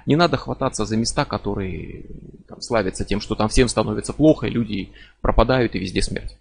Не 0.05 0.15
надо 0.15 0.37
хвататься 0.37 0.85
за 0.85 0.97
места, 0.97 1.25
которые 1.25 2.05
там, 2.47 2.61
славятся 2.61 3.05
тем, 3.05 3.21
что 3.21 3.35
там 3.35 3.49
всем 3.49 3.67
становится 3.67 4.13
плохо, 4.13 4.47
и 4.47 4.51
люди 4.51 4.91
пропадают 5.21 5.75
и 5.75 5.79
везде 5.79 6.01
смерть. 6.01 6.37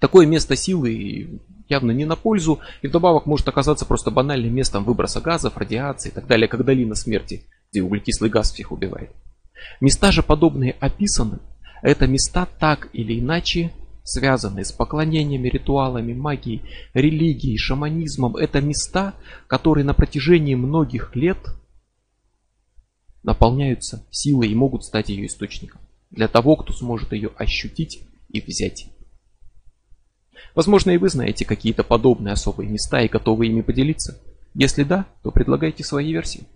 Такое 0.00 0.26
место 0.26 0.56
силы 0.56 1.40
явно 1.68 1.90
не 1.90 2.04
на 2.04 2.16
пользу, 2.16 2.60
и 2.82 2.86
вдобавок 2.86 3.26
может 3.26 3.48
оказаться 3.48 3.84
просто 3.84 4.10
банальным 4.10 4.54
местом 4.54 4.84
выброса 4.84 5.20
газов, 5.20 5.56
радиации 5.56 6.10
и 6.10 6.12
так 6.12 6.26
далее, 6.26 6.48
как 6.48 6.64
долина 6.64 6.94
смерти, 6.94 7.44
где 7.70 7.82
углекислый 7.82 8.30
газ 8.30 8.52
всех 8.52 8.72
убивает. 8.72 9.10
Места 9.80 10.12
же 10.12 10.22
подобные 10.22 10.76
описанным, 10.80 11.40
это 11.82 12.06
места 12.06 12.46
так 12.58 12.88
или 12.92 13.18
иначе 13.18 13.72
связанные 14.08 14.64
с 14.64 14.72
поклонениями, 14.72 15.48
ритуалами, 15.48 16.14
магией, 16.14 16.62
религией, 16.94 17.58
шаманизмом. 17.58 18.36
Это 18.36 18.62
места, 18.62 19.14
которые 19.46 19.84
на 19.84 19.92
протяжении 19.92 20.54
многих 20.54 21.14
лет 21.14 21.38
наполняются 23.22 24.06
силой 24.10 24.48
и 24.48 24.54
могут 24.54 24.84
стать 24.84 25.10
ее 25.10 25.26
источником. 25.26 25.82
Для 26.10 26.26
того, 26.26 26.56
кто 26.56 26.72
сможет 26.72 27.12
ее 27.12 27.30
ощутить 27.36 28.02
и 28.30 28.40
взять. 28.40 28.86
Возможно, 30.54 30.90
и 30.90 30.98
вы 30.98 31.08
знаете 31.08 31.44
какие-то 31.44 31.84
подобные 31.84 32.32
особые 32.32 32.68
места 32.68 33.00
и 33.00 33.08
готовы 33.08 33.46
ими 33.46 33.60
поделиться. 33.60 34.18
Если 34.54 34.82
да, 34.82 35.06
то 35.22 35.30
предлагайте 35.30 35.84
свои 35.84 36.12
версии. 36.12 36.46